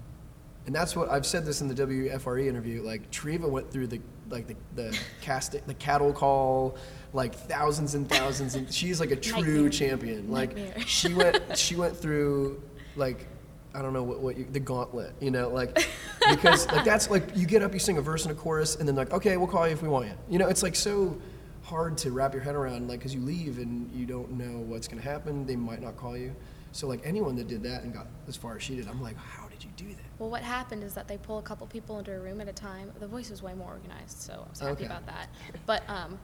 and 0.67 0.73
that's 0.73 0.95
what 0.95 1.10
I've 1.10 1.25
said 1.25 1.45
this 1.45 1.62
in 1.62 1.67
the 1.67 1.75
WFRE 1.75 2.47
interview. 2.47 2.82
Like 2.82 3.12
Treeva 3.12 3.47
went 3.47 3.71
through 3.71 3.88
the 3.88 4.01
like 4.30 4.48
the 4.48 4.56
the 4.76 5.00
cast 5.22 5.56
the 5.68 5.74
cattle 5.76 6.14
call, 6.14 6.78
like 7.14 7.36
thousands 7.36 7.96
and 7.96 8.10
thousands, 8.10 8.56
and 8.56 8.72
she's 8.74 9.00
like 9.00 9.12
a 9.12 9.16
true 9.16 9.42
Nightmare. 9.42 9.70
champion. 9.70 10.32
Like 10.32 10.56
Nightmare. 10.56 10.82
she 10.88 11.14
went 11.14 11.42
she 11.58 11.76
went 11.76 11.96
through 11.96 12.62
like 12.96 13.28
I 13.74 13.82
don't 13.82 13.94
know 13.94 14.04
what, 14.04 14.20
what 14.22 14.38
you, 14.38 14.48
the 14.50 14.60
gauntlet, 14.60 15.14
you 15.20 15.32
know, 15.32 15.50
like 15.50 15.86
because 16.30 16.66
like 16.72 16.86
that's 16.86 17.10
like 17.10 17.36
you 17.36 17.46
get 17.46 17.62
up, 17.62 17.74
you 17.74 17.80
sing 17.80 17.98
a 17.98 18.02
verse 18.02 18.26
and 18.26 18.32
a 18.32 18.36
chorus, 18.36 18.76
and 18.76 18.88
then 18.88 18.96
like 18.96 19.12
okay, 19.12 19.38
we'll 19.38 19.48
call 19.48 19.68
you 19.68 19.74
if 19.74 19.82
we 19.82 19.90
want 19.90 20.08
you. 20.08 20.14
You 20.30 20.40
know, 20.40 20.48
it's 20.48 20.64
like 20.64 20.76
so 20.76 21.20
hard 21.64 21.98
to 21.98 22.12
wrap 22.12 22.34
your 22.34 22.44
head 22.44 22.56
around, 22.56 22.88
like 22.88 23.00
because 23.00 23.14
you 23.14 23.22
leave 23.22 23.58
and 23.58 23.92
you 23.94 24.06
don't 24.06 24.32
know 24.32 24.60
what's 24.60 24.88
gonna 24.88 25.02
happen. 25.02 25.46
They 25.46 25.56
might 25.56 25.82
not 25.82 25.98
call 25.98 26.16
you. 26.16 26.36
So 26.72 26.88
like 26.88 27.02
anyone 27.06 27.36
that 27.38 27.48
did 27.48 27.64
that 27.64 27.84
and 27.84 27.94
got 27.94 28.08
as 28.28 28.36
far 28.36 28.56
as 28.56 28.64
she 28.64 28.76
did, 28.76 28.88
I'm 28.88 29.02
like, 29.02 29.18
how 29.18 29.44
did 29.56 29.63
you 29.65 29.72
do 29.78 29.94
that? 29.96 30.04
Well, 30.20 30.30
what 30.30 30.41
happened 30.41 30.84
is 30.84 30.94
that 30.94 31.08
they 31.08 31.18
pull 31.18 31.38
a 31.38 31.41
couple 31.41 31.65
people 31.68 32.00
into 32.00 32.13
a 32.15 32.20
room 32.20 32.41
at 32.41 32.48
a 32.48 32.54
time. 32.54 32.91
The 33.00 33.08
voice 33.08 33.30
was 33.30 33.41
way 33.41 33.54
more 33.54 33.70
organized, 33.70 34.20
so 34.22 34.44
I 34.46 34.50
was 34.50 34.60
happy 34.60 34.72
Okay. 34.74 34.86
about 34.86 35.06
that. 35.08 35.30
But 35.65 35.84
um, 35.89 36.20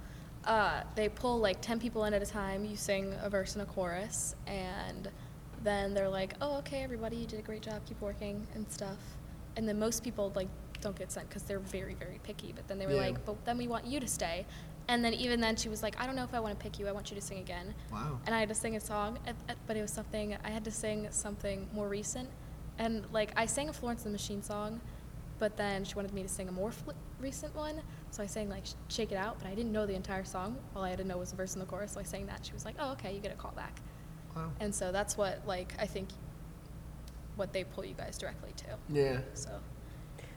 uh, 0.46 0.84
they 0.96 1.10
pull 1.10 1.40
like 1.40 1.62
10 1.62 1.80
people 1.80 2.06
in 2.06 2.14
at 2.14 2.22
a 2.22 2.26
time. 2.26 2.66
You 2.66 2.76
sing 2.76 3.14
a 3.22 3.30
verse 3.30 3.54
and 3.54 3.62
a 3.62 3.66
chorus, 3.66 4.36
and 4.48 5.10
then 5.64 5.94
they're 5.94 6.10
like, 6.10 6.34
oh, 6.42 6.58
okay, 6.60 6.84
everybody, 6.84 7.16
you 7.18 7.26
did 7.26 7.40
a 7.40 7.44
great 7.44 7.62
job, 7.62 7.82
keep 7.86 8.00
working 8.02 8.46
and 8.56 8.70
stuff. 8.72 8.98
And 9.58 9.68
then 9.68 9.78
most 9.80 10.04
people 10.04 10.32
like 10.36 10.48
don't 10.82 10.98
get 10.98 11.12
sent 11.12 11.30
because 11.30 11.44
they're 11.44 11.60
very, 11.60 11.94
very 11.94 12.20
picky. 12.24 12.52
But 12.56 12.68
then 12.68 12.80
they 12.80 12.88
were 12.88 12.94
Yeah. 12.94 13.02
like, 13.08 13.26
but 13.26 13.44
then 13.46 13.58
we 13.58 13.68
want 13.68 13.86
you 13.86 14.00
to 14.00 14.08
stay. 14.08 14.46
And 14.88 15.06
then 15.06 15.14
even 15.14 15.40
then 15.40 15.56
she 15.56 15.70
was 15.70 15.84
like, 15.84 16.02
I 16.02 16.08
don't 16.08 16.16
know 16.16 16.24
if 16.24 16.34
I 16.34 16.40
want 16.40 16.58
to 16.58 16.62
pick 16.64 16.80
you. 16.80 16.88
I 16.88 16.92
want 16.92 17.12
you 17.12 17.16
to 17.16 17.22
sing 17.22 17.38
again. 17.38 17.76
Wow. 17.92 18.20
And 18.26 18.34
I 18.34 18.40
had 18.40 18.50
to 18.50 18.56
sing 18.56 18.76
a 18.76 18.80
song, 18.80 19.20
at- 19.28 19.36
at- 19.48 19.58
but 19.68 19.78
it 19.78 19.82
was 19.82 19.92
something 19.94 20.36
I 20.44 20.50
had 20.50 20.66
to 20.66 20.72
sing 20.72 21.08
something 21.12 21.70
more 21.72 21.88
recent. 21.88 22.28
And 22.82 23.06
like 23.14 23.32
I 23.38 23.46
sang 23.46 23.70
a 23.70 23.74
Florence 23.74 24.06
and 24.06 24.12
the 24.12 24.18
Machine 24.18 24.42
song, 24.42 24.82
but 25.38 25.56
then 25.56 25.84
she 25.84 25.94
wanted 25.94 26.14
me 26.14 26.24
to 26.24 26.28
sing 26.28 26.48
a 26.50 26.52
more 26.52 26.72
fl- 26.72 26.92
recent 27.20 27.56
one. 27.56 27.80
So 28.10 28.24
I 28.24 28.26
sang 28.26 28.50
like 28.50 28.64
"Shake 28.88 29.12
It 29.12 29.18
Out," 29.18 29.38
but 29.40 29.48
I 29.48 29.54
didn't 29.54 29.72
know 29.72 29.86
the 29.86 29.94
entire 29.94 30.24
song. 30.24 30.58
All 30.76 30.84
I 30.84 30.90
had 30.90 30.98
to 30.98 31.04
know 31.04 31.18
was 31.18 31.30
the 31.30 31.38
verse 31.38 31.54
and 31.54 31.62
the 31.62 31.68
chorus. 31.68 31.92
So 31.92 32.00
I 32.00 32.04
sang 32.04 32.26
that. 32.26 32.44
She 32.44 32.54
was 32.54 32.66
like, 32.66 32.76
"Oh, 32.80 32.94
okay, 32.94 33.14
you 33.14 33.20
get 33.20 33.32
a 33.32 33.36
call 33.36 33.52
back." 33.52 33.78
Wow. 34.36 34.50
And 34.60 34.74
so 34.74 34.92
that's 34.92 35.16
what 35.16 35.46
like 35.46 35.74
I 35.80 35.86
think 35.86 36.10
what 37.36 37.54
they 37.54 37.64
pull 37.64 37.86
you 37.86 37.94
guys 37.94 38.18
directly 38.18 38.52
to. 38.58 38.66
Yeah. 38.90 39.20
So 39.36 39.50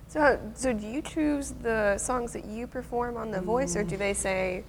So, 0.06 0.20
how- 0.20 0.38
so 0.54 0.72
do 0.74 0.86
you 0.86 1.00
choose 1.00 1.54
the 1.62 1.96
songs 1.96 2.34
that 2.34 2.44
you 2.44 2.66
perform 2.66 3.16
on 3.16 3.30
The 3.30 3.40
Voice, 3.40 3.74
or 3.74 3.84
do 3.84 3.96
they 3.96 4.12
say 4.12 4.64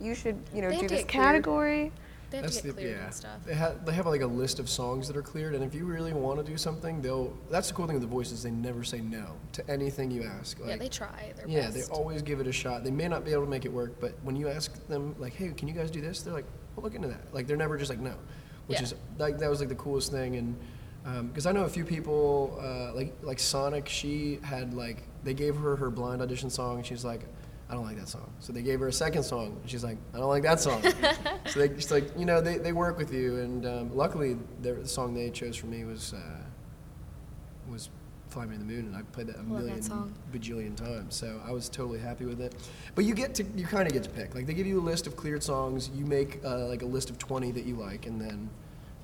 you 0.00 0.14
should, 0.16 0.36
you 0.52 0.62
know, 0.62 0.68
They 0.70 0.80
do 0.80 0.88
this 0.88 1.00
get 1.02 1.08
cleared. 1.08 1.24
category? 1.26 1.92
They 2.30 2.36
have 2.38 2.44
That's 2.46 2.58
to 2.58 2.62
get 2.62 2.76
the 2.76 2.82
cleared 2.82 2.96
yeah. 2.98 3.04
and 3.06 3.14
stuff. 3.14 3.44
They 3.44 3.54
have 3.54 3.84
they 3.84 3.92
have 3.92 4.06
like 4.06 4.20
a 4.20 4.26
list 4.26 4.58
of 4.60 4.68
songs 4.68 5.06
that 5.08 5.16
are 5.16 5.22
cleared, 5.22 5.54
and 5.54 5.64
if 5.64 5.74
you 5.74 5.84
really 5.84 6.12
want 6.12 6.38
to 6.38 6.48
do 6.50 6.56
something, 6.56 7.02
they'll. 7.02 7.36
That's 7.50 7.68
the 7.68 7.74
cool 7.74 7.86
thing 7.86 7.94
with 7.94 8.02
the 8.02 8.08
voice 8.08 8.30
is 8.32 8.42
they 8.42 8.50
never 8.50 8.84
say 8.84 9.00
no 9.00 9.36
to 9.52 9.68
anything 9.70 10.10
you 10.10 10.22
ask. 10.24 10.58
yeah, 10.64 10.76
they 10.76 10.88
try 10.88 11.32
their 11.36 11.48
Yeah, 11.48 11.62
best. 11.62 11.74
they 11.74 11.82
always 11.94 12.22
give 12.22 12.40
it 12.40 12.46
a 12.46 12.52
shot. 12.52 12.84
They 12.84 12.90
may 12.90 13.08
not 13.08 13.24
be 13.24 13.32
able 13.32 13.44
to 13.44 13.50
make 13.50 13.64
it 13.64 13.72
work, 13.72 14.00
but 14.00 14.12
when 14.22 14.36
you 14.36 14.48
ask 14.48 14.86
them, 14.86 15.14
like, 15.18 15.34
"Hey, 15.34 15.48
can 15.50 15.66
you 15.68 15.74
guys 15.74 15.90
do 15.90 16.00
this?" 16.00 16.22
They're 16.22 16.34
like, 16.34 16.46
"We'll 16.76 16.84
look 16.84 16.94
into 16.94 17.08
that." 17.08 17.32
Like, 17.34 17.46
they're 17.46 17.56
never 17.56 17.76
just 17.76 17.90
like, 17.90 18.00
"No," 18.00 18.14
which 18.66 18.78
Yeah. 18.78 18.84
is 18.84 18.94
like 19.18 19.38
that 19.38 19.50
was 19.50 19.60
like 19.60 19.68
the 19.68 19.74
coolest 19.74 20.10
thing. 20.12 20.36
And 20.36 20.56
because 21.28 21.46
I 21.46 21.52
know 21.52 21.64
a 21.64 21.68
few 21.68 21.84
people, 21.84 22.58
uh, 22.62 22.94
like 22.94 23.14
like 23.22 23.38
Sonic, 23.40 23.88
she 23.88 24.38
had 24.42 24.74
like 24.74 25.02
they 25.24 25.34
gave 25.34 25.56
her 25.56 25.76
her 25.76 25.90
blind 25.90 26.22
audition 26.22 26.48
song, 26.50 26.76
and 26.76 26.86
she's 26.86 27.04
like, 27.04 27.22
"I 27.70 27.74
don't 27.74 27.84
like 27.84 27.96
that 27.98 28.08
song." 28.08 28.30
So 28.40 28.52
they 28.52 28.62
gave 28.62 28.80
her 28.80 28.88
a 28.88 28.92
second 28.92 29.22
song, 29.22 29.56
and 29.62 29.70
she's 29.70 29.84
like, 29.84 29.96
"I 30.14 30.18
don't 30.18 30.28
like 30.28 30.42
that 30.42 30.60
song." 30.60 30.82
so 31.46 31.60
they 31.60 31.68
just 31.68 31.90
like 31.90 32.04
you 32.18 32.26
know 32.26 32.40
they, 32.40 32.58
they 32.58 32.72
work 32.72 32.98
with 32.98 33.12
you, 33.14 33.36
and 33.38 33.64
um, 33.66 33.96
luckily 33.96 34.36
the 34.62 34.86
song 34.86 35.14
they 35.14 35.30
chose 35.30 35.56
for 35.56 35.66
me 35.66 35.84
was 35.84 36.12
uh, 36.12 36.18
was 37.70 37.88
"Fly 38.28 38.46
Me 38.46 38.54
to 38.54 38.58
the 38.58 38.64
Moon," 38.64 38.86
and 38.86 38.96
I 38.96 39.02
played 39.12 39.28
that 39.28 39.36
a 39.36 39.42
million 39.42 39.80
bajillion 40.32 40.76
times. 40.76 41.14
So 41.14 41.40
I 41.46 41.52
was 41.52 41.68
totally 41.68 41.98
happy 42.00 42.24
with 42.26 42.40
it. 42.40 42.54
But 42.94 43.04
you 43.04 43.14
get 43.14 43.34
to 43.36 43.44
you 43.56 43.66
kind 43.66 43.86
of 43.86 43.92
get 43.92 44.02
to 44.04 44.10
pick. 44.10 44.34
Like 44.34 44.46
they 44.46 44.54
give 44.54 44.66
you 44.66 44.80
a 44.80 44.82
list 44.82 45.06
of 45.06 45.16
cleared 45.16 45.42
songs. 45.42 45.90
You 45.94 46.04
make 46.04 46.40
uh, 46.44 46.66
like 46.66 46.82
a 46.82 46.86
list 46.86 47.10
of 47.10 47.18
twenty 47.18 47.50
that 47.52 47.64
you 47.64 47.76
like, 47.76 48.06
and 48.06 48.20
then 48.20 48.50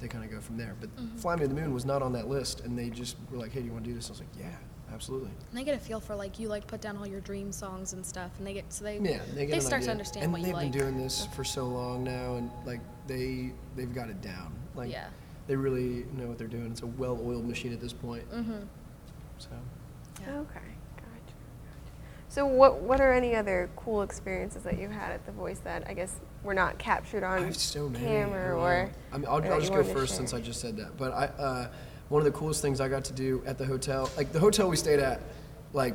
they 0.00 0.09
kind 0.09 0.24
of 0.24 0.31
go 0.31 0.40
from 0.40 0.57
there. 0.57 0.74
But 0.81 0.94
Mm-hmm. 0.96 1.16
"Fly 1.18 1.37
Me 1.37 1.42
to 1.42 1.48
the 1.48 1.55
Moon" 1.55 1.72
was 1.72 1.85
not 1.85 2.02
on 2.02 2.12
that 2.12 2.29
list, 2.29 2.61
and 2.61 2.79
they 2.79 2.90
just 2.90 3.16
were 3.31 3.38
like, 3.38 3.52
"Hey, 3.52 3.61
do 3.61 3.66
you 3.66 3.72
want 3.72 3.85
to 3.85 3.90
do 3.90 3.96
this?" 3.96 4.09
I 4.09 4.12
was 4.12 4.20
like, 4.20 4.29
"Yeah, 4.38 4.55
absolutely." 4.97 5.31
And 5.51 5.59
they 5.59 5.63
get 5.65 5.77
a 5.77 5.79
feel 5.79 6.01
for 6.01 6.17
like 6.17 6.39
you 6.41 6.49
like 6.49 6.67
put 6.67 6.81
down 6.81 6.97
all 6.97 7.07
your 7.07 7.21
dream 7.21 7.53
songs 7.53 7.93
and 7.93 8.05
stuff, 8.05 8.31
and 8.39 8.47
they 8.47 8.55
get 8.55 8.73
so 8.73 8.83
they 8.85 8.99
Yeah, 8.99 9.21
they 9.35 9.47
get 9.47 9.55
an 9.57 9.61
start 9.61 9.75
idea. 9.83 9.87
to 9.87 9.91
understand 9.93 10.25
and 10.25 10.33
what 10.33 10.41
they've 10.43 10.49
you 10.49 10.55
like. 10.55 10.73
been 10.73 10.81
doing 10.81 10.97
this 10.99 11.27
for 11.37 11.45
so 11.45 11.67
long 11.67 12.03
now, 12.03 12.35
and 12.37 12.51
like 12.65 12.81
they 13.07 13.53
they've 13.77 13.95
got 13.95 14.09
it 14.11 14.21
down. 14.21 14.53
Like 14.75 14.91
Yeah. 14.91 15.09
they 15.47 15.55
really 15.57 16.07
know 16.17 16.27
what 16.27 16.39
they're 16.39 16.49
doing. 16.49 16.67
It's 16.73 16.83
a 16.83 16.87
well-oiled 16.87 17.47
machine 17.47 17.73
at 17.73 17.81
this 17.81 17.93
point. 17.93 18.29
Mm-hmm. 18.33 18.61
So 19.39 19.49
Yeah. 20.23 20.39
Okay, 20.39 20.61
gotcha, 20.97 21.05
gotcha. 21.05 21.93
So, 22.29 22.47
what 22.47 22.81
what 22.81 23.01
are 23.01 23.13
any 23.13 23.37
other 23.37 23.69
cool 23.77 24.03
experiences 24.03 24.63
that 24.65 24.79
you've 24.79 24.91
had 24.93 25.13
at 25.13 25.25
The 25.27 25.33
Voice 25.33 25.59
that 25.61 25.85
I 25.89 25.95
guess 25.95 26.17
were 26.43 26.55
not 26.55 26.79
captured 26.79 27.23
I 27.25 27.39
on 27.39 27.45
have 27.45 27.57
so 27.57 27.89
many. 27.89 28.05
camera 28.05 28.57
Wow. 28.57 28.65
or? 28.65 28.91
I 29.13 29.17
mean, 29.19 29.27
I'll, 29.29 29.39
or 29.45 29.53
I'll 29.53 29.61
just 29.61 29.71
go 29.73 29.79
wanted 29.79 29.89
to 29.93 29.99
first 30.01 30.17
since? 30.17 30.33
I 30.35 30.41
just 30.41 30.61
said 30.61 30.77
that. 30.79 30.97
But 30.97 31.13
I, 31.13 31.25
uh, 31.43 31.69
one 32.09 32.21
of 32.21 32.25
the 32.25 32.38
coolest 32.38 32.62
things 32.62 32.81
I 32.81 32.88
got 32.88 33.05
to 33.07 33.12
do 33.12 33.42
at 33.47 33.59
the 33.59 33.64
hotel, 33.66 34.09
like 34.16 34.33
the 34.33 34.38
hotel 34.40 34.69
we 34.69 34.77
stayed 34.77 35.01
at, 35.01 35.21
like 35.73 35.95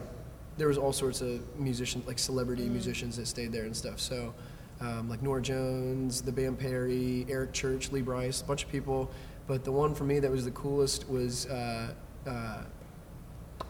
there 0.58 0.68
was 0.68 0.78
all 0.78 0.92
sorts 0.94 1.22
of 1.22 1.42
musicians, 1.58 2.06
like 2.06 2.20
celebrity 2.20 2.64
Mm. 2.68 2.72
musicians 2.72 3.16
that 3.18 3.28
stayed 3.28 3.52
there 3.52 3.64
and 3.64 3.76
stuff. 3.76 4.00
So, 4.00 4.34
um, 4.82 5.10
like 5.10 5.22
Norah 5.22 5.42
Jones, 5.42 6.22
the 6.22 6.32
band 6.32 6.60
Perry, 6.60 7.26
Eric 7.30 7.54
Church, 7.54 7.92
Lee 7.92 8.02
Brice, 8.02 8.42
a 8.42 8.46
bunch 8.46 8.64
of 8.64 8.70
people. 8.70 9.10
But 9.48 9.64
the 9.64 9.72
one 9.72 9.96
for 9.96 10.04
me 10.04 10.20
that 10.20 10.30
was 10.30 10.44
the 10.46 10.52
coolest 10.52 11.10
was 11.10 11.46
uh, 11.48 11.94
uh, 12.28 12.64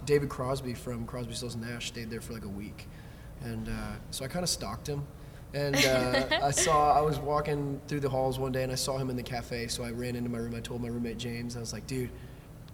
David 0.05 0.29
Crosby 0.29 0.73
from 0.73 1.05
Crosby, 1.05 1.33
Stills 1.33 1.55
and 1.55 1.63
Nash 1.63 1.87
stayed 1.87 2.09
there 2.09 2.21
for 2.21 2.33
like 2.33 2.45
a 2.45 2.49
week, 2.49 2.87
and 3.43 3.67
uh, 3.67 3.71
so 4.09 4.25
I 4.25 4.27
kind 4.27 4.43
of 4.43 4.49
stalked 4.49 4.87
him. 4.87 5.03
And 5.53 5.75
uh, 5.75 6.39
I 6.43 6.51
saw 6.51 6.97
I 6.97 7.01
was 7.01 7.19
walking 7.19 7.79
through 7.87 7.99
the 7.99 8.09
halls 8.09 8.39
one 8.39 8.51
day, 8.51 8.63
and 8.63 8.71
I 8.71 8.75
saw 8.75 8.97
him 8.97 9.09
in 9.09 9.15
the 9.15 9.23
cafe. 9.23 9.67
So 9.67 9.83
I 9.83 9.91
ran 9.91 10.15
into 10.15 10.29
my 10.29 10.39
room. 10.39 10.55
I 10.55 10.59
told 10.59 10.81
my 10.81 10.87
roommate 10.87 11.17
James, 11.17 11.55
I 11.55 11.59
was 11.59 11.73
like, 11.73 11.85
"Dude, 11.87 12.09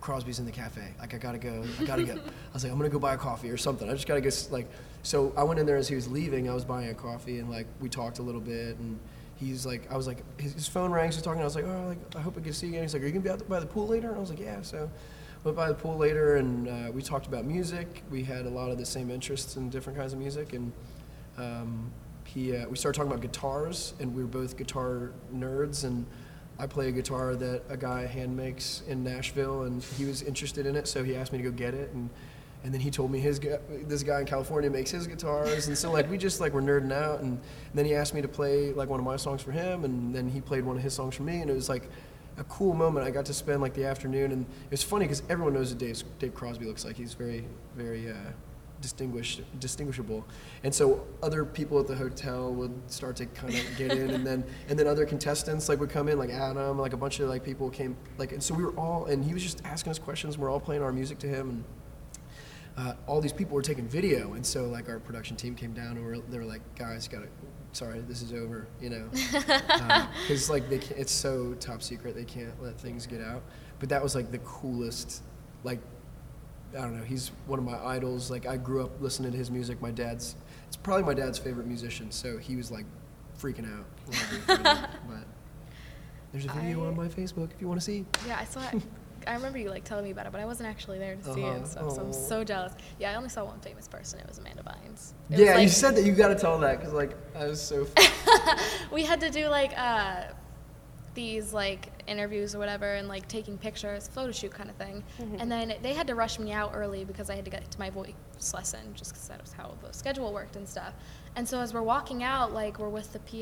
Crosby's 0.01 0.39
in 0.39 0.45
the 0.45 0.51
cafe. 0.51 0.93
Like, 0.99 1.13
I 1.13 1.17
gotta 1.17 1.37
go. 1.37 1.63
I 1.79 1.83
gotta 1.85 2.03
go." 2.03 2.13
I 2.13 2.53
was 2.53 2.63
like, 2.63 2.71
"I'm 2.71 2.77
gonna 2.77 2.89
go 2.89 2.99
buy 2.99 3.13
a 3.13 3.17
coffee 3.17 3.49
or 3.49 3.57
something. 3.57 3.89
I 3.89 3.93
just 3.93 4.07
gotta 4.07 4.21
go." 4.21 4.29
Like, 4.51 4.69
so 5.03 5.33
I 5.35 5.43
went 5.43 5.59
in 5.59 5.65
there 5.65 5.77
as 5.77 5.87
he 5.87 5.95
was 5.95 6.07
leaving. 6.07 6.49
I 6.49 6.53
was 6.53 6.65
buying 6.65 6.89
a 6.89 6.93
coffee, 6.93 7.39
and 7.39 7.49
like 7.49 7.67
we 7.79 7.89
talked 7.89 8.19
a 8.19 8.23
little 8.23 8.41
bit, 8.41 8.77
and 8.77 8.99
he's 9.35 9.65
like, 9.65 9.91
I 9.91 9.97
was 9.97 10.07
like, 10.07 10.23
his, 10.39 10.53
his 10.53 10.67
phone 10.67 10.91
rang. 10.91 11.11
He's 11.11 11.21
talking. 11.21 11.41
I 11.41 11.45
was 11.45 11.55
like, 11.55 11.65
"Oh, 11.65 11.85
like 11.87 11.97
I 12.15 12.19
hope 12.21 12.37
I 12.37 12.41
get 12.41 12.53
to 12.53 12.59
see 12.59 12.67
you 12.67 12.73
again." 12.73 12.83
He's 12.83 12.93
like, 12.93 13.03
"Are 13.03 13.05
you 13.05 13.11
gonna 13.11 13.23
be 13.23 13.29
out 13.29 13.47
by 13.49 13.59
the 13.59 13.65
pool 13.65 13.87
later?" 13.87 14.09
And 14.09 14.17
I 14.17 14.19
was 14.19 14.29
like, 14.29 14.39
"Yeah." 14.39 14.61
So 14.61 14.89
went 15.43 15.57
by 15.57 15.67
the 15.69 15.73
pool 15.73 15.97
later, 15.97 16.35
and 16.35 16.67
uh, 16.67 16.91
we 16.91 17.01
talked 17.01 17.27
about 17.27 17.45
music. 17.45 18.03
We 18.11 18.23
had 18.23 18.45
a 18.45 18.49
lot 18.49 18.69
of 18.69 18.77
the 18.77 18.85
same 18.85 19.09
interests 19.09 19.55
in 19.55 19.69
different 19.69 19.97
kinds 19.97 20.13
of 20.13 20.19
music, 20.19 20.53
and 20.53 20.71
um, 21.37 21.91
he 22.25 22.55
uh, 22.55 22.67
we 22.67 22.75
started 22.75 22.97
talking 22.97 23.11
about 23.11 23.21
guitars, 23.21 23.93
and 23.99 24.13
we 24.13 24.21
were 24.21 24.27
both 24.27 24.57
guitar 24.57 25.11
nerds, 25.33 25.83
and 25.83 26.05
I 26.59 26.65
play 26.65 26.87
a 26.89 26.91
guitar 26.91 27.35
that 27.35 27.63
a 27.69 27.77
guy 27.77 28.05
hand 28.05 28.35
makes 28.35 28.81
in 28.87 29.03
Nashville, 29.03 29.63
and 29.63 29.83
he 29.83 30.05
was 30.05 30.23
interested 30.23 30.65
in 30.65 30.75
it, 30.75 30.87
so 30.87 31.03
he 31.03 31.15
asked 31.15 31.31
me 31.31 31.37
to 31.37 31.43
go 31.43 31.51
get 31.51 31.73
it, 31.73 31.91
and 31.93 32.09
and 32.63 32.73
then 32.73 32.81
he 32.81 32.89
told 32.89 33.11
me 33.11 33.19
his 33.19 33.39
this 33.83 34.03
guy 34.03 34.19
in 34.19 34.25
California 34.25 34.69
makes 34.69 34.89
his 34.91 35.07
guitars, 35.07 35.67
and 35.67 35.77
so 35.77 35.91
like 35.91 36.09
we 36.09 36.17
just 36.17 36.41
like 36.41 36.53
were 36.53 36.61
nerding 36.61 36.91
out, 36.91 37.21
and, 37.21 37.39
then 37.73 37.85
he 37.85 37.93
asked 37.93 38.15
me 38.15 38.21
to 38.21 38.27
play 38.27 38.73
like 38.73 38.89
one 38.89 38.99
of 38.99 39.05
my 39.05 39.15
songs 39.15 39.41
for 39.41 39.51
him, 39.51 39.85
and 39.85 40.13
then 40.15 40.27
he 40.27 40.41
played 40.41 40.65
one 40.65 40.75
of 40.75 40.81
his 40.81 40.93
songs 40.93 41.15
for 41.15 41.23
me, 41.23 41.41
and 41.41 41.49
it 41.49 41.53
was 41.53 41.69
like 41.69 41.89
a 42.37 42.43
cool 42.45 42.73
moment. 42.73 43.05
I 43.05 43.11
got 43.11 43.25
to 43.25 43.33
spend 43.33 43.61
like 43.61 43.75
the 43.75 43.85
afternoon, 43.85 44.31
and 44.31 44.41
it 44.43 44.71
was 44.71 44.81
funny 44.81 45.05
because 45.05 45.21
everyone 45.29 45.53
knows 45.53 45.69
what 45.69 45.77
Dave, 45.77 46.01
Dave 46.17 46.33
Crosby 46.33 46.65
looks 46.65 46.83
like. 46.83 46.95
He's 46.95 47.13
very 47.13 47.45
very. 47.75 48.09
Uh, 48.09 48.15
distinguished 48.81 49.41
distinguishable. 49.59 50.25
And 50.63 50.73
so 50.73 51.05
other 51.23 51.45
people 51.45 51.79
at 51.79 51.87
the 51.87 51.95
hotel 51.95 52.53
would 52.53 52.73
start 52.87 53.15
to 53.17 53.25
kind 53.27 53.53
of 53.55 53.77
get 53.77 53.91
in 53.91 54.11
and 54.11 54.25
then 54.25 54.43
and 54.69 54.77
then 54.77 54.87
other 54.87 55.05
contestants 55.05 55.69
like 55.69 55.79
would 55.79 55.89
come 55.89 56.07
in 56.07 56.17
like 56.17 56.29
adam 56.29 56.77
like 56.77 56.93
a 56.93 56.97
bunch 56.97 57.19
of 57.19 57.29
like 57.29 57.43
people 57.43 57.69
came 57.69 57.95
like 58.17 58.31
and 58.31 58.41
so 58.41 58.53
we 58.53 58.63
were 58.63 58.73
all 58.73 59.05
and 59.05 59.23
he 59.23 59.33
was 59.33 59.43
just 59.43 59.61
asking 59.65 59.91
us 59.91 59.99
questions 59.99 60.37
we're 60.37 60.49
all 60.49 60.59
playing 60.59 60.81
our 60.81 60.91
music 60.91 61.17
to 61.19 61.27
him 61.27 61.49
and 61.49 61.63
uh, 62.77 62.93
all 63.07 63.19
these 63.19 63.33
people 63.33 63.55
were 63.55 63.61
taking 63.61 63.87
video 63.87 64.33
and 64.33 64.45
so 64.45 64.65
like 64.65 64.87
our 64.87 64.99
production 64.99 65.35
team 65.35 65.55
came 65.55 65.73
down 65.73 65.97
and 65.97 66.05
we're, 66.05 66.19
they 66.29 66.37
were 66.37 66.45
like 66.45 66.61
guys 66.75 67.07
gotta 67.07 67.27
sorry 67.71 68.01
this 68.01 68.21
is 68.21 68.33
over 68.33 68.67
you 68.79 68.89
know? 68.89 69.09
Because 70.27 70.49
like 70.49 70.69
they 70.69 70.77
can't, 70.77 70.99
it's 70.99 71.11
so 71.11 71.55
top 71.59 71.81
secret 71.81 72.15
they 72.15 72.25
can't 72.25 72.61
let 72.61 72.79
things 72.79 73.07
get 73.07 73.21
out. 73.21 73.43
But 73.79 73.89
that 73.89 74.01
was 74.01 74.15
like 74.15 74.31
the 74.31 74.39
coolest 74.39 75.23
like 75.63 75.79
I 76.75 76.81
don't 76.81 76.97
know. 76.97 77.03
He's 77.03 77.31
one 77.45 77.59
of 77.59 77.65
my 77.65 77.77
idols. 77.85 78.29
Like 78.31 78.45
I 78.45 78.57
grew 78.57 78.83
up 78.83 79.01
listening 79.01 79.31
to 79.31 79.37
his 79.37 79.49
music. 79.51 79.81
My 79.81 79.91
dad's 79.91 80.35
it's 80.67 80.75
probably 80.77 81.03
my 81.03 81.13
dad's 81.13 81.37
favorite 81.37 81.67
musician. 81.67 82.11
So 82.11 82.37
he 82.37 82.55
was 82.55 82.71
like 82.71 82.85
freaking 83.39 83.65
out. 83.71 83.85
when 84.05 84.17
I 84.17 84.31
did 84.31 84.41
video. 84.41 84.63
but 85.07 85.25
there's 86.33 86.45
a 86.45 86.49
video 86.49 86.83
I- 86.83 86.87
on 86.87 86.95
my 86.97 87.07
Facebook 87.07 87.51
if 87.53 87.61
you 87.61 87.67
want 87.67 87.79
to 87.79 87.85
see. 87.85 88.05
Yeah, 88.27 88.37
I 88.39 88.45
saw 88.45 88.61
it. 88.69 88.81
I 89.25 89.33
remember 89.33 89.57
you 89.57 89.69
like 89.69 89.83
telling 89.83 90.05
me 90.05 90.11
about 90.11 90.25
it, 90.25 90.31
but 90.31 90.39
I 90.39 90.45
wasn't 90.45 90.69
actually 90.69 90.99
there 90.99 91.15
to 91.15 91.23
see 91.33 91.41
it 91.41 91.43
Uh-huh. 91.43 91.55
and 91.55 91.67
stuff. 91.67 91.91
So 91.95 92.01
I'm 92.01 92.13
so 92.13 92.43
jealous. 92.45 92.73
Yeah, 92.99 93.11
I 93.11 93.15
only 93.15 93.27
saw 93.29 93.43
one 93.43 93.59
famous 93.59 93.87
person. 93.87 94.19
It 94.19 94.27
was 94.27 94.37
Amanda 94.37 94.63
Bynes. 94.63 95.13
It 95.29 95.39
Yeah, 95.39 95.57
you 95.57 95.67
said 95.67 95.95
that. 95.95 96.05
You 96.05 96.13
got 96.13 96.29
to 96.29 96.35
tell 96.35 96.57
that 96.59 96.79
because 96.79 96.93
like 96.93 97.15
I 97.35 97.45
was 97.47 97.61
so. 97.61 97.87
we 98.91 99.03
had 99.03 99.19
to 99.21 99.29
do 99.29 99.47
like 99.47 99.73
uh, 99.77 100.25
these 101.17 101.51
like 101.51 101.89
interviews 102.05 102.53
or 102.53 102.59
whatever 102.59 102.93
and 102.93 103.07
like 103.07 103.27
taking 103.27 103.57
pictures, 103.57 104.07
photo 104.07 104.31
shoot 104.31 104.51
kind 104.51 104.69
of 104.69 104.75
thing. 104.75 105.03
Mm-hmm. 105.19 105.37
And 105.39 105.51
then 105.51 105.73
they 105.81 105.93
had 105.93 106.05
to 106.07 106.15
rush 106.15 106.37
me 106.37 106.51
out 106.53 106.73
early 106.75 107.03
because 107.03 107.31
I 107.31 107.35
had 107.35 107.43
to 107.45 107.51
get 107.51 107.69
to 107.69 107.79
my 107.79 107.89
voice 107.89 108.13
lesson 108.53 108.93
just 108.93 109.13
because 109.13 109.27
that 109.27 109.41
was 109.41 109.51
how 109.51 109.73
the 109.81 109.91
schedule 109.91 110.31
worked 110.31 110.55
and 110.55 110.69
stuff. 110.69 110.93
And 111.35 111.49
so 111.49 111.59
as 111.59 111.73
we're 111.73 111.81
walking 111.81 112.23
out, 112.23 112.53
like 112.53 112.77
we're 112.77 112.87
with 112.87 113.11
the 113.13 113.19
PA 113.19 113.35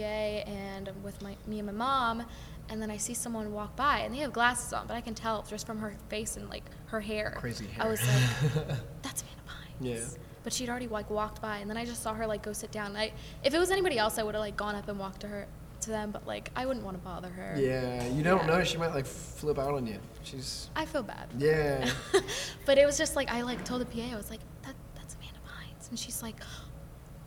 and 0.49 0.87
I'm 0.87 1.03
with 1.03 1.21
my 1.21 1.35
me 1.45 1.59
and 1.59 1.67
my 1.67 1.73
mom. 1.73 2.23
And 2.69 2.81
then 2.81 2.89
I 2.89 2.97
see 2.97 3.13
someone 3.13 3.53
walk 3.53 3.75
by, 3.75 3.99
and 3.99 4.11
they 4.11 4.17
have 4.19 4.33
glasses 4.33 4.73
on, 4.73 4.87
but 4.87 4.95
I 4.95 5.01
can 5.01 5.13
tell 5.13 5.43
just 5.47 5.67
from 5.67 5.77
her 5.77 5.93
face 6.09 6.35
and 6.35 6.49
like 6.49 6.63
her 6.87 6.99
hair. 6.99 7.35
Crazy 7.37 7.67
hair. 7.67 7.85
I 7.85 7.89
was 7.89 8.01
like, 8.01 8.67
"That's 9.03 9.21
Amanda 9.21 9.43
Bynes." 9.45 9.81
Yeah. 9.81 10.17
But 10.43 10.51
she'd 10.51 10.67
already 10.67 10.87
like 10.87 11.11
walked 11.11 11.43
by, 11.43 11.59
and 11.59 11.69
then 11.69 11.77
I 11.77 11.85
just 11.85 12.01
saw 12.01 12.15
her 12.15 12.25
like 12.25 12.41
go 12.41 12.53
sit 12.53 12.71
down. 12.71 12.95
I, 12.95 13.11
if 13.43 13.53
it 13.53 13.59
was 13.59 13.69
anybody 13.69 13.99
else, 13.99 14.17
I 14.17 14.23
would 14.23 14.33
have 14.33 14.41
like 14.41 14.57
gone 14.57 14.73
up 14.73 14.89
and 14.89 14.97
walked 14.97 15.19
to 15.21 15.27
her, 15.27 15.47
to 15.85 15.91
them. 15.91 16.11
But 16.11 16.27
like, 16.27 16.51
I 16.55 16.65
wouldn't 16.65 16.85
want 16.85 16.97
to 16.97 17.03
bother 17.03 17.29
her. 17.29 17.55
yeah, 17.59 18.05
you 18.07 18.23
don't 18.23 18.41
Yeah. 18.41 18.57
know. 18.57 18.63
She 18.63 18.77
might 18.77 18.93
like 18.93 19.05
flip 19.05 19.57
out 19.57 19.73
on 19.73 19.87
you. 19.87 19.99
She's. 20.23 20.69
I 20.75 20.85
feel 20.85 21.03
bad. 21.03 21.29
Yeah. 21.37 21.89
but 22.65 22.77
it 22.77 22.85
was 22.85 22.97
just 22.97 23.15
like 23.15 23.31
I 23.31 23.41
like 23.41 23.63
told 23.63 23.81
the 23.81 23.85
PA, 23.85 24.13
I 24.13 24.15
was 24.17 24.29
like, 24.29 24.41
that 24.63 24.75
that's 24.95 25.15
Amanda 25.15 25.39
Bynes, 25.45 25.89
and 25.89 25.97
she's 25.97 26.21
like, 26.21 26.35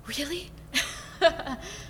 really? 0.06 0.50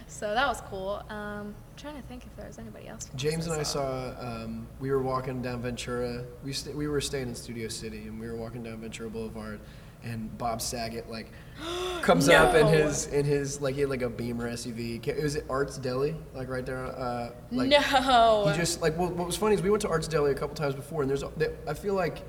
so 0.06 0.32
that 0.34 0.46
was 0.46 0.60
cool. 0.62 1.02
Um, 1.10 1.16
I'm 1.18 1.54
trying 1.76 1.96
to 1.96 2.02
think 2.08 2.24
if 2.24 2.34
there 2.36 2.46
was 2.46 2.58
anybody 2.58 2.88
else. 2.88 3.10
James 3.16 3.46
and 3.46 3.58
I 3.58 3.62
saw. 3.62 4.14
Um, 4.18 4.66
we 4.80 4.90
were 4.90 5.02
walking 5.02 5.42
down 5.42 5.60
Ventura. 5.62 6.24
We 6.44 6.52
sta 6.52 6.72
we 6.72 6.88
were 6.88 7.00
staying 7.00 7.28
in 7.28 7.34
Studio 7.34 7.68
City, 7.68 8.04
and 8.08 8.18
we 8.20 8.26
were 8.26 8.36
walking 8.36 8.62
down 8.62 8.78
Ventura 8.80 9.10
Boulevard, 9.10 9.60
and 10.04 10.36
Bob 10.38 10.60
Saget 10.60 11.10
like 11.10 11.30
comes 12.02 12.28
up 12.28 12.54
in 12.54 12.66
his 12.66 13.06
in 13.08 13.24
his 13.24 13.60
like 13.60 13.74
he 13.74 13.82
had 13.82 13.90
like 13.90 14.02
a 14.02 14.08
Beamer 14.10 14.50
SUV. 14.50 15.06
It 15.06 15.22
was 15.22 15.36
at 15.36 15.44
Arts 15.50 15.78
Deli, 15.78 16.14
like 16.34 16.48
right 16.48 16.64
there. 16.64 16.86
Uh, 16.86 17.30
like, 17.50 17.68
no. 17.68 18.50
He 18.50 18.56
just 18.56 18.80
like 18.80 18.96
well, 18.98 19.10
what 19.10 19.26
was 19.26 19.36
funny 19.36 19.54
is 19.54 19.62
we 19.62 19.70
went 19.70 19.82
to 19.82 19.88
Arts 19.88 20.08
Deli 20.08 20.30
a 20.30 20.34
couple 20.34 20.54
times 20.54 20.74
before, 20.74 21.02
and 21.02 21.10
there's 21.10 21.24
they, 21.36 21.48
I 21.66 21.74
feel 21.74 21.94
like 21.94 22.22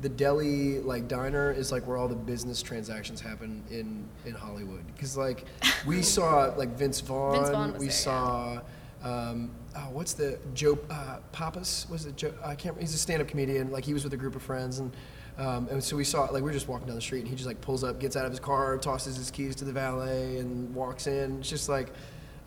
the 0.00 0.08
deli 0.08 0.80
like 0.80 1.08
diner 1.08 1.52
is 1.52 1.70
like 1.72 1.86
where 1.86 1.96
all 1.96 2.08
the 2.08 2.14
business 2.14 2.60
transactions 2.60 3.20
happen 3.20 3.62
in 3.70 4.06
in 4.26 4.34
Hollywood. 4.34 4.86
Because 4.88 5.16
like 5.16 5.46
we 5.86 6.02
saw 6.14 6.52
like 6.56 6.76
Vince 6.76 7.00
Vaughn, 7.00 7.36
Vince 7.36 7.50
Vaughn 7.50 7.72
we 7.72 7.78
there, 7.78 7.86
yeah. 7.86 7.92
saw. 7.92 8.60
Um, 9.02 9.50
oh, 9.76 9.90
what's 9.92 10.14
the 10.14 10.38
Joe 10.54 10.78
uh, 10.88 11.18
Pappas? 11.32 11.86
Was 11.90 12.06
it 12.06 12.16
Joe? 12.16 12.32
I 12.42 12.54
can't. 12.54 12.78
He's 12.80 12.94
a 12.94 12.98
stand-up 12.98 13.28
comedian. 13.28 13.70
Like 13.70 13.84
he 13.84 13.92
was 13.92 14.02
with 14.02 14.14
a 14.14 14.16
group 14.16 14.34
of 14.34 14.42
friends, 14.42 14.78
and 14.78 14.94
um, 15.38 15.68
and 15.70 15.82
so 15.82 15.96
we 15.96 16.04
saw 16.04 16.22
like 16.24 16.34
we 16.34 16.42
were 16.42 16.52
just 16.52 16.68
walking 16.68 16.86
down 16.86 16.96
the 16.96 17.02
street, 17.02 17.20
and 17.20 17.28
he 17.28 17.34
just 17.34 17.46
like 17.46 17.60
pulls 17.60 17.82
up, 17.82 17.98
gets 17.98 18.16
out 18.16 18.24
of 18.24 18.30
his 18.30 18.40
car, 18.40 18.76
tosses 18.78 19.16
his 19.16 19.30
keys 19.30 19.54
to 19.56 19.64
the 19.64 19.72
valet, 19.72 20.38
and 20.38 20.74
walks 20.74 21.06
in. 21.06 21.40
It's 21.40 21.50
just 21.50 21.68
like 21.68 21.92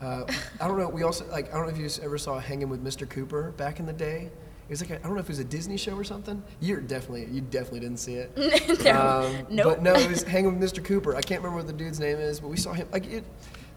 uh, 0.00 0.24
I 0.60 0.68
don't 0.68 0.78
know. 0.78 0.88
We 0.88 1.02
also 1.02 1.26
like 1.30 1.52
I 1.52 1.56
don't 1.58 1.66
know 1.66 1.72
if 1.72 1.78
you 1.78 1.88
ever 2.04 2.18
saw 2.18 2.38
Hanging 2.38 2.68
with 2.68 2.82
Mr. 2.84 3.08
Cooper 3.08 3.52
back 3.56 3.80
in 3.80 3.86
the 3.86 3.92
day. 3.92 4.30
It 4.68 4.70
was 4.72 4.80
like 4.80 4.90
I 4.90 4.94
I 4.94 4.98
don't 4.98 5.14
know 5.14 5.20
if 5.20 5.26
it 5.26 5.30
was 5.30 5.38
a 5.38 5.44
Disney 5.44 5.76
show 5.76 5.96
or 5.96 6.04
something. 6.04 6.42
You're 6.60 6.80
definitely 6.80 7.26
you 7.30 7.40
definitely 7.40 7.80
didn't 7.80 7.98
see 7.98 8.14
it. 8.14 8.30
no, 8.84 9.00
Um, 9.00 9.46
Nope. 9.50 9.64
But 9.66 9.82
no, 9.82 9.94
it 9.94 10.08
was 10.08 10.22
Hanging 10.34 10.58
with 10.58 10.72
Mr. 10.72 10.84
Cooper. 10.84 11.16
I 11.16 11.20
can't 11.20 11.42
remember 11.42 11.58
what 11.58 11.66
the 11.66 11.72
dude's 11.72 12.00
name 12.00 12.18
is, 12.18 12.40
but 12.40 12.48
we 12.48 12.56
saw 12.56 12.72
him. 12.72 12.88
Like 12.92 13.06
it. 13.06 13.24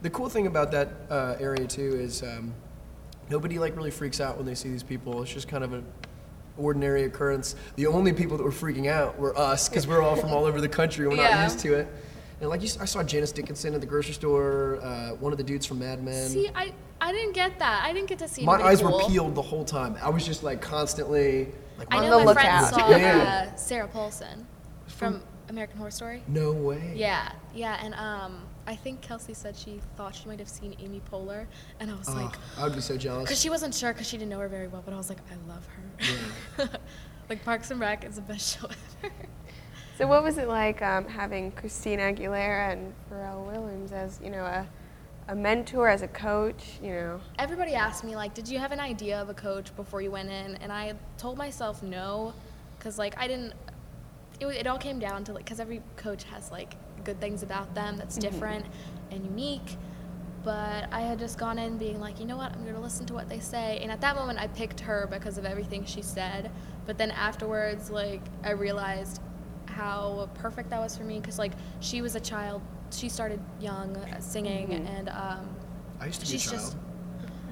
The 0.03 0.09
cool 0.09 0.29
thing 0.29 0.47
about 0.47 0.71
that 0.71 0.89
uh, 1.09 1.35
area 1.39 1.67
too 1.67 1.95
is 1.95 2.23
um, 2.23 2.53
nobody 3.29 3.59
like 3.59 3.75
really 3.75 3.91
freaks 3.91 4.19
out 4.19 4.37
when 4.37 4.45
they 4.45 4.55
see 4.55 4.69
these 4.69 4.83
people. 4.83 5.21
It's 5.21 5.33
just 5.33 5.47
kind 5.47 5.63
of 5.63 5.73
an 5.73 5.85
ordinary 6.57 7.03
occurrence. 7.03 7.55
The 7.75 7.87
only 7.87 8.13
people 8.13 8.37
that 8.37 8.43
were 8.43 8.51
freaking 8.51 8.87
out 8.87 9.17
were 9.17 9.37
us 9.37 9.69
because 9.69 9.87
we're 9.87 10.01
all 10.01 10.15
from 10.15 10.31
all 10.31 10.45
over 10.45 10.61
the 10.61 10.69
country. 10.69 11.07
We're 11.07 11.15
not 11.15 11.43
used 11.43 11.59
to 11.59 11.73
it. 11.75 11.87
And 12.39 12.49
like 12.49 12.63
you, 12.63 12.69
I 12.79 12.85
saw 12.85 13.03
Janice 13.03 13.31
Dickinson 13.31 13.75
at 13.75 13.81
the 13.81 13.87
grocery 13.87 14.13
store. 14.13 14.79
Uh, 14.81 15.11
one 15.15 15.31
of 15.31 15.37
the 15.37 15.43
dudes 15.43 15.65
from 15.65 15.79
Mad 15.79 16.03
Men. 16.03 16.29
See, 16.29 16.49
I 16.55 16.73
I 16.99 17.11
didn't 17.11 17.33
get 17.33 17.59
that. 17.59 17.83
I 17.83 17.93
didn't 17.93 18.09
get 18.09 18.19
to 18.19 18.27
see. 18.27 18.43
my 18.43 18.61
eyes 18.61 18.81
cool. 18.81 18.97
were 18.97 19.05
peeled 19.07 19.35
the 19.35 19.41
whole 19.41 19.63
time. 19.63 19.95
I 20.01 20.09
was 20.09 20.25
just 20.25 20.43
like 20.43 20.61
constantly 20.61 21.49
like. 21.77 21.87
I 21.91 22.07
know 22.07 22.19
the 22.19 22.25
my 22.25 22.33
friend 22.33 22.65
lookout. 22.65 22.79
saw 22.79 22.89
Yeah. 22.89 23.49
uh, 23.51 23.55
Sarah 23.55 23.87
Paulson 23.87 24.47
from 24.87 25.21
American 25.49 25.77
Horror 25.77 25.91
Story. 25.91 26.23
No 26.27 26.51
way. 26.51 26.93
Yeah, 26.95 27.31
yeah, 27.53 27.79
and 27.83 27.93
um, 27.93 28.41
I 28.67 28.75
think 28.75 29.01
Kelsey 29.01 29.33
said 29.33 29.55
she 29.55 29.81
thought 29.97 30.15
she 30.15 30.27
might 30.27 30.39
have 30.39 30.47
seen 30.49 30.75
Amy 30.79 31.01
Poehler, 31.11 31.47
and 31.79 31.89
I 31.89 31.95
was 31.95 32.07
Oh, 32.09 32.13
like, 32.13 32.35
I 32.57 32.63
would 32.63 32.75
be 32.75 32.81
so 32.81 32.95
jealous. 32.97 33.23
because 33.23 33.41
she 33.41 33.49
wasn't 33.49 33.73
sure 33.73 33.91
because 33.91 34.07
she 34.07 34.17
didn't 34.17 34.29
know 34.29 34.39
her 34.39 34.47
very 34.47 34.67
well, 34.67 34.81
but 34.85 34.93
I 34.93 34.97
was 34.97 35.09
like, 35.09 35.19
I 35.31 35.49
love 35.51 35.65
her. 35.67 36.07
Yeah. 36.59 36.67
like 37.29 37.43
Parks 37.43 37.71
and 37.71 37.79
Rec 37.79 38.05
is 38.05 38.15
the 38.15 38.21
best 38.21 38.59
show 38.59 38.67
ever. 39.03 39.13
So 39.97 40.07
what 40.07 40.23
was 40.23 40.37
it 40.37 40.47
like 40.47 40.81
um, 40.81 41.05
having 41.05 41.51
Christina 41.51 42.03
Aguilera 42.03 42.71
and 42.73 42.93
Pharrell 43.11 43.45
Williams 43.45 43.91
as 43.91 44.19
you 44.23 44.29
know 44.31 44.43
a, 44.45 44.67
a 45.27 45.35
mentor, 45.35 45.87
as 45.89 46.01
a 46.01 46.07
coach? 46.07 46.79
You 46.81 46.89
know, 46.91 47.19
Everybody 47.39 47.73
asked 47.73 48.03
me 48.03 48.15
like, 48.15 48.33
did 48.33 48.47
you 48.47 48.57
have 48.59 48.71
an 48.71 48.79
idea 48.79 49.21
of 49.21 49.29
a 49.29 49.33
coach 49.33 49.75
before 49.75 50.01
you 50.01 50.09
went 50.11 50.29
in? 50.29 50.55
And 50.55 50.71
I 50.71 50.93
told 51.17 51.37
myself 51.37 51.83
no, 51.83 52.33
because 52.77 52.97
like 52.99 53.15
I 53.19 53.27
didn't. 53.27 53.53
It, 54.39 54.47
it 54.47 54.65
all 54.67 54.79
came 54.79 54.97
down 54.97 55.23
to 55.25 55.33
like, 55.33 55.45
because 55.45 55.59
every 55.59 55.81
coach 55.97 56.23
has 56.25 56.49
like 56.51 56.73
good 57.03 57.19
things 57.19 57.43
about 57.43 57.73
them 57.75 57.97
that's 57.97 58.17
different 58.17 58.65
and 59.11 59.23
unique. 59.25 59.77
But 60.43 60.87
I 60.91 61.01
had 61.01 61.19
just 61.19 61.37
gone 61.37 61.59
in 61.59 61.77
being 61.77 61.99
like, 61.99 62.19
you 62.19 62.25
know 62.25 62.37
what, 62.37 62.51
I'm 62.53 62.65
gonna 62.65 62.81
listen 62.81 63.05
to 63.07 63.13
what 63.13 63.29
they 63.29 63.39
say. 63.39 63.79
And 63.83 63.91
at 63.91 64.01
that 64.01 64.15
moment, 64.15 64.39
I 64.39 64.47
picked 64.47 64.79
her 64.81 65.07
because 65.11 65.37
of 65.37 65.45
everything 65.45 65.85
she 65.85 66.01
said. 66.01 66.49
But 66.87 66.97
then 66.97 67.11
afterwards, 67.11 67.91
like 67.91 68.21
I 68.43 68.51
realized 68.51 69.21
how 69.67 70.29
perfect 70.35 70.69
that 70.71 70.79
was 70.79 70.97
for 70.97 71.03
me 71.03 71.19
because 71.19 71.37
like 71.37 71.51
she 71.79 72.01
was 72.01 72.15
a 72.15 72.19
child. 72.19 72.61
She 72.91 73.07
started 73.07 73.39
young 73.59 73.95
uh, 73.97 74.19
singing 74.19 74.73
and. 74.73 75.09
Um, 75.09 75.55
I 75.99 76.07
used 76.07 76.21
to 76.21 76.31
be 76.31 76.37
She's 76.37 76.47
a 76.47 76.55
just- 76.55 76.77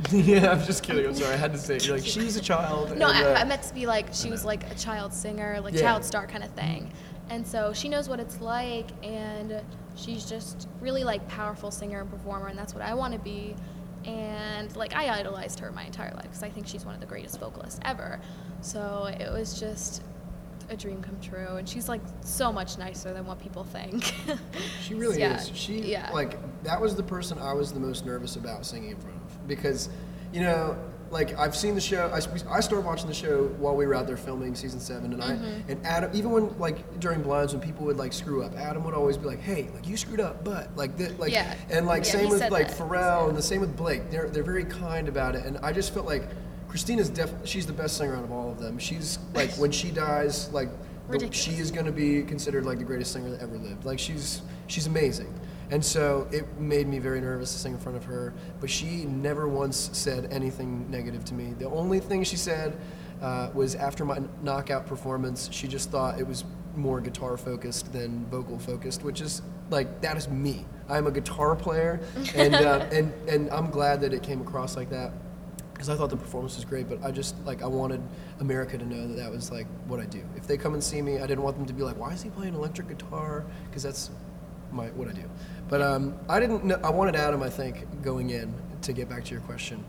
yeah, 0.12 0.52
I'm 0.52 0.64
just 0.64 0.82
kidding. 0.82 1.06
I'm 1.06 1.14
sorry. 1.14 1.34
I 1.34 1.38
had 1.38 1.52
to 1.52 1.60
say 1.60 1.76
it. 1.76 1.86
You're 1.86 1.98
like 1.98 2.06
she's 2.06 2.38
a 2.38 2.42
child. 2.42 2.98
No, 2.98 3.10
and, 3.10 3.18
I, 3.18 3.34
uh, 3.34 3.40
I 3.42 3.44
meant 3.44 3.62
to 3.64 3.74
be 3.74 3.86
like 3.86 4.08
she 4.14 4.30
was 4.32 4.46
like 4.46 4.64
a 4.72 4.76
child 4.76 5.14
singer, 5.14 5.60
like 5.62 5.74
Yeah. 5.74 5.82
child 5.82 6.06
star 6.06 6.26
kind 6.26 6.44
of 6.44 6.50
thing. 6.52 6.92
And 7.30 7.46
so 7.46 7.74
she 7.74 7.90
knows 7.90 8.10
what 8.10 8.20
it's 8.20 8.42
like, 8.42 8.88
and 9.04 9.62
she's 9.96 10.26
just 10.26 10.68
really 10.82 11.04
like 11.04 11.28
powerful 11.28 11.70
singer 11.72 12.02
and 12.02 12.10
performer, 12.10 12.48
and 12.48 12.58
that's 12.58 12.74
what 12.74 12.84
I 12.84 12.94
want 12.94 13.14
to 13.14 13.20
be. 13.20 13.56
And 14.06 14.74
like 14.76 14.96
I 14.96 15.10
idolized 15.20 15.60
her 15.60 15.72
my 15.72 15.84
entire 15.84 16.12
life 16.14 16.24
because 16.24 16.42
I 16.44 16.50
think 16.50 16.68
she's 16.68 16.86
one 16.86 16.96
of 16.96 17.02
the 17.02 17.08
greatest 17.08 17.40
vocalists 17.40 17.80
ever. 17.86 18.20
So 18.62 19.06
it 19.20 19.32
was 19.32 19.60
just 19.60 20.04
a 20.70 20.78
dream 20.78 21.02
come 21.02 21.20
true, 21.22 21.58
and 21.58 21.68
she's 21.68 21.88
like 21.90 22.02
so 22.22 22.52
much 22.52 22.78
nicer 22.78 23.14
than 23.14 23.26
what 23.26 23.40
people 23.40 23.64
think. 23.64 24.14
She 24.84 24.96
really 24.96 25.20
Yeah, 25.20 25.40
is. 25.40 25.52
She 25.54 25.82
yeah. 25.82 26.10
like 26.12 26.38
that 26.64 26.82
was 26.82 26.96
the 26.96 27.04
person 27.04 27.38
I 27.38 27.54
was 27.54 27.72
the 27.72 27.80
most 27.80 28.06
nervous 28.06 28.38
about 28.38 28.66
singing 28.66 28.92
in 28.92 28.98
front 28.98 29.18
of 29.18 29.48
because, 29.48 29.90
you 30.34 30.42
know, 30.42 30.78
like 31.12 31.38
I've 31.38 31.56
seen 31.56 31.76
the 31.76 31.82
show. 31.82 32.08
I, 32.14 32.18
I 32.18 32.60
started 32.60 32.86
watching 32.86 33.08
the 33.08 33.14
show 33.14 33.46
while 33.58 33.76
we 33.76 33.86
were 33.86 33.96
out 33.96 34.08
there 34.08 34.18
filming 34.18 34.56
season 34.56 34.80
seven, 34.80 35.14
and 35.14 35.22
Mm-hmm. 35.24 35.70
I 35.70 35.72
and 35.72 35.86
Adam 35.86 36.12
even 36.14 36.32
when 36.32 36.58
like 36.60 37.00
during 37.00 37.22
blinds 37.22 37.54
when 37.54 37.62
people 37.62 37.86
would 37.86 37.98
like 37.98 38.14
screw 38.14 38.44
up, 38.44 38.56
Adam 38.56 38.84
would 38.84 38.94
always 38.94 39.18
be 39.18 39.26
like, 39.26 39.40
"Hey, 39.42 39.70
like 39.74 39.88
you 39.88 39.98
screwed 39.98 40.20
up, 40.20 40.44
but 40.44 40.76
like 40.78 40.98
this, 40.98 41.18
like 41.20 41.32
Yeah. 41.32 41.56
and 41.70 41.86
like 41.86 42.06
Yeah, 42.06 42.12
same 42.12 42.30
with 42.30 42.50
like 42.52 42.68
that. 42.70 42.78
Pharrell 42.78 43.28
and 43.30 43.38
the 43.38 43.42
same 43.42 43.62
with 43.62 43.76
Blake. 43.76 44.10
They're 44.12 44.30
they're 44.30 44.44
very 44.44 44.66
kind 44.66 45.08
about 45.08 45.36
it, 45.36 45.46
and 45.46 45.58
I 45.60 45.72
just 45.72 45.94
felt 45.94 46.06
like 46.06 46.24
Christina's 46.68 47.10
def 47.10 47.32
she's 47.46 47.66
the 47.66 47.74
best 47.74 47.98
singer 47.98 48.16
out 48.16 48.24
of 48.24 48.32
all 48.32 48.52
of 48.52 48.60
them. 48.60 48.78
She's 48.78 49.18
like 49.34 49.50
when 49.58 49.72
she 49.72 49.90
dies, 49.92 50.50
like 50.52 50.70
the, 51.10 51.28
she 51.32 51.54
is 51.54 51.72
going 51.72 51.88
to 51.88 51.92
be 51.92 52.22
considered 52.22 52.66
like 52.68 52.78
the 52.78 52.84
greatest 52.84 53.12
singer 53.14 53.32
that 53.32 53.42
ever 53.42 53.58
lived. 53.58 53.84
Like 53.86 53.98
she's 53.98 54.42
she's 54.68 54.86
amazing. 54.86 55.34
And 55.72 55.84
so 55.84 56.28
it 56.32 56.60
made 56.60 56.88
me 56.88 57.00
very 57.00 57.22
nervous 57.22 57.52
to 57.54 57.60
sing 57.60 57.74
in 57.74 57.80
front 57.80 57.98
of 57.98 58.06
her, 58.06 58.34
but 58.60 58.70
she 58.70 59.06
never 59.06 59.48
once 59.48 59.90
said 59.94 60.28
anything 60.32 60.90
negative 60.90 61.24
to 61.26 61.34
me. 61.34 61.54
The 61.58 61.70
only 61.70 62.00
thing 62.00 62.24
she 62.24 62.38
said 62.38 62.76
uh, 63.22 63.50
was 63.54 63.76
after 63.76 64.04
my 64.04 64.20
knockout 64.42 64.88
performance, 64.88 65.50
she 65.52 65.68
just 65.68 65.92
thought 65.92 66.20
it 66.20 66.28
was 66.28 66.44
more 66.76 67.02
guitar 67.02 67.38
focused 67.38 67.92
than 67.94 68.26
vocal 68.28 68.58
focused, 68.58 69.04
which 69.04 69.22
is 69.22 69.42
like 69.70 70.02
that 70.02 70.18
is 70.18 70.28
me. 70.30 70.66
I'm 70.88 71.06
a 71.06 71.12
guitar 71.12 71.56
player, 71.56 72.00
and 72.36 72.56
uh, 72.56 72.88
and 72.92 73.14
and 73.28 73.50
I'm 73.52 73.70
glad 73.70 74.02
that 74.02 74.14
it 74.14 74.24
came 74.24 74.42
across 74.42 74.76
like 74.76 74.90
that 74.90 75.12
because 75.74 75.90
I 75.90 75.96
thought 75.96 76.10
the 76.10 76.18
performance 76.18 76.56
was 76.56 76.66
great, 76.66 76.90
but 76.90 77.04
I 77.04 77.12
just 77.12 77.36
like 77.46 77.62
I 77.62 77.68
wanted 77.68 78.02
America 78.40 78.78
to 78.78 78.86
know 78.86 79.08
that 79.08 79.18
that 79.18 79.32
was 79.32 79.52
like 79.52 79.68
what 79.88 80.00
I 80.00 80.06
do. 80.06 80.22
If 80.36 80.48
they 80.48 80.58
come 80.58 80.74
and 80.74 80.84
see 80.84 81.02
me, 81.02 81.18
I 81.20 81.28
didn't 81.28 81.44
want 81.44 81.58
them 81.58 81.66
to 81.68 81.74
be 81.74 81.84
like, 81.84 81.98
"Why 81.98 82.12
is 82.14 82.24
he 82.24 82.30
playing 82.30 82.54
electric 82.54 82.88
guitar?" 82.88 83.46
Because 83.70 83.84
that's 83.84 84.10
my 84.72 84.88
what 84.88 85.08
I 85.08 85.14
do. 85.14 85.24
But 85.70 85.82
um, 85.82 86.16
I 86.28 86.40
didn't. 86.40 86.66
Know, 86.66 86.80
I 86.84 86.90
wanted 86.90 87.16
Adam, 87.16 87.44
I 87.44 87.50
think, 87.50 88.02
going 88.02 88.32
in 88.32 88.54
to 88.82 88.94
get 88.94 89.08
back 89.08 89.24
to 89.26 89.32
your 89.32 89.42
question, 89.42 89.84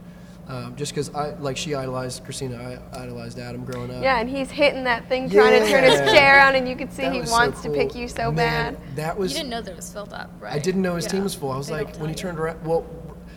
um, 0.47 0.77
just 0.77 0.93
because 0.93 1.09
I 1.15 1.31
like 1.39 1.57
she 1.57 1.75
idolized 1.75 2.23
Christina, 2.25 2.57
I 2.93 3.03
idolized 3.03 3.39
Adam 3.39 3.65
growing 3.65 3.91
up. 3.91 4.03
yeah, 4.03 4.21
and 4.21 4.29
he's 4.29 4.51
hitting 4.51 4.85
that 4.85 5.09
thing, 5.09 5.31
trying 5.31 5.63
to 5.63 5.69
turn 5.71 5.85
his 5.85 5.99
chair 6.13 6.37
around, 6.37 6.57
and 6.57 6.69
you 6.69 6.77
could 6.77 6.93
see 6.93 7.03
That 7.03 7.13
he 7.15 7.21
was 7.21 7.31
so 7.31 7.37
wants 7.37 7.63
to 7.63 7.71
pick 7.71 7.95
you 7.95 8.09
so 8.09 8.31
Man, 8.31 8.75
bad. 8.75 8.97
That 8.97 9.17
was. 9.19 9.33
you 9.33 9.39
didn't 9.39 9.51
know 9.51 9.63
that 9.63 9.71
it 9.71 9.77
was 9.77 9.91
filled 9.91 10.13
up, 10.13 10.31
right? 10.39 10.53
I 10.53 10.59
didn't 10.59 10.83
know 10.83 10.97
his 10.97 11.07
Yeah. 11.07 11.13
team 11.13 11.23
was 11.25 11.35
full. 11.35 11.51
I 11.51 11.57
was 11.57 11.69
They 11.69 11.75
like, 11.75 11.97
when 11.97 12.11
he 12.11 12.15
turned 12.15 12.39
around, 12.39 12.63
well, 12.67 12.85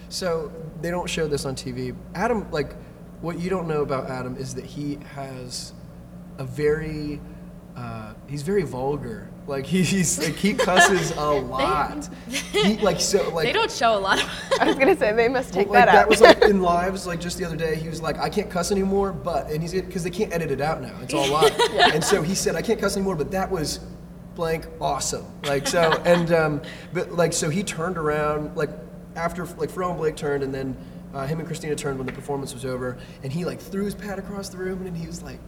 so 0.09 0.51
they 0.81 0.91
don't 0.91 1.09
show 1.09 1.27
this 1.27 1.45
on 1.45 1.55
TV. 1.55 1.95
Adam, 2.13 2.49
like, 2.51 2.75
what 3.21 3.39
you 3.39 3.49
don't 3.49 3.67
know 3.69 3.83
about 3.83 4.09
Adam 4.09 4.35
is 4.35 4.53
that 4.55 4.65
he 4.65 4.99
has 5.15 5.71
a 6.39 6.43
very, 6.43 7.21
uh, 7.75 8.13
he's 8.27 8.43
very 8.43 8.63
vulgar. 8.63 9.29
Like 9.47 9.65
he's 9.65 10.19
like 10.19 10.35
he 10.35 10.53
cusses 10.53 11.11
a 11.17 11.31
lot. 11.41 12.07
he 12.29 12.77
like 12.81 13.01
so 13.01 13.29
like 13.31 13.45
they 13.45 13.51
don't 13.51 13.71
show 13.71 13.97
a 13.97 13.99
lot 13.99 14.21
of. 14.21 14.29
I 14.59 14.65
was 14.65 14.75
gonna 14.75 14.95
say 14.95 15.11
they 15.11 15.27
must 15.27 15.53
take 15.53 15.69
well, 15.69 15.81
like 15.81 15.87
that 15.87 15.95
out. 15.95 16.01
that 16.01 16.09
was 16.09 16.21
like 16.21 16.41
in 16.43 16.61
lives 16.61 17.05
like 17.05 17.19
just 17.19 17.37
the 17.37 17.45
other 17.45 17.57
day 17.57 17.75
he 17.75 17.89
was 17.89 18.01
like 18.01 18.17
I 18.19 18.29
can't 18.29 18.49
cuss 18.49 18.71
anymore 18.71 19.11
but 19.11 19.49
and 19.51 19.61
he's 19.61 19.73
because 19.73 20.03
they 20.03 20.09
can't 20.09 20.31
edit 20.31 20.49
it 20.51 20.61
out 20.61 20.81
now 20.81 20.97
it's 21.01 21.13
all 21.13 21.27
live 21.27 21.53
and 21.93 22.01
so 22.01 22.21
he 22.21 22.35
said 22.35 22.55
I 22.55 22.61
can't 22.61 22.79
cuss 22.79 22.95
anymore 22.95 23.17
but 23.17 23.31
that 23.31 23.51
was 23.51 23.79
blank 24.35 24.65
awesome 24.79 25.25
like 25.43 25.67
so 25.67 25.91
and 26.05 26.31
um, 26.31 26.61
but 26.93 27.11
like 27.11 27.33
so 27.33 27.49
he 27.49 27.63
turned 27.63 27.97
around 27.97 28.55
like 28.55 28.69
after 29.15 29.45
like 29.45 29.69
Pharrell 29.69 29.89
and 29.89 29.97
Blake 29.97 30.15
turned 30.15 30.43
and 30.43 30.53
then 30.53 30.77
uh, 31.13 31.27
him 31.27 31.39
and 31.39 31.47
Christina 31.47 31.75
turned 31.75 31.97
when 31.97 32.07
the 32.07 32.13
performance 32.13 32.53
was 32.53 32.65
over 32.65 32.97
and 33.23 33.31
he 33.31 33.43
like 33.45 33.59
threw 33.59 33.83
his 33.83 33.93
pad 33.93 34.19
across 34.19 34.47
the 34.49 34.57
room 34.57 34.85
and 34.85 34.95
he 34.95 35.05
was 35.05 35.21
like 35.21 35.39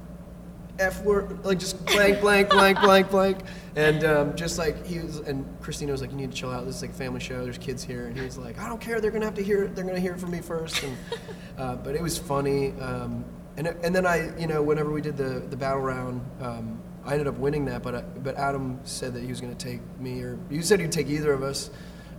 F 0.80 1.02
word, 1.04 1.44
like 1.46 1.60
just 1.60 1.86
blank, 1.86 2.22
blank, 2.22 2.50
blank, 2.50 2.80
blank, 2.82 3.10
blank, 3.10 3.40
and 3.76 4.04
um, 4.04 4.36
just 4.36 4.58
like 4.58 4.86
he 4.86 5.00
was, 5.00 5.20
and 5.20 5.46
Christina 5.62 5.92
was 5.92 6.02
like, 6.02 6.12
"You 6.12 6.18
need 6.18 6.32
to 6.32 6.38
chill 6.38 6.52
out. 6.52 6.66
This 6.66 6.78
is 6.78 6.82
like 6.82 6.92
a 6.92 6.96
family 6.96 7.20
show. 7.20 7.44
There's 7.44 7.58
kids 7.58 7.84
here." 7.84 8.08
And 8.08 8.18
he 8.18 8.24
was 8.24 8.38
like, 8.38 8.60
"I 8.60 8.68
don't 8.68 8.82
care. 8.82 9.00
They're 9.00 9.12
gonna 9.12 9.26
have 9.26 9.36
to 9.36 9.44
hear. 9.44 9.64
it. 9.64 9.76
They're 9.76 9.86
gonna 9.86 10.00
hear 10.00 10.14
it 10.14 10.20
from 10.20 10.32
me 10.32 10.42
first. 10.42 10.84
And 10.84 10.98
uh, 11.58 11.76
but 11.78 11.96
it 11.96 12.02
was 12.02 12.18
funny. 12.18 12.72
Um, 12.80 13.24
and 13.58 13.68
and 13.68 13.96
then 13.96 14.06
I, 14.06 14.38
you 14.38 14.48
know, 14.48 14.62
whenever 14.62 14.92
we 14.92 15.02
did 15.02 15.18
the 15.18 15.44
the 15.50 15.58
battle 15.58 15.82
round, 15.82 16.22
um, 16.42 16.82
I 17.06 17.14
ended 17.14 17.28
up 17.28 17.38
winning 17.38 17.66
that. 17.66 17.82
But 17.82 17.96
I, 17.96 18.02
but 18.02 18.36
Adam 18.36 18.80
said 18.84 19.14
that 19.14 19.22
he 19.22 19.28
was 19.28 19.40
gonna 19.42 19.56
take 19.56 19.80
me, 20.00 20.22
or 20.22 20.38
you 20.50 20.62
said 20.62 20.80
he'd 20.80 20.92
take 20.92 21.08
either 21.08 21.32
of 21.32 21.44
us. 21.44 21.70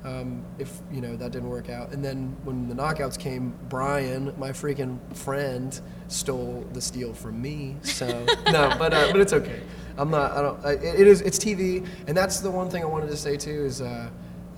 Um, 0.07 0.45
if 0.61 0.79
you 0.93 1.01
know 1.01 1.17
that 1.17 1.33
didn't 1.33 1.49
work 1.49 1.69
out, 1.69 1.91
and 1.93 2.05
then 2.05 2.37
when 2.45 2.69
the 2.69 2.75
knockouts 2.77 3.19
came, 3.19 3.53
Brian, 3.69 4.33
my 4.39 4.51
freaking 4.51 4.99
friend, 5.17 5.79
stole 6.07 6.65
the 6.73 6.81
steal 6.81 7.13
from 7.13 7.43
me. 7.43 7.77
So 7.83 8.07
no, 8.47 8.73
but 8.79 8.95
uh, 8.95 9.09
but 9.11 9.21
it's 9.21 9.33
okay. 9.33 9.61
I'm 9.99 10.11
not. 10.11 10.31
I 10.33 10.43
don't. 10.43 10.65
I, 10.65 10.73
it 10.75 11.01
it 11.01 11.07
is. 11.09 11.23
It's 11.23 11.39
TV, 11.41 11.85
and 12.07 12.17
that's 12.17 12.39
the 12.39 12.51
one 12.51 12.71
thing 12.71 12.83
I 12.85 12.87
wanted 12.87 13.09
to 13.09 13.17
say 13.17 13.37
too 13.37 13.65
is 13.65 13.81
uh, 13.81 14.09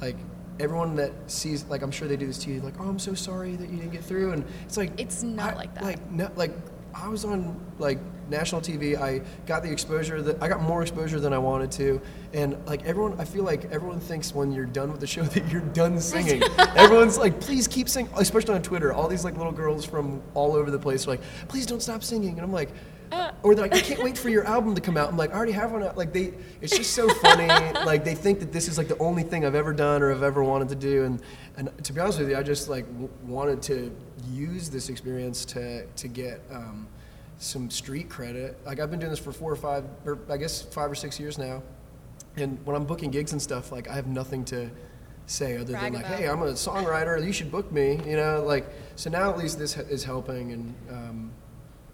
like 0.03 0.17
everyone 0.61 0.95
that 0.97 1.13
sees 1.29 1.65
like 1.67 1.81
I'm 1.83 1.91
sure 1.93 2.09
they 2.09 2.17
do 2.17 2.27
this 2.27 2.39
to 2.39 2.51
you 2.51 2.61
like 2.61 2.75
oh 2.81 2.89
I'm 2.89 2.99
so 2.99 3.15
sorry 3.15 3.55
that 3.55 3.71
you 3.71 3.77
didn't 3.77 3.93
get 3.93 4.03
through 4.05 4.33
and 4.33 4.45
it's 4.65 4.77
like 4.77 4.91
It's 5.01 5.23
not 5.23 5.55
I- 5.55 5.57
like 5.57 5.75
that. 5.77 5.85
like 5.85 6.11
no 6.11 6.29
like 6.35 6.51
I 6.95 7.09
was 7.09 7.25
on 7.25 7.59
like 7.79 7.99
national 8.29 8.61
TV. 8.61 9.01
I 9.01 9.23
got 9.47 9.63
the 9.63 9.71
exposure 9.71 10.21
that 10.23 10.43
I 10.43 10.49
got 10.49 10.61
more 10.61 10.83
exposure 10.83 11.21
than 11.21 11.33
I 11.33 11.39
wanted 11.39 11.71
to, 11.73 12.01
and 12.33 12.57
like 12.67 12.85
everyone, 12.85 13.19
I 13.21 13.25
feel 13.25 13.45
like 13.45 13.65
everyone 13.67 14.01
thinks 14.01 14.35
when 14.35 14.53
you're 14.53 14.67
done 14.67 14.91
with 14.91 15.01
the 15.01 15.07
show 15.07 15.23
that 15.35 15.49
you're 15.51 15.61
done 15.61 16.01
singing. 16.13 16.43
Everyone's 16.77 17.19
like, 17.19 17.41
please 17.41 17.69
keep 17.69 17.89
singing, 17.89 18.13
especially 18.17 18.55
on 18.55 18.63
Twitter. 18.63 18.93
All 18.93 19.09
these 19.09 19.25
like 19.25 19.37
little 19.37 19.53
girls 19.53 19.85
from 19.85 20.23
all 20.35 20.55
over 20.55 20.71
the 20.71 20.79
place 20.79 21.07
are 21.07 21.11
like, 21.11 21.23
please 21.49 21.67
don't 21.67 21.83
stop 21.83 22.03
singing, 22.03 22.33
and 22.33 22.41
I'm 22.41 22.53
like. 22.53 22.71
Or 23.43 23.55
they're 23.55 23.65
like, 23.65 23.75
I 23.75 23.81
can't 23.81 24.03
wait 24.03 24.19
for 24.19 24.29
your 24.29 24.45
album 24.45 24.75
to 24.75 24.81
come 24.81 24.97
out. 24.97 25.09
I'm 25.09 25.17
like, 25.17 25.33
I 25.33 25.37
already 25.37 25.53
have 25.53 25.73
one 25.73 25.83
out. 25.83 25.97
Like 25.97 26.13
they, 26.13 26.35
it's 26.61 26.77
just 26.77 26.93
so 26.93 27.09
funny. 27.09 27.47
like 27.87 28.05
they 28.05 28.15
think 28.15 28.41
that 28.41 28.53
this 28.53 28.69
is 28.69 28.79
like 28.79 28.89
the 28.89 28.99
only 28.99 29.23
thing 29.23 29.45
I've 29.45 29.55
ever 29.55 29.73
done 29.73 30.03
or 30.03 30.13
I've 30.13 30.23
ever 30.23 30.43
wanted 30.43 30.69
to 30.71 30.75
do. 30.75 31.05
And 31.05 31.23
and 31.57 31.85
to 31.85 31.93
be 31.93 32.01
honest 32.01 32.19
with 32.19 32.31
you, 32.31 32.37
I 32.37 32.43
just 32.43 32.69
like 32.69 32.87
w- 32.87 33.11
wanted 33.27 33.63
to 33.63 33.95
use 34.31 34.69
this 34.69 34.89
experience 34.89 35.45
to 35.47 35.87
to 35.87 36.09
get 36.09 36.41
um, 36.51 36.87
some 37.39 37.71
street 37.71 38.09
credit. 38.09 38.59
Like 38.67 38.81
I've 38.81 38.91
been 38.91 39.01
doing 39.01 39.11
this 39.11 39.19
for 39.19 39.33
four 39.33 39.53
or 39.53 39.57
five, 39.57 39.85
or 40.05 40.19
I 40.29 40.37
guess 40.37 40.63
five 40.63 40.91
or 40.91 40.95
six 40.95 41.19
years 41.19 41.39
now. 41.39 41.63
And 42.37 42.59
when 42.65 42.77
I'm 42.77 42.85
booking 42.85 43.11
gigs 43.11 43.33
and 43.33 43.41
stuff, 43.41 43.73
like 43.73 43.89
I 43.89 43.95
have 43.95 44.07
nothing 44.07 44.45
to 44.47 44.71
say 45.27 45.57
other 45.57 45.73
Brag 45.73 45.93
than 45.93 45.95
like, 45.95 46.07
about. 46.07 46.19
hey, 46.19 46.29
I'm 46.29 46.43
a 46.43 46.53
songwriter. 46.53 47.25
You 47.25 47.33
should 47.33 47.51
book 47.51 47.71
me. 47.71 48.01
You 48.07 48.17
know, 48.17 48.43
like 48.45 48.67
so 48.97 49.11
now 49.11 49.31
at 49.31 49.39
least 49.39 49.59
this 49.59 49.77
is 49.77 50.05
helping. 50.05 50.53
And 50.53 50.75
um, 50.91 51.31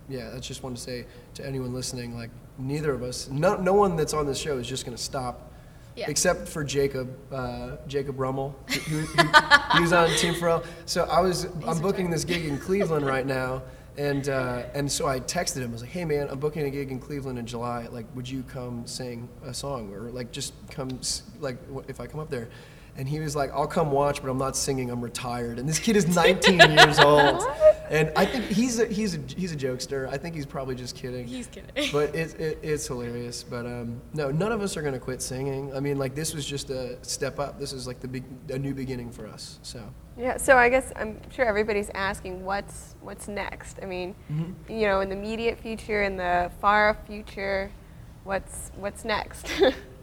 yeah, 0.08 0.32
I 0.34 0.38
just 0.38 0.62
want 0.62 0.76
to 0.76 0.82
say 0.82 1.06
to 1.34 1.46
anyone 1.46 1.72
listening, 1.72 2.16
like 2.16 2.30
neither 2.58 2.92
of 2.92 3.02
us, 3.02 3.28
no, 3.30 3.56
no 3.56 3.72
one 3.72 3.96
that's 3.96 4.14
on 4.14 4.26
this 4.26 4.38
show 4.38 4.58
is 4.58 4.66
just 4.66 4.84
going 4.84 4.96
to 4.96 5.02
stop. 5.02 5.50
Yeah. 5.96 6.06
Except 6.08 6.48
for 6.48 6.64
Jacob, 6.64 7.16
uh, 7.32 7.76
Jacob 7.86 8.18
Rummel, 8.18 8.56
who, 8.68 9.00
who, 9.00 9.28
he 9.74 9.80
was 9.80 9.92
on 9.92 10.10
Team 10.16 10.34
Pharrell. 10.34 10.66
So 10.86 11.04
I 11.04 11.20
was, 11.20 11.44
I'm 11.64 11.78
booking 11.80 12.10
this 12.10 12.24
gig 12.24 12.46
in 12.46 12.58
Cleveland 12.58 13.06
right 13.06 13.24
now, 13.24 13.62
and 13.96 14.28
uh, 14.28 14.64
and 14.74 14.90
so 14.90 15.06
I 15.06 15.20
texted 15.20 15.58
him. 15.58 15.70
I 15.70 15.72
was 15.72 15.82
like, 15.82 15.92
"Hey 15.92 16.04
man, 16.04 16.26
I'm 16.28 16.40
booking 16.40 16.64
a 16.64 16.70
gig 16.70 16.90
in 16.90 16.98
Cleveland 16.98 17.38
in 17.38 17.46
July. 17.46 17.86
Like, 17.92 18.06
would 18.16 18.28
you 18.28 18.42
come 18.42 18.84
sing 18.88 19.28
a 19.44 19.54
song, 19.54 19.94
or 19.94 20.10
like 20.10 20.32
just 20.32 20.52
come, 20.68 20.98
like 21.38 21.58
if 21.86 22.00
I 22.00 22.08
come 22.08 22.18
up 22.18 22.28
there?" 22.28 22.48
And 22.96 23.08
he 23.08 23.18
was 23.18 23.34
like, 23.34 23.50
"I'll 23.52 23.66
come 23.66 23.90
watch, 23.90 24.22
but 24.22 24.30
I'm 24.30 24.38
not 24.38 24.56
singing. 24.56 24.90
I'm 24.90 25.00
retired." 25.00 25.58
And 25.58 25.68
this 25.68 25.78
kid 25.80 25.96
is 25.96 26.06
19 26.14 26.58
years 26.78 26.98
old, 27.00 27.42
and 27.90 28.12
I 28.14 28.24
think 28.24 28.44
he's 28.44 28.78
a, 28.78 28.86
he's 28.86 29.16
a 29.16 29.20
he's 29.36 29.52
a 29.52 29.56
jokester. 29.56 30.08
I 30.08 30.16
think 30.16 30.34
he's 30.36 30.46
probably 30.46 30.76
just 30.76 30.94
kidding. 30.94 31.26
He's 31.26 31.48
kidding. 31.48 31.90
But 31.92 32.14
it, 32.14 32.38
it, 32.38 32.58
it's 32.62 32.86
hilarious. 32.86 33.42
But 33.42 33.66
um, 33.66 34.00
no, 34.12 34.30
none 34.30 34.52
of 34.52 34.62
us 34.62 34.76
are 34.76 34.82
gonna 34.82 35.00
quit 35.00 35.20
singing. 35.22 35.74
I 35.74 35.80
mean, 35.80 35.98
like 35.98 36.14
this 36.14 36.34
was 36.34 36.46
just 36.46 36.70
a 36.70 36.96
step 37.04 37.40
up. 37.40 37.58
This 37.58 37.72
is 37.72 37.86
like 37.86 37.98
the 37.98 38.06
big, 38.08 38.22
a 38.50 38.58
new 38.58 38.74
beginning 38.74 39.10
for 39.10 39.26
us. 39.26 39.58
So 39.62 39.82
Yeah, 40.16 40.36
so 40.36 40.56
I 40.56 40.68
guess 40.68 40.92
I'm 40.94 41.18
sure 41.32 41.46
everybody's 41.46 41.90
asking 41.94 42.44
what's 42.44 42.94
what's 43.00 43.26
next. 43.26 43.80
I 43.82 43.86
mean, 43.86 44.14
Mm-hmm. 44.32 44.72
you 44.72 44.86
know, 44.86 45.00
in 45.00 45.08
the 45.08 45.16
immediate 45.16 45.58
future, 45.58 46.04
in 46.04 46.16
the 46.16 46.50
far 46.60 46.96
future, 47.08 47.72
what's 48.22 48.70
what's 48.76 49.04
next? 49.04 49.50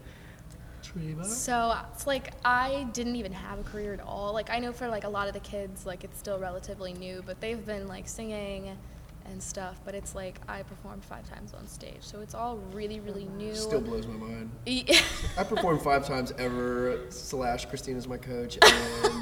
So 1.26 1.76
it's 1.94 2.06
like 2.08 2.34
I 2.44 2.88
didn't 2.94 3.16
even 3.16 3.34
have 3.34 3.60
a 3.60 3.64
career 3.64 3.94
at 3.94 4.02
all. 4.02 4.34
Like 4.34 4.50
I 4.50 4.60
know 4.60 4.74
for 4.74 4.88
like 4.88 5.04
a 5.04 5.10
lot 5.10 5.28
of 5.28 5.34
the 5.34 5.39
kids, 5.39 5.86
like 5.86 6.04
it's 6.04 6.18
still 6.20 6.39
relatively 6.39 6.94
new, 6.94 7.24
but 7.26 7.39
they've 7.42 7.66
been 7.66 7.88
like 7.88 8.08
singing 8.08 8.78
and 9.26 9.42
stuff. 9.42 9.80
But 9.86 9.96
it's 9.96 10.16
like 10.16 10.39
I 10.48 10.64
performed 10.64 11.04
five 11.04 11.28
times 11.30 11.54
on 11.54 11.68
stage, 11.68 12.02
so 12.02 12.22
it's 12.22 12.34
all 12.34 12.58
really, 12.74 13.00
really 13.00 13.26
new. 13.38 13.56
still 13.56 13.82
blows 13.82 14.08
my 14.08 14.16
mind. 14.16 14.52
I 14.68 15.44
performed 15.44 15.82
five 15.82 16.06
times 16.06 16.34
ever. 16.38 17.00
Slash, 17.10 17.66
Christina's 17.66 18.08
my 18.08 18.18
coach. 18.18 18.58
And, 18.62 19.14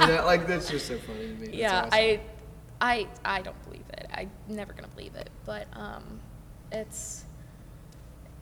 you 0.00 0.06
know, 0.06 0.22
like 0.26 0.46
that's 0.46 0.70
just 0.70 0.86
so 0.86 0.98
funny 0.98 1.28
to 1.28 1.34
me. 1.34 1.48
Yeah, 1.52 1.80
awesome. 1.80 1.90
I, 1.92 2.20
I, 2.80 3.08
I 3.24 3.42
don't 3.42 3.62
believe 3.64 3.84
it. 3.92 4.06
I'm 4.14 4.30
never 4.48 4.72
gonna 4.72 4.88
believe 4.88 5.14
it. 5.14 5.30
But 5.44 5.66
um, 5.74 6.20
it's, 6.72 7.24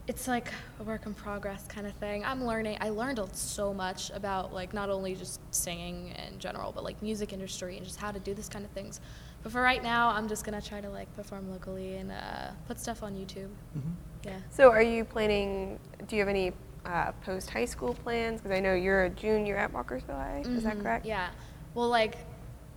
it's 0.09 0.27
like 0.27 0.51
a 0.81 0.83
work 0.83 1.05
in 1.05 1.13
progress 1.13 1.65
kind 1.69 1.87
of 1.87 1.93
thing. 1.95 2.25
I'm 2.25 2.43
learning. 2.45 2.79
I 2.81 2.89
learned 2.89 3.21
so 3.35 3.75
much 3.75 4.11
about 4.11 4.55
like 4.55 4.73
not 4.73 4.89
only 4.89 5.15
just 5.15 5.39
singing 5.55 6.15
in 6.27 6.39
general, 6.39 6.73
but 6.73 6.83
like 6.83 7.01
music 7.03 7.35
industry 7.35 7.77
and 7.77 7.85
just 7.85 8.01
how 8.01 8.11
to 8.11 8.19
do 8.19 8.33
this 8.33 8.49
kind 8.49 8.65
of 8.65 8.71
things. 8.71 9.01
But 9.43 9.53
for 9.53 9.61
right 9.61 9.83
now, 9.83 10.09
I'm 10.09 10.27
just 10.27 10.45
gonna 10.45 10.63
try 10.63 10.81
to 10.81 10.89
like 10.89 11.15
perform 11.15 11.51
locally 11.51 11.97
and 11.97 12.11
uh, 12.11 12.51
put 12.67 12.81
stuff 12.81 13.03
on 13.03 13.15
YouTube. 13.17 13.51
Mm-hmm. 13.77 13.91
Yeah. 14.25 14.39
so, 14.51 14.71
are 14.73 14.83
you 14.83 15.05
planning? 15.05 15.79
Do 16.09 16.17
you 16.17 16.23
have 16.23 16.29
any 16.29 16.53
uh, 16.87 17.13
post 17.25 17.51
high 17.51 17.67
school 17.67 17.93
plans? 17.93 18.41
Because 18.41 18.57
I 18.57 18.61
know 18.61 18.73
you're 18.75 19.05
a 19.05 19.11
junior 19.11 19.57
at 19.57 19.73
Walkersville 19.75 20.09
High. 20.17 20.43
Is 20.45 20.63
that 20.65 20.79
Mhm, 20.79 20.83
correct? 20.83 21.05
Yeah. 21.07 21.29
Well, 21.75 21.89
like 21.89 22.17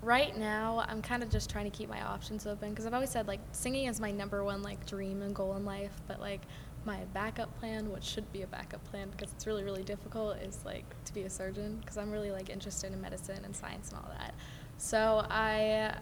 right 0.02 0.36
now, 0.38 0.84
I'm 0.88 1.02
kind 1.02 1.24
of 1.24 1.30
just 1.30 1.50
trying 1.50 1.70
to 1.70 1.76
keep 1.76 1.88
my 1.90 2.02
options 2.02 2.46
open 2.46 2.72
because 2.72 2.86
I've 2.86 2.94
always 2.94 3.10
said 3.10 3.28
like 3.28 3.40
singing 3.54 3.86
is 3.88 4.00
my 4.02 4.12
number 4.12 4.44
one 4.44 4.62
like 4.62 4.86
dream 4.86 5.22
and 5.22 5.34
goal 5.34 5.56
in 5.56 5.64
life. 5.66 5.94
But 6.08 6.20
like 6.20 6.42
my 6.86 7.00
backup 7.14 7.58
plan, 7.60 7.92
which 7.92 8.04
should 8.04 8.32
be 8.32 8.42
a 8.42 8.48
backup 8.48 8.84
plan 8.86 9.10
because 9.10 9.32
it's 9.34 9.46
really 9.46 9.64
really 9.64 9.84
difficult, 9.84 10.38
is 10.38 10.60
like 10.66 10.86
to 11.06 11.14
be 11.14 11.24
a 11.24 11.30
surgeon 11.30 11.78
because 11.82 11.98
I'm 11.98 12.12
really 12.12 12.32
like 12.32 12.50
interested 12.50 12.92
in 12.92 13.02
medicine 13.02 13.44
and 13.46 13.56
science 13.56 13.90
and 13.90 14.00
all 14.00 14.10
that. 14.18 14.34
So 14.78 15.26
I, 15.30 15.96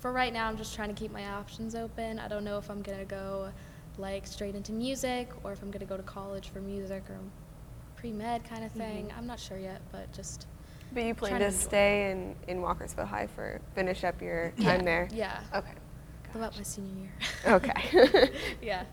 for 0.00 0.12
right 0.12 0.32
now, 0.32 0.48
I'm 0.48 0.56
just 0.56 0.74
trying 0.74 0.88
to 0.88 0.94
keep 0.94 1.12
my 1.12 1.26
options 1.28 1.74
open. 1.74 2.18
I 2.18 2.26
don't 2.28 2.44
know 2.44 2.58
if 2.58 2.68
I'm 2.68 2.82
gonna 2.82 3.04
go 3.04 3.52
like 3.98 4.26
straight 4.26 4.54
into 4.54 4.72
music 4.72 5.30
or 5.44 5.52
if 5.52 5.62
I'm 5.62 5.70
gonna 5.70 5.84
go 5.84 5.96
to 5.96 6.02
college 6.02 6.50
for 6.50 6.60
music 6.60 7.04
or 7.08 7.18
pre 7.96 8.12
med 8.12 8.44
kind 8.44 8.64
of 8.64 8.72
thing. 8.72 9.06
Mm-hmm. 9.06 9.18
I'm 9.18 9.26
not 9.26 9.40
sure 9.40 9.58
yet, 9.58 9.80
but 9.92 10.12
just. 10.12 10.46
But 10.92 11.04
you 11.04 11.14
plan 11.14 11.40
to 11.40 11.46
to 11.46 11.52
stay 11.52 12.12
in, 12.12 12.36
in 12.46 12.62
Walkersville 12.62 13.08
High 13.08 13.26
for 13.26 13.60
finish 13.74 14.04
up 14.04 14.20
your 14.22 14.52
time 14.62 14.84
there. 14.84 15.08
Yeah. 15.12 15.40
Okay. 15.54 15.72
About 16.34 16.56
my 16.56 16.62
senior 16.62 17.02
year. 17.02 17.54
Okay. 17.54 18.30
yeah. 18.62 18.84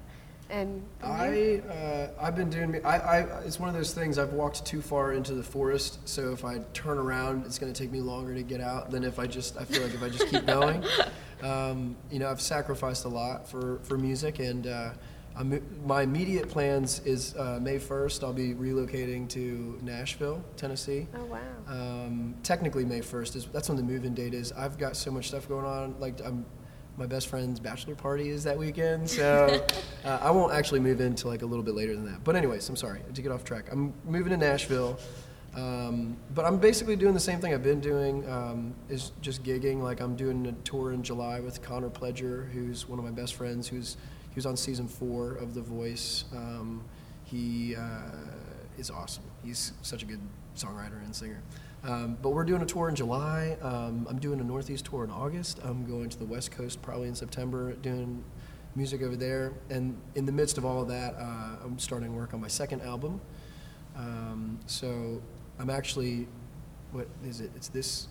And 0.50 0.84
I 1.02 1.62
uh, 1.70 2.08
I've 2.22 2.36
been 2.36 2.50
doing 2.50 2.80
I, 2.86 2.98
I 2.98 3.20
it's 3.42 3.60
one 3.60 3.70
of 3.70 3.76
those 3.76 3.94
things 3.94 4.18
I've 4.18 4.34
walked 4.34 4.66
too 4.66 4.82
far 4.82 5.14
into 5.14 5.34
the 5.34 5.44
forest 5.44 6.08
so 6.08 6.32
if 6.32 6.46
I 6.46 6.60
turn 6.74 6.98
around 6.98 7.46
it's 7.46 7.58
going 7.58 7.72
to 7.72 7.80
take 7.80 7.92
me 7.92 8.02
longer 8.02 8.34
to 8.34 8.44
get 8.44 8.62
out 8.62 8.92
than 8.92 9.04
if 9.04 9.20
I 9.20 9.28
just 9.28 9.58
I 9.58 9.66
feel 9.66 9.82
like 9.82 9.94
if 9.94 10.04
I 10.04 10.10
just 10.10 10.28
keep 10.30 10.46
going 10.46 10.84
um, 11.44 11.96
you 12.12 12.20
know 12.20 12.30
I've 12.30 12.42
sacrificed 12.42 13.06
a 13.06 13.10
lot 13.10 13.48
for 13.48 13.80
for 13.84 13.98
music 13.98 14.40
and 14.40 14.68
uh, 14.68 14.92
I'm, 15.36 15.60
my 15.84 16.04
immediate 16.04 16.48
plans 16.48 17.00
is 17.06 17.36
uh, 17.36 17.60
May 17.62 17.80
1st 17.80 18.24
I'll 18.24 18.34
be 18.34 18.54
relocating 18.54 19.28
to 19.30 19.80
Nashville 19.82 20.44
Tennessee 20.58 21.08
oh 21.16 21.26
wow. 21.26 21.40
um, 21.68 22.36
technically 22.44 22.86
May 22.86 23.00
1st 23.00 23.36
is 23.36 23.46
that's 23.48 23.70
when 23.70 23.78
the 23.78 23.84
move-in 23.84 24.14
date 24.14 24.34
is. 24.34 24.52
I've 24.52 24.78
got 24.78 24.96
so 24.96 25.10
much 25.10 25.30
stuff 25.30 25.48
going 25.48 25.66
on. 25.66 25.96
Like 26.00 26.20
I'm, 26.24 26.46
my 26.98 27.06
best 27.06 27.28
friend's 27.28 27.60
bachelor 27.60 27.96
party 27.96 28.30
is 28.30 28.44
that 28.44 28.58
weekend, 28.58 29.10
so 29.10 29.66
uh, 30.06 30.20
I 30.22 30.32
won't 30.32 30.54
actually 30.54 30.80
move 30.80 31.02
in 31.02 31.16
till 31.16 31.32
like 31.32 31.42
a 31.42 31.46
little 31.46 31.64
bit 31.64 31.74
later 31.74 31.96
than 31.96 32.06
that. 32.06 32.24
But 32.24 32.36
anyways, 32.36 32.68
I'm 32.70 32.76
sorry 32.76 33.02
to 33.14 33.22
get 33.22 33.32
off 33.32 33.44
track. 33.44 33.70
I'm 33.72 33.94
moving 34.06 34.30
to 34.30 34.38
Nashville, 34.38 35.00
um, 35.56 36.16
but 36.36 36.46
I'm 36.46 36.58
basically 36.58 36.96
doing 36.96 37.14
the 37.14 37.20
same 37.20 37.40
thing 37.40 37.54
I've 37.54 37.64
been 37.64 37.80
doing. 37.80 38.30
Um, 38.30 38.76
is 38.90 39.12
just 39.22 39.44
gigging. 39.44 39.82
Like 39.82 40.02
I'm 40.02 40.16
doing 40.16 40.46
a 40.48 40.52
tour 40.64 40.94
in 40.94 41.04
July 41.04 41.40
with 41.40 41.62
Connor 41.62 41.90
Pledger, 41.90 42.52
who's 42.52 42.88
one 42.88 43.00
of 43.00 43.06
my 43.06 43.12
best 43.12 43.36
friends. 43.36 43.68
Who's 43.68 43.98
he 44.30 44.36
was 44.36 44.46
on 44.46 44.58
season 44.58 44.88
four 44.88 45.34
of 45.34 45.54
The 45.54 45.62
Voice. 45.62 46.26
Um, 46.34 46.84
he 47.24 47.76
uh, 47.76 48.12
is 48.78 48.90
awesome. 48.90 49.24
He's 49.44 49.74
such 49.84 50.02
a 50.02 50.06
good 50.06 50.22
songwriter 50.56 51.04
and 51.04 51.16
singer. 51.16 51.42
Um, 51.84 52.18
but 52.22 52.30
we're 52.30 52.46
doing 52.46 52.62
a 52.62 52.66
tour 52.66 52.88
in 52.88 52.96
July. 52.96 53.58
Um, 53.62 54.08
I'm 54.10 54.18
doing 54.18 54.40
a 54.40 54.44
Northeast 54.44 54.86
tour 54.86 55.04
in 55.04 55.12
August. 55.12 55.60
I'm 55.64 55.86
going 55.86 56.10
to 56.10 56.18
the 56.18 56.26
West 56.26 56.52
Coast 56.52 56.82
probably 56.82 57.10
in 57.10 57.16
September, 57.16 57.74
doing 57.74 58.24
music 58.76 59.02
over 59.02 59.18
there. 59.18 59.54
And 59.70 60.00
in 60.16 60.26
the 60.26 60.32
midst 60.32 60.58
of 60.58 60.66
all 60.66 60.82
of 60.82 60.88
that, 60.88 61.16
uh, 61.16 61.58
I'm 61.64 61.78
starting 61.78 62.16
work 62.16 62.34
on 62.34 62.40
my 62.40 62.48
second 62.48 62.82
album. 62.84 63.20
Um, 63.98 64.60
so 64.66 65.22
I'm 65.60 65.70
actually, 65.70 66.28
what 66.94 67.08
is 67.26 67.42
it? 67.42 67.52
It's 67.56 67.68
this 67.68 68.08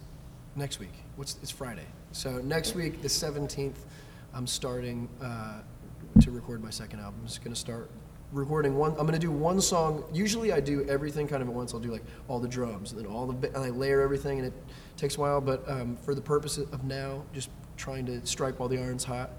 next 0.55 0.79
week. 0.79 0.93
What's 1.17 1.39
it's 1.43 1.51
Friday. 1.51 1.87
So 2.13 2.39
next 2.39 2.75
week, 2.75 3.01
the 3.01 3.09
17th, 3.09 3.77
I'm 4.35 4.47
starting 4.47 5.09
uh, 5.23 5.63
to 6.21 6.31
record 6.31 6.63
my 6.63 6.71
second 6.71 7.01
album. 7.01 7.21
I'm 7.21 7.27
just 7.27 7.43
gonna 7.43 7.57
start 7.57 7.91
recording 8.33 8.77
one. 8.77 8.93
I'm 8.93 9.07
gonna 9.07 9.19
do 9.19 9.31
one 9.31 9.61
song. 9.61 10.05
Usually, 10.13 10.53
I 10.53 10.61
do 10.61 10.85
everything 10.89 11.29
kind 11.29 11.43
of 11.43 11.49
at 11.49 11.55
once. 11.55 11.75
I'll 11.75 11.81
do 11.81 11.91
like 11.91 12.05
all 12.29 12.41
the 12.41 12.49
drums 12.49 12.93
and 12.93 13.01
then 13.01 13.07
all 13.07 13.27
the 13.27 13.49
and 13.49 13.59
I 13.59 13.71
layer 13.71 14.01
everything, 14.01 14.39
and 14.39 14.49
it 14.49 14.55
takes 14.97 15.17
a 15.17 15.21
while. 15.21 15.41
But 15.41 15.69
um, 15.69 15.97
for 15.97 16.15
the 16.15 16.21
purpose 16.21 16.59
of 16.59 16.85
now, 16.85 17.25
just 17.33 17.51
trying 17.77 18.07
to 18.07 18.25
strike 18.27 18.59
while 18.59 18.69
the 18.69 18.79
iron's 18.79 19.05
hot, 19.05 19.31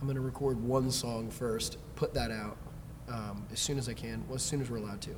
I'm 0.00 0.06
gonna 0.06 0.20
record 0.20 0.62
one 0.62 0.90
song 0.90 1.30
first, 1.30 1.76
put 1.96 2.14
that 2.14 2.30
out 2.30 2.56
um, 3.08 3.46
as 3.52 3.60
soon 3.60 3.78
as 3.78 3.88
I 3.88 3.94
can, 3.94 4.24
well, 4.28 4.36
as 4.36 4.42
soon 4.42 4.60
as 4.60 4.70
we're 4.70 4.78
allowed 4.78 5.00
to, 5.02 5.14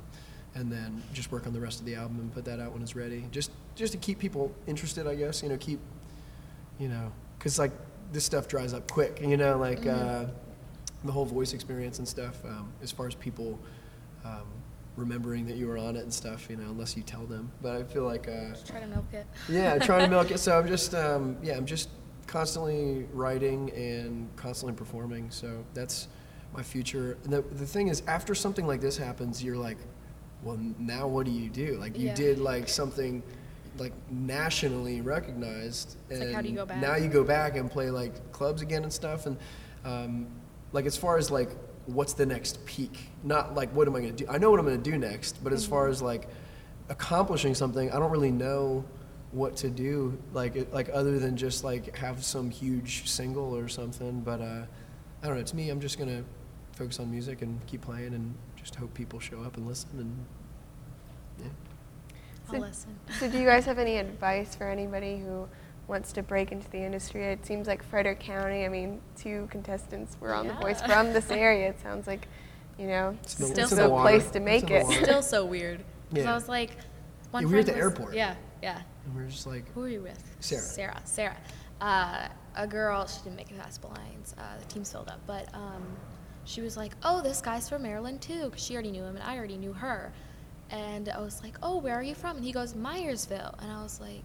and 0.55 0.71
then 0.71 1.01
just 1.13 1.31
work 1.31 1.47
on 1.47 1.53
the 1.53 1.61
rest 1.61 1.79
of 1.79 1.85
the 1.85 1.95
album 1.95 2.19
and 2.19 2.33
put 2.33 2.45
that 2.45 2.59
out 2.59 2.73
when 2.73 2.81
it's 2.81 2.95
ready. 2.95 3.25
Just 3.31 3.51
just 3.75 3.93
to 3.93 3.97
keep 3.97 4.19
people 4.19 4.53
interested, 4.67 5.07
I 5.07 5.15
guess. 5.15 5.41
You 5.41 5.49
know, 5.49 5.57
keep 5.57 5.79
you 6.79 6.89
know, 6.89 7.11
because 7.37 7.57
like 7.59 7.71
this 8.11 8.25
stuff 8.25 8.47
dries 8.47 8.73
up 8.73 8.91
quick. 8.91 9.21
You 9.21 9.37
know, 9.37 9.57
like 9.57 9.85
uh, 9.85 10.25
the 11.03 11.11
whole 11.11 11.25
voice 11.25 11.53
experience 11.53 11.99
and 11.99 12.07
stuff. 12.07 12.43
Um, 12.45 12.71
as 12.81 12.91
far 12.91 13.07
as 13.07 13.15
people 13.15 13.59
um, 14.23 14.45
remembering 14.95 15.45
that 15.47 15.55
you 15.57 15.67
were 15.67 15.77
on 15.77 15.95
it 15.95 16.03
and 16.03 16.13
stuff, 16.13 16.47
you 16.49 16.57
know, 16.57 16.69
unless 16.69 16.95
you 16.95 17.03
tell 17.03 17.25
them. 17.25 17.51
But 17.61 17.77
I 17.77 17.83
feel 17.83 18.03
like. 18.03 18.27
Uh, 18.27 18.55
Try 18.65 18.79
to 18.81 18.87
milk 18.87 19.05
it. 19.13 19.25
yeah, 19.49 19.77
trying 19.79 20.01
to 20.03 20.09
milk 20.09 20.31
it. 20.31 20.39
So 20.39 20.57
I'm 20.57 20.67
just, 20.67 20.93
um, 21.05 21.37
yeah, 21.41 21.55
I'm 21.57 21.65
just 21.65 21.89
constantly 22.27 23.05
writing 23.13 23.71
and 23.71 24.29
constantly 24.35 24.75
performing. 24.75 25.29
So 25.31 25.63
that's 25.73 26.07
my 26.53 26.61
future. 26.63 27.17
And 27.23 27.33
the, 27.33 27.41
the 27.41 27.65
thing 27.65 27.87
is, 27.87 28.03
after 28.07 28.35
something 28.35 28.67
like 28.67 28.81
this 28.81 28.97
happens, 28.97 29.43
you're 29.43 29.57
like, 29.57 29.77
well, 30.43 30.59
now 30.79 31.07
what 31.07 31.25
do 31.25 31.31
you 31.31 31.49
do? 31.49 31.77
Like 31.77 31.97
you 31.97 32.07
Yeah. 32.07 32.15
did 32.15 32.39
like 32.39 32.67
something 32.67 33.21
like 33.77 33.93
nationally 34.09 34.99
recognized, 35.01 35.95
It's 36.09 36.19
and 36.19 36.27
like, 36.27 36.35
how 36.35 36.41
do 36.41 36.49
you 36.49 36.55
go 36.55 36.65
back? 36.65 36.81
now 36.81 36.95
you 36.95 37.07
go 37.07 37.23
back 37.23 37.55
and 37.55 37.71
play 37.71 37.89
like 37.89 38.31
clubs 38.31 38.61
again 38.61 38.83
and 38.83 38.91
stuff. 38.91 39.25
And 39.27 39.37
um, 39.85 40.27
like 40.73 40.85
as 40.85 40.97
far 40.97 41.17
as 41.17 41.29
like 41.31 41.49
what's 41.87 42.13
the 42.13 42.25
next 42.25 42.63
peak, 42.65 42.97
not 43.23 43.55
like 43.55 43.69
what 43.75 43.87
am 43.87 43.95
I 43.95 43.99
going 44.01 44.15
to 44.15 44.23
do? 44.25 44.29
I 44.31 44.37
know 44.37 44.51
what 44.51 44.59
I'm 44.59 44.65
going 44.65 44.81
to 44.81 44.91
do 44.91 44.97
next, 44.97 45.43
but 45.43 45.51
as 45.53 45.65
far 45.65 45.83
Mm-hmm. 45.85 45.91
as 45.91 46.01
like 46.01 46.27
accomplishing 46.89 47.53
something, 47.55 47.91
I 47.91 47.99
don't 47.99 48.11
really 48.11 48.31
know 48.31 48.83
what 49.31 49.55
to 49.55 49.69
do 49.69 50.17
like 50.33 50.71
like 50.73 50.89
other 50.93 51.17
than 51.17 51.37
just 51.37 51.63
like 51.63 51.95
have 51.95 52.21
some 52.21 52.49
huge 52.49 53.07
single 53.09 53.55
or 53.55 53.69
something 53.69 54.19
but 54.19 54.41
uh 54.41 54.63
i 55.23 55.27
don't 55.27 55.37
know 55.37 55.41
to 55.41 55.55
me 55.55 55.69
i'm 55.69 55.79
just 55.79 55.97
gonna 55.97 56.21
focus 56.73 56.99
on 56.99 57.09
music 57.09 57.41
and 57.41 57.65
keep 57.65 57.79
playing 57.79 58.13
and 58.13 58.35
just 58.57 58.75
hope 58.75 58.93
people 58.93 59.21
show 59.21 59.41
up 59.41 59.55
and 59.55 59.65
listen 59.65 59.87
and 59.99 60.25
yeah 61.39 61.45
I'll 62.49 62.55
So- 62.55 62.59
listen. 62.59 62.95
So, 63.21 63.29
do 63.29 63.39
you 63.39 63.45
guys 63.53 63.63
have 63.67 63.79
any 63.79 63.99
advice 63.99 64.53
for 64.53 64.67
anybody 64.67 65.17
who 65.19 65.47
wants 65.91 66.11
to 66.13 66.23
break 66.23 66.51
into 66.51 66.67
the 66.71 66.79
industry? 66.79 67.25
It 67.25 67.45
seems 67.45 67.67
like 67.67 67.83
Frederick 67.83 68.19
County. 68.19 68.65
I 68.65 68.69
mean, 68.69 68.99
two 69.15 69.47
contestants 69.51 70.17
were 70.19 70.33
on 70.33 70.47
The 70.47 70.53
Voice 70.55 70.81
from 70.81 71.13
this 71.13 71.29
area. 71.45 71.69
It 71.69 71.79
sounds 71.81 72.07
like, 72.07 72.27
you 72.79 72.87
know, 72.87 73.15
It's 73.21 73.39
in 73.39 73.45
Still 73.47 73.59
it's 73.65 73.69
so 73.69 73.75
the 73.75 73.89
water. 73.89 74.09
place 74.09 74.31
to 74.31 74.39
make 74.39 74.71
it. 74.71 74.87
Still 75.03 75.21
so 75.21 75.45
weird. 75.45 75.79
'Cause 76.09 76.23
Yeah. 76.23 76.31
I 76.31 76.33
was 76.33 76.49
like, 76.49 76.71
one 77.31 77.43
Yeah, 77.43 77.47
we 77.49 77.53
were 77.53 77.59
at 77.59 77.65
the 77.67 77.71
was- 77.73 77.79
airport. 77.81 78.13
Yeah, 78.15 78.35
yeah. 78.63 78.81
and 79.05 79.15
we're 79.15 79.27
just 79.27 79.45
like 79.45 79.71
Who 79.73 79.83
are 79.83 79.87
you 79.89 80.01
with? 80.01 80.23
Sarah. 80.39 80.61
Sarah. 80.63 81.01
Sarah. 81.03 81.37
Uh, 81.81 82.27
a 82.55 82.65
girl. 82.67 83.05
She 83.07 83.21
didn't 83.23 83.35
make 83.35 83.51
it 83.51 83.59
past 83.59 83.81
blinds. 83.81 84.33
Uh, 84.37 84.57
the 84.59 84.65
team's 84.65 84.91
filled 84.91 85.07
up, 85.09 85.19
but 85.27 85.53
um, 85.53 85.83
she 86.45 86.61
was 86.61 86.75
like, 86.77 86.91
"Oh, 87.03 87.21
this 87.21 87.41
guy's 87.41 87.67
from 87.69 87.83
Maryland 87.83 88.21
too," 88.21 88.45
because 88.49 88.63
she 88.63 88.73
already 88.73 88.91
knew 88.91 89.03
him 89.03 89.15
and 89.15 89.23
I 89.23 89.37
already 89.37 89.57
knew 89.57 89.73
her. 89.73 90.11
And 90.69 91.07
I 91.09 91.19
was 91.21 91.41
like, 91.43 91.55
"Oh, 91.63 91.77
where 91.79 91.95
are 91.95 92.03
you 92.03 92.13
from?" 92.15 92.35
And 92.37 92.45
he 92.45 92.51
goes, 92.51 92.73
"Myersville," 92.73 93.55
and 93.61 93.71
I 93.71 93.81
was 93.83 93.99
like. 93.99 94.23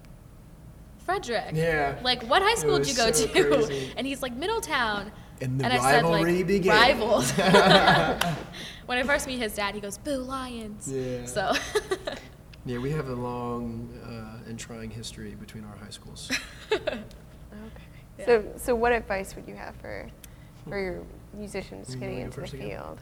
Frederick. 1.07 1.53
Yeah. 1.55 1.99
Like, 2.03 2.23
what 2.25 2.43
high 2.43 2.57
school 2.57 2.79
did 2.79 2.89
you 2.89 2.95
go 2.95 3.11
so 3.13 3.27
to? 3.27 3.33
crazy. 3.33 3.93
And 3.97 4.07
he's 4.07 4.23
like, 4.23 4.35
Middletown. 4.35 5.13
And 5.41 5.61
the 5.61 5.73
I 5.73 5.79
said, 5.79 6.05
like, 6.05 6.47
began. 6.47 6.99
Rivals. 6.99 7.31
when 8.87 8.99
I 8.99 9.03
first 9.05 9.27
meet 9.27 9.39
his 9.39 9.55
dad, 9.55 9.75
he 9.75 9.81
goes, 9.83 9.99
"Boo 9.99 10.17
Lions." 10.17 10.91
Yeah. 10.91 11.27
So. 11.27 11.53
yeah 12.65 12.79
we 12.79 12.91
have 12.91 13.09
a 13.09 13.15
long 13.15 13.89
uh, 14.03 14.49
and 14.49 14.59
trying 14.59 14.91
history 14.91 15.37
between 15.37 15.63
our 15.65 15.77
high 15.77 15.91
schools 15.91 16.33
Okay. 16.73 16.99
Yeah. 18.19 18.25
So, 18.25 18.45
so 18.57 18.75
what 18.75 18.93
advice 18.93 19.37
would 19.37 19.47
you 19.47 19.55
have 19.55 19.77
for 19.77 20.09
for 20.69 20.81
your 20.81 21.03
musicians 21.35 21.95
You 21.95 22.01
getting 22.01 22.21
into 22.21 22.41
the 22.41 22.47
again? 22.47 22.71
field? 22.71 22.99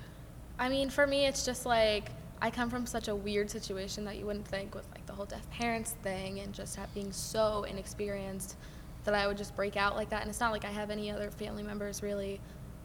I 0.59 0.69
mean, 0.69 0.91
for 0.91 1.07
me, 1.07 1.27
it's 1.27 1.45
just 1.45 1.67
like 1.67 2.11
I 2.43 2.51
come 2.51 2.69
from 2.69 2.85
such 2.85 3.09
a 3.09 3.15
weird 3.15 3.49
situation 3.51 4.05
that 4.07 4.17
you 4.17 4.27
wouldn't 4.27 4.47
think 4.49 4.75
with 4.75 4.87
like 4.91 5.04
the 5.04 5.04
whole 5.15 5.27
deaf 5.27 5.49
parents 5.51 5.97
thing 6.03 6.41
and 6.41 6.53
just 6.53 6.77
have, 6.77 6.93
being 6.95 7.13
so 7.13 7.65
inexperienced 7.65 8.57
that 9.05 9.15
I 9.15 9.27
would 9.27 9.37
just 9.37 9.55
break 9.55 9.77
out 9.77 9.97
like 9.97 10.11
that. 10.11 10.23
And 10.23 10.31
it's 10.31 10.41
not 10.41 10.53
like 10.53 10.65
I 10.65 10.71
have 10.71 10.91
any 10.91 11.11
other 11.11 11.31
family 11.31 11.63
members 11.63 12.03
really, 12.03 12.41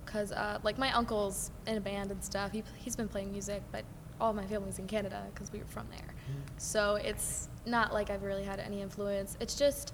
because 0.05 0.31
uh, 0.31 0.59
like 0.63 0.77
my 0.77 0.91
uncle's 0.91 1.51
in 1.67 1.77
a 1.77 1.81
band 1.81 2.11
and 2.11 2.23
stuff. 2.23 2.51
He 2.51 2.63
he's 2.77 2.95
been 2.95 3.07
playing 3.07 3.31
music, 3.31 3.63
but 3.71 3.83
all 4.19 4.33
my 4.33 4.45
family's 4.45 4.79
in 4.79 4.87
Canada 4.87 5.25
because 5.33 5.51
we 5.51 5.59
were 5.59 5.65
from 5.65 5.87
there. 5.89 6.13
So 6.57 6.95
it's 6.95 7.47
not 7.65 7.93
like 7.93 8.09
I've 8.09 8.23
really 8.23 8.43
had 8.43 8.59
any 8.59 8.81
influence. 8.81 9.37
It's 9.39 9.55
just 9.55 9.93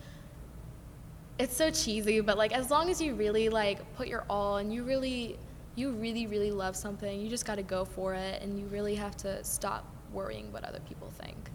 it's 1.38 1.56
so 1.56 1.70
cheesy, 1.70 2.22
but 2.22 2.38
like 2.38 2.54
as 2.54 2.72
long 2.72 2.90
as 2.90 3.02
you 3.02 3.14
really 3.14 3.50
like 3.50 3.96
put 3.96 4.08
your 4.08 4.26
all 4.30 4.58
and 4.58 4.74
you 4.74 4.84
really 4.84 5.38
you 5.76 5.92
really 5.92 6.26
really 6.28 6.52
love 6.52 6.76
something, 6.76 7.20
you 7.20 7.30
just 7.30 7.46
got 7.46 7.56
to 7.56 7.64
go 7.64 7.86
for 7.86 8.14
it 8.14 8.42
and 8.42 8.60
you 8.60 8.66
really 8.68 8.96
have 8.96 9.16
to 9.18 9.44
stop 9.44 9.86
worrying 10.16 10.52
what 10.52 10.64
other 10.64 10.80
people 10.88 11.12
think 11.20 11.52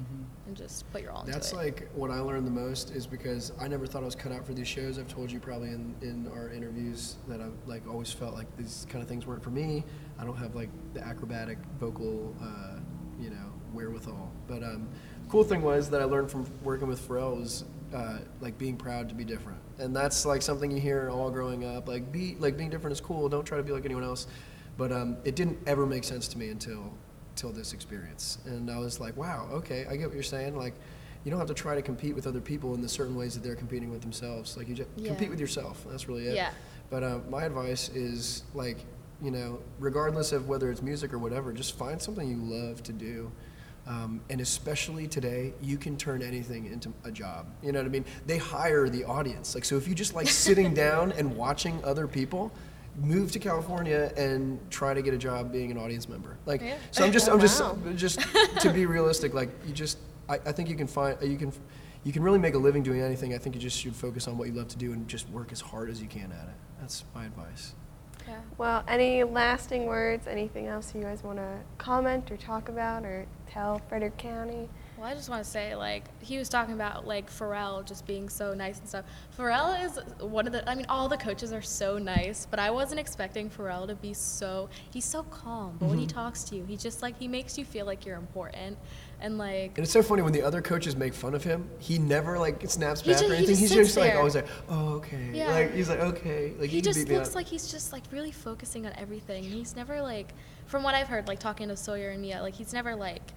and 0.46 0.56
just 0.56 0.90
put 0.92 1.02
your 1.02 1.12
all 1.12 1.20
into 1.20 1.30
it. 1.30 1.34
That's 1.34 1.52
like 1.52 1.88
what 1.94 2.10
I 2.10 2.20
learned 2.20 2.46
the 2.46 2.50
most 2.50 2.90
is 2.90 3.06
because 3.06 3.52
I 3.58 3.66
never 3.66 3.86
thought 3.86 4.02
I 4.02 4.04
was 4.04 4.14
cut 4.14 4.32
out 4.32 4.46
for 4.46 4.52
these 4.52 4.68
shows. 4.68 4.98
I've 4.98 5.08
told 5.08 5.32
you 5.32 5.40
probably 5.40 5.68
in, 5.68 5.94
in 6.02 6.30
our 6.32 6.50
interviews 6.50 7.16
that 7.28 7.40
I've 7.40 7.56
like 7.66 7.88
always 7.88 8.12
felt 8.12 8.34
like 8.34 8.54
these 8.56 8.86
kind 8.90 9.02
of 9.02 9.08
things 9.08 9.26
weren't 9.26 9.42
for 9.42 9.50
me. 9.50 9.84
I 10.18 10.24
don't 10.24 10.36
have 10.36 10.54
like 10.54 10.68
the 10.92 11.00
acrobatic 11.00 11.58
vocal, 11.80 12.36
uh, 12.42 12.78
you 13.18 13.30
know, 13.30 13.52
wherewithal. 13.72 14.30
But 14.46 14.62
um, 14.62 14.88
cool 15.28 15.44
thing 15.44 15.62
was 15.62 15.88
that 15.90 16.02
I 16.02 16.04
learned 16.04 16.30
from 16.30 16.46
working 16.62 16.86
with 16.88 17.06
Pharrell 17.08 17.38
was 17.38 17.64
uh, 17.94 18.18
like 18.40 18.58
being 18.58 18.76
proud 18.76 19.08
to 19.08 19.14
be 19.14 19.24
different, 19.24 19.58
and 19.78 19.96
that's 19.96 20.26
like 20.26 20.42
something 20.42 20.70
you 20.70 20.80
hear 20.80 21.10
all 21.10 21.30
growing 21.30 21.64
up. 21.64 21.88
Like 21.88 22.12
be 22.12 22.36
like 22.38 22.56
being 22.56 22.70
different 22.70 22.92
is 22.92 23.00
cool. 23.00 23.28
Don't 23.28 23.44
try 23.44 23.56
to 23.56 23.64
be 23.64 23.72
like 23.72 23.84
anyone 23.84 24.04
else. 24.04 24.26
But 24.76 24.92
um, 24.92 25.16
it 25.24 25.36
didn't 25.36 25.58
ever 25.66 25.84
make 25.86 26.04
sense 26.04 26.26
to 26.28 26.38
me 26.38 26.48
until 26.48 26.94
till 27.40 27.50
this 27.50 27.72
experience. 27.72 28.38
And 28.44 28.70
I 28.70 28.78
was 28.78 29.00
like, 29.00 29.16
wow, 29.16 29.48
okay, 29.50 29.86
I 29.88 29.96
get 29.96 30.06
what 30.06 30.14
you're 30.14 30.22
saying. 30.22 30.56
Like, 30.56 30.74
you 31.24 31.30
don't 31.30 31.40
have 31.40 31.48
to 31.48 31.54
try 31.54 31.74
to 31.74 31.82
compete 31.82 32.14
with 32.14 32.26
other 32.26 32.40
people 32.40 32.74
in 32.74 32.82
the 32.82 32.88
certain 32.88 33.16
ways 33.16 33.34
that 33.34 33.42
they're 33.42 33.54
competing 33.56 33.90
with 33.90 34.02
themselves. 34.02 34.56
Like, 34.56 34.68
you 34.68 34.74
just 34.74 34.90
Yeah. 34.96 35.08
compete 35.08 35.30
with 35.30 35.40
yourself. 35.40 35.84
That's 35.90 36.06
really 36.06 36.26
it. 36.26 36.34
Yeah. 36.34 36.50
But 36.90 37.02
uh, 37.02 37.18
my 37.30 37.44
advice 37.44 37.88
is 37.90 38.42
like, 38.54 38.78
you 39.22 39.30
know, 39.30 39.60
regardless 39.78 40.32
of 40.32 40.48
whether 40.48 40.70
it's 40.70 40.82
music 40.82 41.12
or 41.14 41.18
whatever, 41.18 41.52
just 41.52 41.76
find 41.78 42.00
something 42.00 42.28
you 42.28 42.36
love 42.36 42.82
to 42.84 42.92
do. 42.92 43.30
Um, 43.86 44.20
and 44.28 44.40
especially 44.42 45.08
today, 45.08 45.54
you 45.62 45.78
can 45.78 45.96
turn 45.96 46.20
anything 46.22 46.66
into 46.66 46.92
a 47.04 47.10
job. 47.10 47.46
You 47.62 47.72
know 47.72 47.78
what 47.80 47.86
I 47.86 47.90
mean? 47.90 48.04
They 48.26 48.36
hire 48.36 48.88
the 48.90 49.04
audience. 49.04 49.54
Like, 49.54 49.64
so 49.64 49.76
if 49.76 49.88
you 49.88 49.94
just 49.94 50.14
like 50.14 50.28
sitting 50.28 50.74
down 50.86 51.12
and 51.12 51.36
watching 51.36 51.82
other 51.84 52.06
people, 52.06 52.52
move 53.00 53.32
to 53.32 53.38
California 53.38 54.12
and 54.16 54.58
try 54.70 54.94
to 54.94 55.02
get 55.02 55.14
a 55.14 55.18
job 55.18 55.50
being 55.52 55.70
an 55.70 55.78
audience 55.78 56.08
member. 56.08 56.36
Like, 56.46 56.60
Yeah. 56.60 56.76
so 56.90 57.04
I'm 57.04 57.12
just, 57.12 57.28
I'm 57.28 57.40
just, 57.40 57.60
wow. 57.60 57.76
just 57.96 58.20
to 58.60 58.70
be 58.72 58.86
realistic. 58.96 59.34
Like, 59.34 59.50
you 59.66 59.72
just, 59.72 59.98
I, 60.28 60.34
I 60.46 60.52
think 60.52 60.68
you 60.68 60.76
can 60.76 60.86
find, 60.86 61.16
you 61.22 61.36
can, 61.36 61.52
you 62.04 62.12
can 62.12 62.22
really 62.22 62.38
make 62.38 62.54
a 62.54 62.58
living 62.58 62.82
doing 62.82 63.00
anything. 63.00 63.34
I 63.34 63.38
think 63.38 63.54
you 63.54 63.60
just 63.60 63.78
should 63.78 63.94
focus 63.96 64.28
on 64.28 64.36
what 64.38 64.48
you 64.48 64.54
love 64.54 64.68
to 64.68 64.76
do 64.78 64.92
and 64.92 65.08
just 65.08 65.28
work 65.30 65.52
as 65.52 65.60
hard 65.60 65.90
as 65.90 66.00
you 66.00 66.08
can 66.08 66.30
at 66.32 66.48
it. 66.48 66.54
That's 66.80 67.04
my 67.14 67.24
advice. 67.26 67.74
yeah. 68.28 68.40
Well, 68.58 68.84
any 68.88 69.22
lasting 69.24 69.86
words? 69.86 70.26
Anything 70.26 70.66
else 70.66 70.94
you 70.94 71.02
guys 71.02 71.22
want 71.22 71.38
to 71.38 71.58
comment 71.78 72.30
or 72.30 72.36
talk 72.36 72.68
about 72.68 73.04
or 73.04 73.26
tell 73.50 73.80
Frederick 73.88 74.16
County? 74.18 74.68
Well, 75.00 75.08
I 75.08 75.14
just 75.14 75.30
want 75.30 75.42
to 75.42 75.50
say, 75.50 75.74
like, 75.74 76.04
he 76.20 76.36
was 76.36 76.50
talking 76.50 76.74
about, 76.74 77.06
like, 77.06 77.30
Pharrell 77.30 77.82
just 77.86 78.06
being 78.06 78.28
so 78.28 78.52
nice 78.52 78.78
and 78.80 78.86
stuff. 78.86 79.06
Pharrell 79.38 79.82
is 79.82 79.98
one 80.20 80.46
of 80.46 80.52
the, 80.52 80.68
I 80.68 80.74
mean, 80.74 80.84
all 80.90 81.08
the 81.08 81.16
coaches 81.16 81.54
are 81.54 81.62
so 81.62 81.96
nice, 81.96 82.46
but 82.50 82.60
I 82.60 82.70
wasn't 82.70 83.00
expecting 83.00 83.48
Pharrell 83.48 83.86
to 83.86 83.94
be 83.94 84.12
so, 84.12 84.68
he's 84.90 85.06
so 85.06 85.22
calm. 85.22 85.78
But 85.80 85.88
when 85.88 85.98
he 85.98 86.04
mm-hmm. 86.04 86.18
talks 86.18 86.44
to 86.44 86.56
you, 86.56 86.66
he 86.66 86.76
just, 86.76 87.00
like, 87.00 87.18
he 87.18 87.28
makes 87.28 87.56
you 87.56 87.64
feel 87.64 87.86
like 87.86 88.04
you're 88.04 88.18
important. 88.18 88.76
And, 89.22 89.38
like, 89.38 89.78
And 89.78 89.78
it's 89.78 89.92
so 89.92 90.02
funny 90.02 90.20
when 90.20 90.34
the 90.34 90.42
other 90.42 90.60
coaches 90.60 90.94
make 90.94 91.14
fun 91.14 91.34
of 91.34 91.44
him. 91.44 91.70
He 91.78 91.98
never 91.98 92.38
like 92.38 92.68
snaps 92.70 93.00
back 93.02 93.18
ju- 93.20 93.26
or 93.26 93.28
he 93.28 93.36
anything. 93.36 93.56
just 93.56 93.60
he's 93.60 93.72
just 93.72 93.96
like 93.98 94.14
always 94.14 94.34
like, 94.34 94.46
oh 94.70 94.94
okay. 94.94 95.30
Yeah. 95.32 95.50
Like 95.50 95.74
he's 95.74 95.90
like 95.90 96.00
okay. 96.00 96.54
Like 96.58 96.70
he 96.70 96.80
just 96.80 97.06
looks 97.08 97.34
like 97.34 97.46
he's 97.46 97.70
just, 97.70 97.92
like, 97.92 98.02
really 98.10 98.32
focusing 98.32 98.84
on 98.86 98.92
everything. 98.98 99.44
He's 99.44 99.74
never, 99.76 100.02
like, 100.02 100.32
from 100.66 100.82
what 100.82 100.94
I've 100.94 101.08
heard, 101.08 101.26
like, 101.26 101.38
talking 101.38 101.68
to 101.68 101.76
Sawyer 101.76 102.10
and 102.10 102.20
Mia, 102.20 102.42
like, 102.42 102.54
he's 102.54 102.74
never, 102.74 102.94
like, 102.94 103.32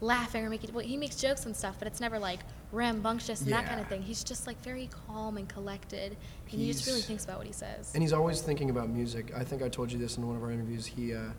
laughing 0.00 0.44
or 0.44 0.50
making, 0.50 0.72
well, 0.72 0.84
he 0.84 0.96
makes 0.96 1.16
jokes 1.16 1.46
and 1.46 1.56
stuff, 1.56 1.76
but 1.78 1.88
it's 1.88 2.00
never, 2.00 2.18
like, 2.18 2.40
rambunctious 2.72 3.40
and 3.42 3.52
that 3.52 3.66
kind 3.66 3.80
of 3.80 3.88
thing. 3.88 4.02
He's 4.02 4.22
just, 4.22 4.46
like, 4.46 4.60
very 4.62 4.88
calm 5.06 5.36
and 5.36 5.48
collected, 5.48 6.16
and 6.52 6.60
he 6.60 6.72
just 6.72 6.86
really 6.86 7.00
thinks 7.00 7.24
about 7.24 7.38
what 7.38 7.46
he 7.46 7.52
says. 7.52 7.90
And 7.94 8.02
he's 8.02 8.12
always 8.12 8.40
thinking 8.40 8.70
about 8.70 8.88
music. 8.88 9.32
I 9.36 9.44
think 9.44 9.62
I 9.62 9.68
told 9.68 9.90
you 9.90 9.98
this 9.98 10.16
in 10.16 10.26
one 10.26 10.36
of 10.36 10.42
our 10.42 10.50
interviews. 10.52 10.86
He, 10.86 11.14
uh, 11.14 11.30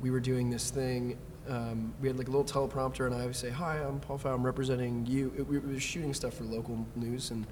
we 0.00 0.10
were 0.10 0.20
doing 0.20 0.50
this 0.50 0.70
thing. 0.70 1.16
Um, 1.48 1.92
we 2.00 2.06
had 2.08 2.18
like 2.18 2.28
a 2.28 2.30
little 2.30 2.44
teleprompter, 2.44 3.06
and 3.06 3.14
I 3.14 3.24
would 3.26 3.34
say, 3.34 3.50
"Hi, 3.50 3.78
I'm 3.78 3.98
Paul 3.98 4.18
Pfau. 4.18 4.32
I'm 4.32 4.44
representing 4.46 5.06
you." 5.06 5.32
It- 5.36 5.42
we 5.48 5.58
were 5.58 5.80
shooting 5.80 6.14
stuff 6.14 6.34
for 6.34 6.44
local 6.44 6.86
news, 6.94 7.32
and 7.32 7.46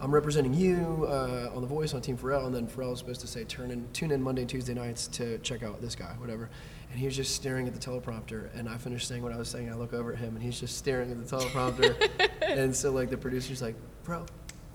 I'm 0.00 0.14
representing 0.14 0.54
you 0.54 1.06
uh, 1.06 1.50
on 1.54 1.60
The 1.60 1.66
Voice 1.66 1.92
on 1.92 2.00
Team 2.00 2.16
Pharrell. 2.16 2.46
And 2.46 2.54
then 2.54 2.66
Pharrell 2.66 2.90
was 2.90 3.00
supposed 3.00 3.20
to 3.20 3.26
say, 3.26 3.44
"Turn 3.44 3.70
in, 3.70 3.86
tune 3.92 4.12
in 4.12 4.22
Monday 4.22 4.46
Tuesday 4.46 4.72
nights 4.72 5.06
to 5.08 5.36
check 5.38 5.62
out 5.62 5.82
this 5.82 5.94
guy, 5.94 6.14
whatever." 6.18 6.48
And 6.94 7.00
he 7.00 7.06
was 7.06 7.16
just 7.16 7.34
staring 7.34 7.66
at 7.66 7.74
the 7.74 7.80
teleprompter, 7.80 8.56
and 8.56 8.68
I 8.68 8.76
finished 8.76 9.08
saying 9.08 9.20
what 9.20 9.32
I 9.32 9.36
was 9.36 9.48
saying. 9.48 9.68
I 9.68 9.74
look 9.74 9.92
over 9.92 10.12
at 10.12 10.18
him, 10.20 10.36
and 10.36 10.40
he's 10.40 10.60
just 10.60 10.78
staring 10.78 11.10
at 11.10 11.18
the 11.18 11.36
teleprompter. 11.36 12.08
and 12.42 12.72
so 12.72 12.92
like 12.92 13.10
the 13.10 13.16
producer's 13.16 13.60
like, 13.60 13.74
bro, 14.04 14.24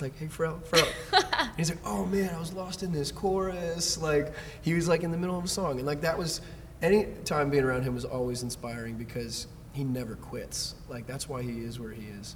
Like, 0.01 0.19
hey, 0.19 0.25
Pharrell, 0.25 0.59
Pharrell. 0.63 0.93
And 1.39 1.55
he's 1.55 1.69
like, 1.69 1.79
oh 1.85 2.05
man, 2.05 2.29
I 2.35 2.37
was 2.37 2.51
lost 2.51 2.83
in 2.83 2.91
this 2.91 3.09
chorus. 3.09 3.97
Like, 3.97 4.33
he 4.61 4.73
was 4.73 4.89
like 4.89 5.03
in 5.03 5.11
the 5.11 5.17
middle 5.17 5.37
of 5.37 5.45
a 5.45 5.47
song. 5.47 5.77
And 5.77 5.85
like, 5.85 6.01
that 6.01 6.17
was, 6.17 6.41
any 6.81 7.07
time 7.23 7.49
being 7.49 7.63
around 7.63 7.83
him 7.83 7.93
was 7.95 8.03
always 8.03 8.43
inspiring 8.43 8.95
because 8.95 9.47
he 9.71 9.85
never 9.85 10.15
quits. 10.15 10.75
Like, 10.89 11.07
that's 11.07 11.29
why 11.29 11.41
he 11.41 11.63
is 11.63 11.79
where 11.79 11.91
he 11.91 12.05
is. 12.19 12.35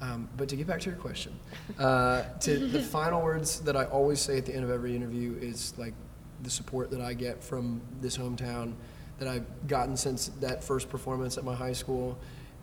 Um, 0.00 0.28
but 0.36 0.48
to 0.48 0.56
get 0.56 0.66
back 0.66 0.80
to 0.80 0.90
your 0.90 0.98
question, 0.98 1.38
uh, 1.78 2.24
to 2.40 2.66
the 2.66 2.82
final 2.98 3.22
words 3.22 3.60
that 3.60 3.76
I 3.76 3.84
always 3.84 4.18
say 4.20 4.38
at 4.38 4.46
the 4.46 4.56
end 4.56 4.64
of 4.64 4.70
every 4.70 4.96
interview 4.96 5.38
is 5.40 5.72
like 5.78 5.94
the 6.42 6.50
support 6.50 6.90
that 6.90 7.00
I 7.00 7.14
get 7.14 7.44
from 7.44 7.80
this 8.00 8.18
hometown 8.18 8.72
that 9.20 9.28
I've 9.28 9.68
gotten 9.68 9.96
since 9.96 10.28
that 10.40 10.64
first 10.64 10.88
performance 10.88 11.38
at 11.38 11.44
my 11.44 11.54
high 11.54 11.74
school 11.74 12.18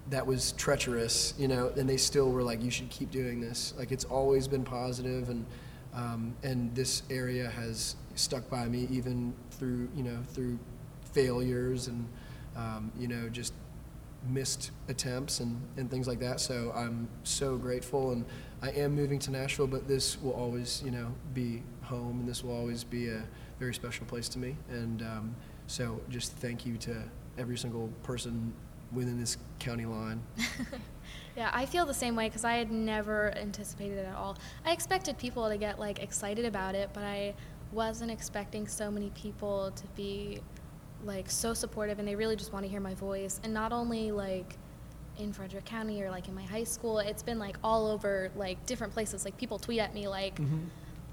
that 0.10 0.26
was 0.26 0.54
treacherous, 0.54 1.34
you 1.38 1.48
know, 1.48 1.72
and 1.78 1.88
they 1.88 1.98
still 1.98 2.32
were 2.32 2.44
like, 2.44 2.62
you 2.64 2.72
should 2.72 2.90
keep 2.90 3.12
doing 3.12 3.40
this. 3.40 3.74
Like, 3.78 3.92
it's 3.92 4.06
always 4.06 4.48
been 4.48 4.64
positive, 4.64 5.30
and 5.30 5.46
um, 5.94 6.36
and 6.44 6.74
this 6.76 7.04
area 7.10 7.50
has 7.50 7.96
stuck 8.16 8.50
by 8.50 8.66
me 8.66 8.88
even 8.92 9.34
through 9.52 9.90
you 9.96 10.04
know 10.04 10.18
through 10.34 10.60
failures 11.12 11.88
and 11.88 12.08
um, 12.56 12.92
you 13.00 13.08
know 13.08 13.30
just 13.30 13.54
missed 14.30 14.72
attempts 14.88 15.40
and, 15.40 15.62
and 15.78 15.90
things 15.90 16.08
like 16.08 16.20
that. 16.20 16.40
So 16.40 16.72
I'm 16.76 17.08
so 17.24 17.58
grateful, 17.58 18.12
and 18.12 18.26
I 18.62 18.72
am 18.72 18.96
moving 18.96 19.20
to 19.20 19.32
Nashville, 19.32 19.68
but 19.68 19.88
this 19.88 20.22
will 20.22 20.34
always, 20.34 20.82
you 20.84 20.92
know, 20.92 21.14
be 21.34 21.64
home, 21.84 22.20
and 22.20 22.28
this 22.28 22.44
will 22.44 22.56
always 22.56 22.84
be 22.84 23.08
a 23.10 23.24
very 23.60 23.74
special 23.74 24.06
place 24.06 24.28
to 24.30 24.40
me. 24.40 24.56
And 24.70 25.02
um, 25.02 25.36
so 25.68 26.02
just 26.10 26.34
thank 26.34 26.66
you 26.66 26.78
to 26.78 27.04
every 27.38 27.58
single 27.58 27.90
person 28.04 28.54
within 28.92 29.20
this 29.20 29.38
county 29.60 29.86
line. 29.86 30.22
Yeah, 31.38 31.52
I 31.54 31.68
feel 31.68 31.86
the 31.86 31.94
same 31.94 32.16
way 32.16 32.30
because 32.30 32.44
I 32.44 32.54
had 32.54 32.72
never 32.72 33.32
anticipated 33.38 34.00
it 34.00 34.06
at 34.08 34.16
all. 34.16 34.38
I 34.66 34.72
expected 34.72 35.20
people 35.20 35.48
to 35.48 35.56
get 35.56 35.80
like 35.80 36.00
excited 36.00 36.46
about 36.46 36.74
it, 36.74 36.90
but 36.94 37.04
I 37.04 37.36
wasn't 37.72 38.10
expecting 38.10 38.68
so 38.68 38.90
many 38.90 39.12
people 39.12 39.72
to 39.76 39.88
be 39.96 40.40
like 41.04 41.30
so 41.30 41.54
supportive 41.54 42.00
and 42.00 42.08
they 42.08 42.16
really 42.16 42.36
just 42.36 42.54
want 42.54 42.66
to 42.66 42.70
hear 42.70 42.80
my 42.80 42.96
voice. 42.96 43.40
And 43.44 43.54
not 43.54 43.72
only 43.72 44.12
like 44.12 44.56
in 45.20 45.32
Frederick 45.32 45.66
County 45.66 46.02
or 46.02 46.10
like 46.10 46.28
in 46.28 46.34
my 46.34 46.42
high 46.42 46.64
school, 46.64 46.98
it's 46.98 47.22
been 47.22 47.38
like 47.38 47.58
all 47.64 47.86
over 47.86 48.32
like 48.36 48.66
different 48.66 48.92
places. 48.92 49.24
Like 49.24 49.38
people 49.38 49.60
tweet 49.60 49.80
at 49.80 49.94
me 49.94 50.08
like, 50.08 50.38
mm-hmm. 50.38 50.66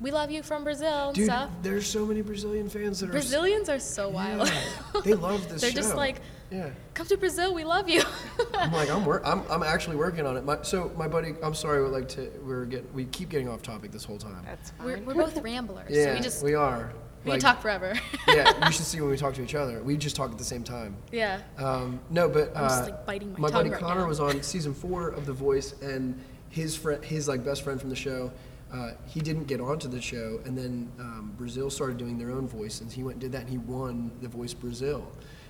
"We 0.05 0.11
love 0.11 0.31
you 0.31 0.43
from 0.43 0.65
Brazil" 0.65 1.09
and 1.09 1.15
Dude, 1.17 1.25
stuff. 1.27 1.51
there's 1.63 1.87
so 1.87 2.05
many 2.05 2.21
Brazilian 2.21 2.69
fans 2.69 3.01
that 3.01 3.09
are. 3.09 3.13
Brazilians 3.13 3.69
are 3.71 3.79
so 3.79 4.11
wild. 4.11 4.47
Yeah, 4.49 5.01
they 5.03 5.15
love 5.15 5.49
this 5.49 5.61
show. 5.63 5.67
They're 5.67 5.83
just 5.83 5.97
like, 5.97 6.21
Yeah. 6.51 6.69
"Come 6.93 7.07
to 7.07 7.17
Brazil, 7.17 7.55
we 7.55 7.65
love 7.65 7.89
you." 7.89 8.03
I'm 8.55 8.71
like 8.73 8.91
I'm 8.91 9.05
work. 9.07 9.23
I'm, 9.25 9.43
I'm 9.51 9.63
actually 9.63 9.97
working 9.97 10.27
on 10.27 10.37
it. 10.37 10.45
My, 10.45 10.59
so 10.63 10.93
my 10.97 11.09
buddy, 11.09 11.35
I'm 11.43 11.55
sorry. 11.55 11.83
We 11.83 11.89
like 11.89 12.09
to 12.11 12.31
we're 12.45 12.67
get 12.67 12.93
we 12.95 13.07
keep 13.07 13.31
getting 13.31 13.49
off 13.49 13.63
topic 13.63 13.91
this 13.93 14.05
whole 14.05 14.19
time. 14.19 14.43
That's 14.45 14.71
fine. 14.73 14.87
we're, 14.87 14.99
we're 15.01 15.15
both 15.15 15.39
ramblers, 15.39 15.91
yeah, 15.91 16.05
so 16.05 16.15
we 16.15 16.21
just 16.21 16.45
we 16.45 16.55
are. 16.55 16.93
we 17.25 17.31
Like, 17.33 17.41
talk 17.41 17.63
forever. 17.63 17.95
yeah, 18.29 18.67
you 18.67 18.73
should 18.73 18.85
see 18.85 19.01
when 19.01 19.09
we 19.11 19.17
talk 19.17 19.33
to 19.35 19.43
each 19.43 19.55
other. 19.55 19.83
We 19.83 19.97
just 19.97 20.17
talk 20.17 20.31
at 20.31 20.37
the 20.39 20.45
same 20.45 20.63
time. 20.65 20.97
yeah. 21.11 21.41
Um, 21.57 21.99
no, 22.11 22.29
but 22.29 22.55
I'm 22.55 22.65
just, 22.69 22.83
uh, 22.83 22.85
like, 22.85 23.07
biting 23.07 23.33
my 23.33 23.39
my 23.39 23.49
tongue 23.49 23.59
buddy 23.61 23.71
right 23.71 23.81
Connor 23.81 24.03
now. 24.03 24.09
was 24.09 24.21
on 24.21 24.43
season 24.43 24.75
four 24.75 25.09
of 25.09 25.25
The 25.25 25.33
Voice, 25.33 25.75
and 25.81 26.21
his 26.51 26.77
friend, 26.77 27.03
his 27.03 27.27
like 27.27 27.43
best 27.43 27.63
friend 27.63 27.81
from 27.81 27.89
the 27.91 27.97
show, 27.97 28.31
uh, 28.75 28.91
he 29.07 29.21
didn't 29.21 29.45
get 29.45 29.61
onto 29.61 29.89
the 29.89 30.01
show, 30.01 30.41
and 30.45 30.59
then 30.59 30.91
um, 30.99 31.33
Brazil 31.39 31.71
started 31.71 31.97
doing 31.97 32.19
their 32.19 32.33
own 32.33 32.49
voice, 32.49 32.81
and 32.81 32.93
he 32.93 33.05
went 33.05 33.15
and 33.15 33.21
did 33.21 33.33
that, 33.33 33.43
and 33.43 33.51
he 33.51 33.59
won 33.59 34.11
The 34.21 34.29
Voice 34.29 34.53
Brazil. 34.53 35.07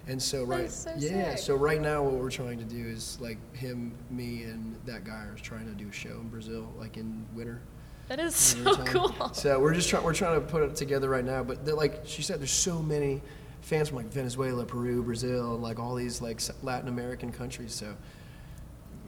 And 0.06 0.22
so 0.22 0.44
right, 0.44 0.66
is 0.66 0.74
so 0.74 0.92
yeah. 0.98 1.30
sick. 1.30 1.38
So 1.38 1.54
right 1.54 1.80
now, 1.80 2.02
what 2.02 2.14
we're 2.14 2.30
trying 2.30 2.58
to 2.58 2.64
do 2.64 2.86
is 2.86 3.18
like 3.22 3.38
him, 3.56 3.94
me, 4.10 4.42
and 4.42 4.76
that 4.84 5.04
guy 5.04 5.24
are 5.24 5.36
trying 5.40 5.64
to 5.64 5.72
do 5.72 5.88
a 5.88 5.92
show 5.92 6.10
in 6.10 6.28
Brazil, 6.28 6.70
like 6.78 6.98
in 6.98 7.24
winter. 7.34 7.62
That 8.08 8.20
is 8.20 8.36
so 8.36 8.76
cool. 8.84 9.32
So 9.32 9.58
we're 9.58 9.72
just 9.72 9.88
trying. 9.88 10.04
We're 10.04 10.12
trying 10.12 10.38
to 10.38 10.46
put 10.46 10.62
it 10.62 10.76
together 10.76 11.08
right 11.08 11.24
now. 11.24 11.42
But 11.42 11.66
like 11.66 12.02
she 12.04 12.20
said, 12.20 12.38
there's 12.38 12.50
so 12.50 12.82
many 12.82 13.22
fans 13.62 13.88
from 13.88 13.96
like 13.96 14.12
Venezuela, 14.12 14.66
Peru, 14.66 15.02
Brazil, 15.02 15.54
and 15.54 15.62
like 15.62 15.78
all 15.78 15.94
these 15.94 16.20
like 16.20 16.42
Latin 16.62 16.88
American 16.88 17.32
countries. 17.32 17.72
So 17.72 17.96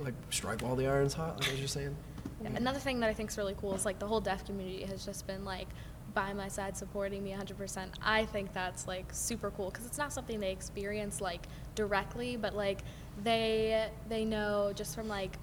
like 0.01 0.15
strike 0.31 0.63
while 0.63 0.77
the 0.77 0.87
iron's 0.87 1.13
hot. 1.13 1.41
Like 1.41 1.49
I 1.49 1.51
was 1.51 1.61
just 1.61 1.75
saying. 1.75 1.95
Yeah, 2.43 2.51
Another 2.57 2.79
thing 2.79 3.01
that 3.01 3.11
I 3.11 3.15
think 3.15 3.31
is 3.31 3.39
really 3.39 3.55
cool 3.59 3.75
is 3.75 3.85
like 3.85 3.99
the 3.99 4.07
whole 4.07 4.21
deaf 4.21 4.45
community 4.45 4.85
has 4.85 5.05
just 5.05 5.27
been 5.27 5.45
like 5.45 5.69
by 6.15 6.33
my 6.33 6.49
side 6.49 6.77
supporting 6.77 7.23
me 7.23 7.33
100%. 7.33 7.89
I 8.03 8.25
think 8.25 8.53
that's 8.53 8.87
like 8.89 9.07
super 9.13 9.51
cool 9.51 9.71
because 9.71 9.87
it's 9.87 9.99
not 9.99 10.13
something 10.13 10.41
they 10.41 10.53
experience 10.53 11.21
like 11.21 11.47
directly, 11.75 12.37
but 12.37 12.55
like 12.55 12.81
they 13.23 13.89
they 14.09 14.25
know 14.25 14.73
just 14.75 14.95
from 14.95 15.09
like 15.09 15.37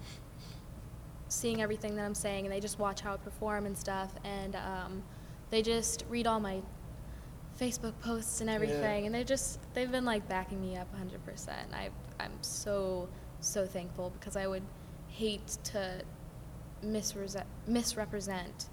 seeing 1.28 1.62
everything 1.62 1.96
that 1.96 2.04
I'm 2.04 2.14
saying 2.14 2.44
and 2.46 2.52
they 2.52 2.60
just 2.60 2.78
watch 2.78 3.00
how 3.00 3.14
I 3.14 3.16
perform 3.16 3.66
and 3.66 3.76
stuff 3.76 4.12
and 4.24 4.56
um, 4.56 5.02
they 5.50 5.62
just 5.62 6.04
read 6.08 6.26
all 6.26 6.40
my 6.40 6.60
Facebook 7.60 7.92
posts 8.00 8.40
and 8.40 8.50
everything 8.50 9.06
and 9.06 9.14
they 9.14 9.24
just 9.24 9.60
they've 9.74 9.90
been 9.90 10.04
like 10.04 10.28
backing 10.28 10.60
me 10.60 10.76
up 10.76 10.88
100%. 10.96 11.48
I 11.72 11.90
I'm 12.20 12.32
so 12.40 13.08
so 13.40 13.66
thankful 13.66 14.10
because 14.18 14.36
I 14.36 14.46
would 14.46 14.62
hate 15.08 15.46
to 15.64 16.02
misrepresent 16.84 17.46
misrepresent 17.66 18.68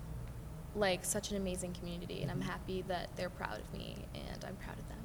like 0.76 1.04
such 1.04 1.32
an 1.32 1.38
amazing 1.38 1.74
community 1.74 2.22
and 2.22 2.32
I'm 2.32 2.42
happy 2.42 2.84
that 2.88 3.10
they're 3.16 3.30
proud 3.30 3.60
of 3.60 3.74
me 3.78 3.96
and 4.14 4.46
I'm 4.46 4.56
proud 4.56 4.78
of 4.80 4.88
them. 4.88 4.98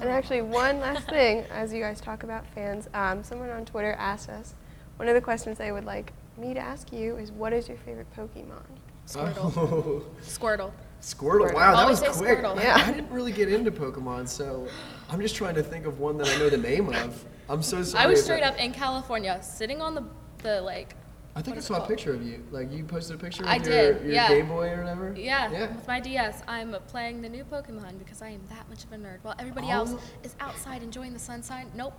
And 0.00 0.08
actually, 0.10 0.42
one 0.42 0.80
last 0.80 1.08
thing, 1.08 1.44
as 1.52 1.72
you 1.72 1.80
guys 1.80 2.00
talk 2.00 2.24
about 2.24 2.44
fans, 2.48 2.88
um, 2.94 3.22
someone 3.22 3.50
on 3.50 3.64
Twitter 3.64 3.92
asked 3.92 4.28
us, 4.28 4.54
one 4.96 5.06
of 5.08 5.14
the 5.14 5.20
questions 5.20 5.56
they 5.58 5.70
would 5.70 5.84
like 5.84 6.12
me 6.36 6.52
to 6.52 6.58
ask 6.58 6.92
you 6.92 7.16
is, 7.16 7.30
what 7.30 7.52
is 7.52 7.68
your 7.68 7.76
favorite 7.78 8.08
Pokemon? 8.16 8.64
Squirtle. 9.06 9.52
Oh, 9.56 10.04
Squirtle. 10.22 10.72
Squirtle. 11.00 11.54
Wow, 11.54 11.74
that 11.74 11.82
Always 11.82 12.00
was 12.00 12.16
quick. 12.16 12.38
Squirtle. 12.38 12.56
I- 12.58 12.62
Yeah. 12.62 12.74
I 12.76 12.92
didn't 12.92 13.10
really 13.12 13.30
get 13.30 13.52
into 13.52 13.70
Pokemon, 13.70 14.26
so 14.26 14.66
I'm 15.10 15.20
just 15.20 15.36
trying 15.36 15.54
to 15.54 15.62
think 15.62 15.86
of 15.86 16.00
one 16.00 16.16
that 16.18 16.26
I 16.28 16.38
know 16.38 16.48
the 16.48 16.56
name 16.56 16.88
of. 16.88 17.24
I'm 17.48 17.62
so 17.62 17.82
sorry. 17.84 18.02
I 18.04 18.06
was 18.08 18.24
straight 18.24 18.42
up 18.42 18.56
in 18.58 18.72
California 18.72 19.38
sitting 19.42 19.80
on 19.82 19.94
the 19.94 20.02
the 20.38 20.60
like 20.62 20.96
I 21.36 21.42
think 21.42 21.48
I 21.48 21.50
what 21.50 21.58
is 21.58 21.64
it 21.64 21.66
saw 21.68 21.84
a 21.84 21.86
picture 21.86 22.12
of 22.14 22.22
you. 22.22 22.44
Like 22.52 22.72
you 22.72 22.84
posted 22.84 23.16
a 23.16 23.18
picture 23.18 23.42
of 23.42 23.48
I 23.48 23.56
your, 23.56 23.64
did, 23.64 24.02
your 24.04 24.12
yeah. 24.12 24.28
Game 24.28 24.46
Boy 24.48 24.70
or 24.70 24.78
whatever. 24.78 25.14
Yeah, 25.16 25.50
Yeah. 25.50 25.74
with 25.74 25.86
my 25.88 25.98
DS, 26.00 26.42
I'm 26.46 26.74
playing 26.88 27.22
the 27.22 27.28
new 27.28 27.44
Pokemon 27.44 27.98
because 27.98 28.22
I 28.22 28.28
am 28.28 28.40
that 28.50 28.68
much 28.68 28.84
of 28.84 28.92
a 28.92 28.96
nerd. 28.96 29.18
While 29.22 29.34
everybody 29.38 29.66
Oh. 29.68 29.70
else 29.70 29.94
is 30.22 30.36
outside 30.38 30.82
enjoying 30.82 31.12
the 31.12 31.18
sunshine, 31.18 31.70
nope, 31.74 31.94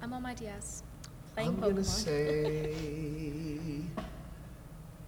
I'm 0.00 0.12
on 0.14 0.22
my 0.22 0.32
DS 0.34 0.82
playing 1.34 1.50
I'm 1.50 1.56
Pokemon. 1.56 1.60
gonna 1.60 1.84
say. 1.84 3.82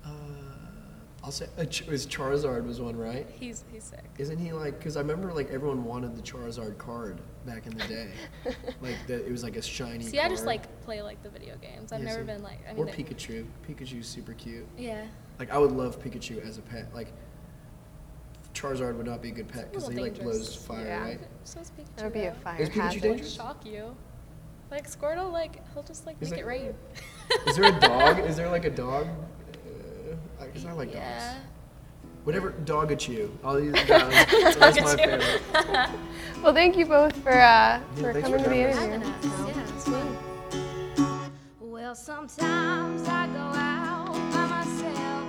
Uh, 0.05 0.09
I'll 1.24 1.30
say 1.30 1.46
uh, 1.59 1.64
Ch- 1.64 1.86
was 1.86 2.07
Charizard 2.07 2.64
was 2.66 2.80
one, 2.80 2.96
right? 2.96 3.26
he's 3.38 3.64
he's 3.72 3.84
sick. 3.84 4.05
Isn't 4.18 4.38
he 4.38 4.53
like? 4.53 4.78
Because 4.78 4.96
I 4.96 5.01
remember 5.01 5.32
like 5.34 5.51
everyone 5.51 5.84
wanted 5.84 6.16
the 6.16 6.22
Charizard 6.22 6.78
card 6.78 7.20
back 7.49 7.66
in 7.66 7.76
the 7.76 7.84
day. 7.88 8.11
like 8.82 8.94
that, 9.07 9.26
it 9.26 9.30
was 9.32 9.42
like 9.42 9.57
a 9.57 9.62
shiny. 9.62 10.05
See, 10.05 10.18
I 10.20 10.28
just 10.28 10.44
like 10.46 10.80
play 10.82 11.03
like 11.03 11.22
the 11.22 11.30
video 11.30 11.57
games. 11.57 11.92
I've 11.92 12.01
Yeah, 12.01 12.07
never 12.07 12.20
see? 12.20 12.26
been 12.26 12.42
like. 12.42 12.61
I 12.68 12.72
mean, 12.74 12.82
or 12.82 12.86
they- 12.86 12.92
Pikachu. 12.92 13.46
Pikachu's 13.68 14.07
super 14.07 14.34
cute. 14.34 14.66
Yeah. 14.76 15.07
Like 15.38 15.51
I 15.51 15.59
would 15.59 15.72
love 15.72 15.99
Pikachu 16.03 16.46
as 16.46 16.59
a 16.59 16.62
pet. 16.62 16.92
Like 16.94 17.12
Charizard 18.55 18.96
would 18.96 19.07
not 19.07 19.22
be 19.22 19.28
a 19.28 19.32
good 19.32 19.49
pet 19.49 19.70
because 19.70 19.84
he 19.88 19.94
little 19.94 20.05
like 20.05 20.20
blows 20.22 20.38
dangerous. 20.38 20.57
fire, 20.66 20.84
Yeah. 20.86 21.03
right? 21.03 21.20
So 21.44 21.61
is 21.61 21.70
Pikachu. 21.70 21.96
That 21.96 22.05
would 22.05 22.12
be 22.12 22.20
a 22.20 22.32
though. 22.32 22.38
fire 22.40 22.61
Is 22.61 22.68
Pikachu 22.68 22.72
hazard. 22.82 23.03
dangerous? 23.03 23.32
Shock 23.34 23.66
you. 23.66 23.96
Like 24.70 24.90
Squirtle, 24.90 25.32
like 25.32 25.62
he'll 25.72 25.82
just 25.82 26.07
like 26.07 26.16
Is 26.20 26.30
make 26.30 26.40
it- 26.40 26.42
it 26.42 26.46
rain. 26.46 26.74
Is 27.46 27.57
there 27.57 27.74
a 27.74 27.80
dog? 27.80 28.18
Is 28.28 28.36
there 28.36 28.51
like 28.51 28.64
a 28.66 28.70
dog? 28.70 29.07
Uh, 29.09 30.42
I 30.44 30.46
guess 30.49 30.64
I 30.66 30.72
like 30.72 30.92
dogs. 30.92 31.24
Yeah. 32.29 32.41
Whatever, 32.41 32.53
Dogachu. 32.64 33.31
I'll 33.45 33.61
use 33.61 33.72
that. 33.89 34.29
So 34.53 34.61
that's 34.61 34.81
my 34.81 34.97
favorite. 34.97 35.91
Well, 36.43 36.55
thank 36.55 36.76
you 36.76 36.87
both 36.87 37.16
for 37.16 37.33
uh, 37.33 37.81
for 37.97 38.12
coming 38.12 38.39
for 38.39 38.45
to 38.45 38.49
the 38.49 38.72
having 38.72 39.03
us. 39.03 39.24
interview. 39.24 39.53
Having 39.53 39.62
us, 39.62 39.89
yeah. 39.89 40.18
Well, 41.61 41.95
sometimes 41.97 43.09
I 43.09 43.26
go 43.26 43.39
out 43.59 44.12
by 44.33 44.47
myself 44.47 45.24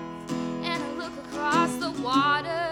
and 0.63 0.83
I 0.83 0.91
look 0.97 1.13
across 1.25 1.75
the 1.77 1.91
water. 2.03 2.68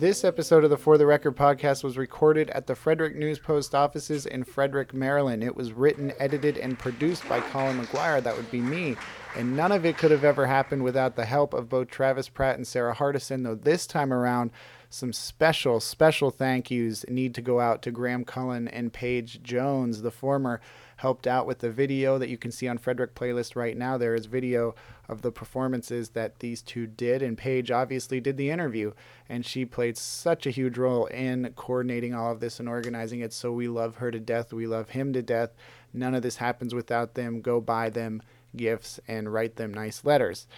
This 0.00 0.24
episode 0.24 0.64
of 0.64 0.70
the 0.70 0.78
For 0.78 0.96
the 0.96 1.04
Record 1.04 1.36
podcast 1.36 1.84
was 1.84 1.98
recorded 1.98 2.48
at 2.52 2.66
the 2.66 2.74
Frederick 2.74 3.14
News 3.14 3.38
Post 3.38 3.74
offices 3.74 4.24
in 4.24 4.44
Frederick, 4.44 4.94
Maryland. 4.94 5.44
It 5.44 5.54
was 5.54 5.74
written, 5.74 6.14
edited, 6.18 6.56
and 6.56 6.78
produced 6.78 7.28
by 7.28 7.40
Colin 7.40 7.78
McGuire. 7.78 8.22
That 8.22 8.34
would 8.34 8.50
be 8.50 8.62
me. 8.62 8.96
And 9.36 9.54
none 9.54 9.72
of 9.72 9.84
it 9.84 9.98
could 9.98 10.10
have 10.10 10.24
ever 10.24 10.46
happened 10.46 10.84
without 10.84 11.16
the 11.16 11.26
help 11.26 11.52
of 11.52 11.68
both 11.68 11.88
Travis 11.88 12.30
Pratt 12.30 12.56
and 12.56 12.66
Sarah 12.66 12.94
Hardison, 12.94 13.44
though 13.44 13.54
this 13.54 13.86
time 13.86 14.10
around, 14.10 14.52
some 14.90 15.12
special, 15.12 15.78
special 15.78 16.30
thank 16.30 16.70
yous 16.70 17.04
need 17.08 17.32
to 17.36 17.40
go 17.40 17.60
out 17.60 17.80
to 17.82 17.92
Graham 17.92 18.24
Cullen 18.24 18.66
and 18.66 18.92
Paige 18.92 19.40
Jones. 19.40 20.02
The 20.02 20.10
former 20.10 20.60
helped 20.96 21.28
out 21.28 21.46
with 21.46 21.60
the 21.60 21.70
video 21.70 22.18
that 22.18 22.28
you 22.28 22.36
can 22.36 22.50
see 22.50 22.66
on 22.66 22.76
Frederick 22.76 23.14
Playlist 23.14 23.54
right 23.54 23.76
now. 23.76 23.96
There 23.96 24.16
is 24.16 24.26
video 24.26 24.74
of 25.08 25.22
the 25.22 25.30
performances 25.30 26.10
that 26.10 26.40
these 26.40 26.60
two 26.60 26.88
did, 26.88 27.22
and 27.22 27.38
Paige 27.38 27.70
obviously 27.70 28.20
did 28.20 28.36
the 28.36 28.50
interview, 28.50 28.92
and 29.28 29.46
she 29.46 29.64
played 29.64 29.96
such 29.96 30.44
a 30.44 30.50
huge 30.50 30.76
role 30.76 31.06
in 31.06 31.52
coordinating 31.54 32.12
all 32.12 32.32
of 32.32 32.40
this 32.40 32.58
and 32.58 32.68
organizing 32.68 33.20
it. 33.20 33.32
So 33.32 33.52
we 33.52 33.68
love 33.68 33.96
her 33.96 34.10
to 34.10 34.18
death. 34.18 34.52
We 34.52 34.66
love 34.66 34.90
him 34.90 35.12
to 35.12 35.22
death. 35.22 35.50
None 35.94 36.16
of 36.16 36.22
this 36.22 36.36
happens 36.36 36.74
without 36.74 37.14
them. 37.14 37.40
Go 37.40 37.60
buy 37.60 37.90
them 37.90 38.22
gifts 38.56 38.98
and 39.06 39.32
write 39.32 39.54
them 39.54 39.72
nice 39.72 40.04
letters. 40.04 40.48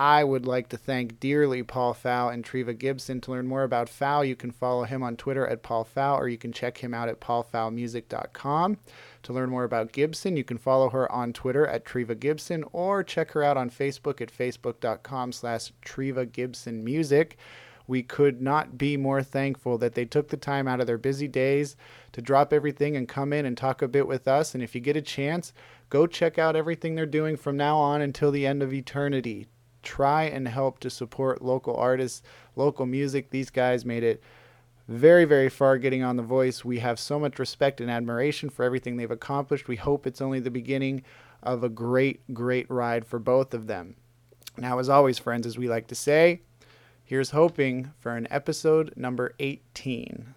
I 0.00 0.22
would 0.22 0.46
like 0.46 0.68
to 0.68 0.76
thank 0.76 1.18
dearly 1.18 1.64
Paul 1.64 1.92
Pfau 1.92 2.32
and 2.32 2.44
Treeva 2.44 2.78
Gibson. 2.78 3.20
To 3.22 3.32
learn 3.32 3.48
more 3.48 3.64
about 3.64 3.88
Pfau, 3.88 4.24
you 4.26 4.36
can 4.36 4.52
follow 4.52 4.84
him 4.84 5.02
on 5.02 5.16
Twitter 5.16 5.44
at 5.44 5.64
Paul 5.64 5.84
Pfau, 5.84 6.16
or 6.16 6.28
you 6.28 6.38
can 6.38 6.52
check 6.52 6.78
him 6.78 6.94
out 6.94 7.08
at 7.08 7.20
paulpfaumusic.com. 7.20 8.78
To 9.24 9.32
learn 9.32 9.50
more 9.50 9.64
about 9.64 9.90
Gibson, 9.90 10.36
you 10.36 10.44
can 10.44 10.56
follow 10.56 10.88
her 10.90 11.10
on 11.10 11.32
Twitter 11.32 11.66
at 11.66 11.84
Treeva 11.84 12.16
Gibson, 12.16 12.64
or 12.70 13.02
check 13.02 13.32
her 13.32 13.42
out 13.42 13.56
on 13.56 13.70
Facebook 13.70 14.20
at 14.20 14.30
facebook.com 14.30 15.32
slash 15.32 15.72
Treeva 15.84 16.30
Gibson 16.30 16.84
Music. 16.84 17.36
We 17.88 18.04
could 18.04 18.40
not 18.40 18.78
be 18.78 18.96
more 18.96 19.24
thankful 19.24 19.78
that 19.78 19.94
they 19.94 20.04
took 20.04 20.28
the 20.28 20.36
time 20.36 20.68
out 20.68 20.80
of 20.80 20.86
their 20.86 20.98
busy 20.98 21.26
days 21.26 21.74
to 22.12 22.22
drop 22.22 22.52
everything 22.52 22.96
and 22.96 23.08
come 23.08 23.32
in 23.32 23.44
and 23.44 23.56
talk 23.56 23.82
a 23.82 23.88
bit 23.88 24.06
with 24.06 24.28
us. 24.28 24.54
And 24.54 24.62
if 24.62 24.76
you 24.76 24.80
get 24.80 24.96
a 24.96 25.02
chance, 25.02 25.52
go 25.90 26.06
check 26.06 26.38
out 26.38 26.54
everything 26.54 26.94
they're 26.94 27.04
doing 27.04 27.36
from 27.36 27.56
now 27.56 27.78
on 27.78 28.00
until 28.00 28.30
the 28.30 28.46
end 28.46 28.62
of 28.62 28.72
eternity. 28.72 29.48
Try 29.88 30.24
and 30.24 30.46
help 30.46 30.80
to 30.80 30.90
support 30.90 31.40
local 31.40 31.74
artists, 31.74 32.22
local 32.56 32.84
music. 32.84 33.30
These 33.30 33.48
guys 33.48 33.86
made 33.86 34.02
it 34.02 34.22
very, 34.86 35.24
very 35.24 35.48
far 35.48 35.78
getting 35.78 36.02
on 36.02 36.16
The 36.16 36.22
Voice. 36.22 36.62
We 36.62 36.80
have 36.80 37.00
so 37.00 37.18
much 37.18 37.38
respect 37.38 37.80
and 37.80 37.90
admiration 37.90 38.50
for 38.50 38.66
everything 38.66 38.98
they've 38.98 39.10
accomplished. 39.10 39.66
We 39.66 39.76
hope 39.76 40.06
it's 40.06 40.20
only 40.20 40.40
the 40.40 40.50
beginning 40.50 41.04
of 41.42 41.64
a 41.64 41.70
great, 41.70 42.20
great 42.34 42.70
ride 42.70 43.06
for 43.06 43.18
both 43.18 43.54
of 43.54 43.66
them. 43.66 43.96
Now, 44.58 44.78
as 44.78 44.90
always, 44.90 45.18
friends, 45.18 45.46
as 45.46 45.56
we 45.56 45.70
like 45.70 45.86
to 45.86 45.94
say, 45.94 46.42
here's 47.02 47.30
hoping 47.30 47.90
for 47.98 48.14
an 48.14 48.28
episode 48.30 48.92
number 48.94 49.34
18. 49.38 50.34